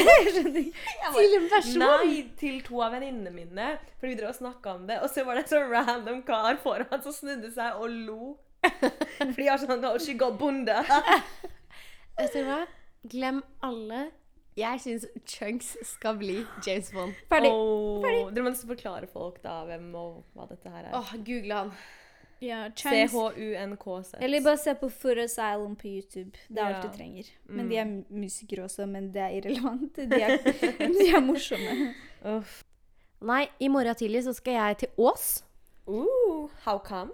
Til 1.17 1.37
en 1.39 1.49
person! 1.49 1.81
Nei, 1.81 2.29
til 2.37 2.61
to 2.67 2.83
av 2.85 2.93
venninnene 2.99 3.33
mine. 3.33 3.81
For 3.97 4.05
vi 4.11 4.15
drev 4.19 4.35
og 4.35 4.41
snakka 4.43 4.77
om 4.77 4.85
det. 4.91 4.99
Og 5.01 5.09
så 5.09 5.25
var 5.25 5.41
det 5.41 5.47
en 5.47 5.53
sånn 5.55 5.73
random 5.73 6.21
kar 6.29 6.61
foran 6.61 7.01
som 7.07 7.17
snudde 7.17 7.49
seg 7.57 7.81
og 7.81 7.89
lo. 7.89 8.37
Fordi 8.61 9.47
jeg 9.47 9.55
har 9.55 9.61
sånn 9.63 9.81
oh, 9.89 9.97
She 9.97 10.13
got 10.21 10.37
bonde. 10.41 10.77
Vet 12.21 12.37
du 12.37 12.45
hva? 12.45 12.67
Glem 13.09 13.41
alle. 13.65 14.11
Jeg 14.61 14.83
syns 14.85 15.07
Chunks 15.27 15.73
skal 15.95 16.19
bli 16.21 16.41
James 16.67 16.91
Bond. 16.95 17.17
Ferdig. 17.31 17.51
Åh, 17.55 18.29
Dere 18.35 18.45
må 18.45 18.53
nesten 18.53 18.71
forklare 18.71 19.09
folk 19.11 19.41
da 19.45 19.63
hvem 19.69 19.89
og 19.97 20.21
hva 20.37 20.47
dette 20.51 20.73
her 20.73 20.91
er. 20.91 20.95
Åh, 20.99 21.15
google 21.27 21.57
han. 21.63 21.73
Ja, 22.41 22.63
chunks. 22.73 23.13
C-H-U-N-K-Z. 23.13 24.15
Eller 24.25 24.41
bare 24.41 24.57
se 24.57 24.73
på 24.81 24.89
Foot 24.89 25.19
Asylum 25.21 25.75
på 25.77 25.91
YouTube. 25.91 26.39
Det 26.49 26.59
er 26.63 26.71
alt 26.71 26.87
du 26.87 26.95
trenger. 26.97 27.29
Men 27.53 27.69
de 27.69 27.77
er 27.83 27.91
musikere 28.09 28.65
også, 28.65 28.87
men 28.89 29.11
det 29.13 29.21
er 29.27 29.35
irrelevant. 29.41 29.97
De 29.97 30.23
er, 30.23 30.39
de 30.97 31.09
er 31.11 31.21
morsomme. 31.21 31.91
Uff. 32.37 32.63
Nei, 33.21 33.43
i 33.61 33.69
morgen 33.69 33.95
tidlig 34.01 34.25
så 34.25 34.33
skal 34.33 34.57
jeg 34.57 34.79
til 34.85 35.05
Ås. 35.05 35.27
Ooh, 35.91 36.49
how 36.65 36.79
come? 36.81 37.13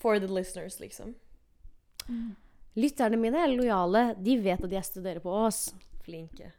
For 0.00 0.18
the 0.20 0.28
listeners, 0.28 0.76
liksom. 0.80 1.14
Lytterne 2.76 3.16
mine 3.20 3.40
er 3.40 3.52
lojale. 3.56 4.04
De 4.20 4.36
vet 4.44 4.64
at 4.68 4.72
jeg 4.76 4.84
studerer 4.84 5.24
på 5.24 5.32
Ås. 5.46 5.70
Flinke. 6.04 6.52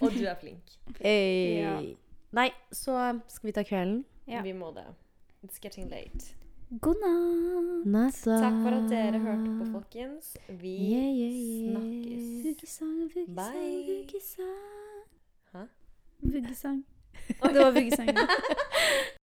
Og 0.00 0.12
du 0.12 0.24
er 0.24 0.34
flink. 0.40 0.74
Hey. 1.00 1.60
Ja. 1.62 1.76
Nei, 2.32 2.50
så 2.72 3.20
skal 3.28 3.48
vi 3.48 3.52
ta 3.56 3.62
kvelden. 3.62 4.04
Ja. 4.28 4.42
Vi 4.44 4.52
må 4.52 4.70
det. 4.76 4.84
It's 5.44 5.58
getting 5.62 5.88
late. 5.90 6.34
God 6.80 6.96
natt. 7.86 8.18
Takk 8.24 8.58
for 8.60 8.74
at 8.76 8.90
dere 8.90 9.18
hørte 9.24 9.54
på, 9.58 9.68
folkens. 9.72 10.34
Vi 10.48 10.74
Yeah, 10.90 11.08
yeah, 11.08 11.32
yeah. 11.32 11.72
snakkes. 11.72 12.26
Vuggesang, 12.44 12.98
vuggesang, 13.14 13.36
Bye. 13.36 13.84
vuggesang. 13.88 14.58
Hæ? 15.54 15.64
Vuggesang. 16.22 16.84
Det 17.42 17.60
var 17.64 17.70
vuggesangen. 17.70 18.16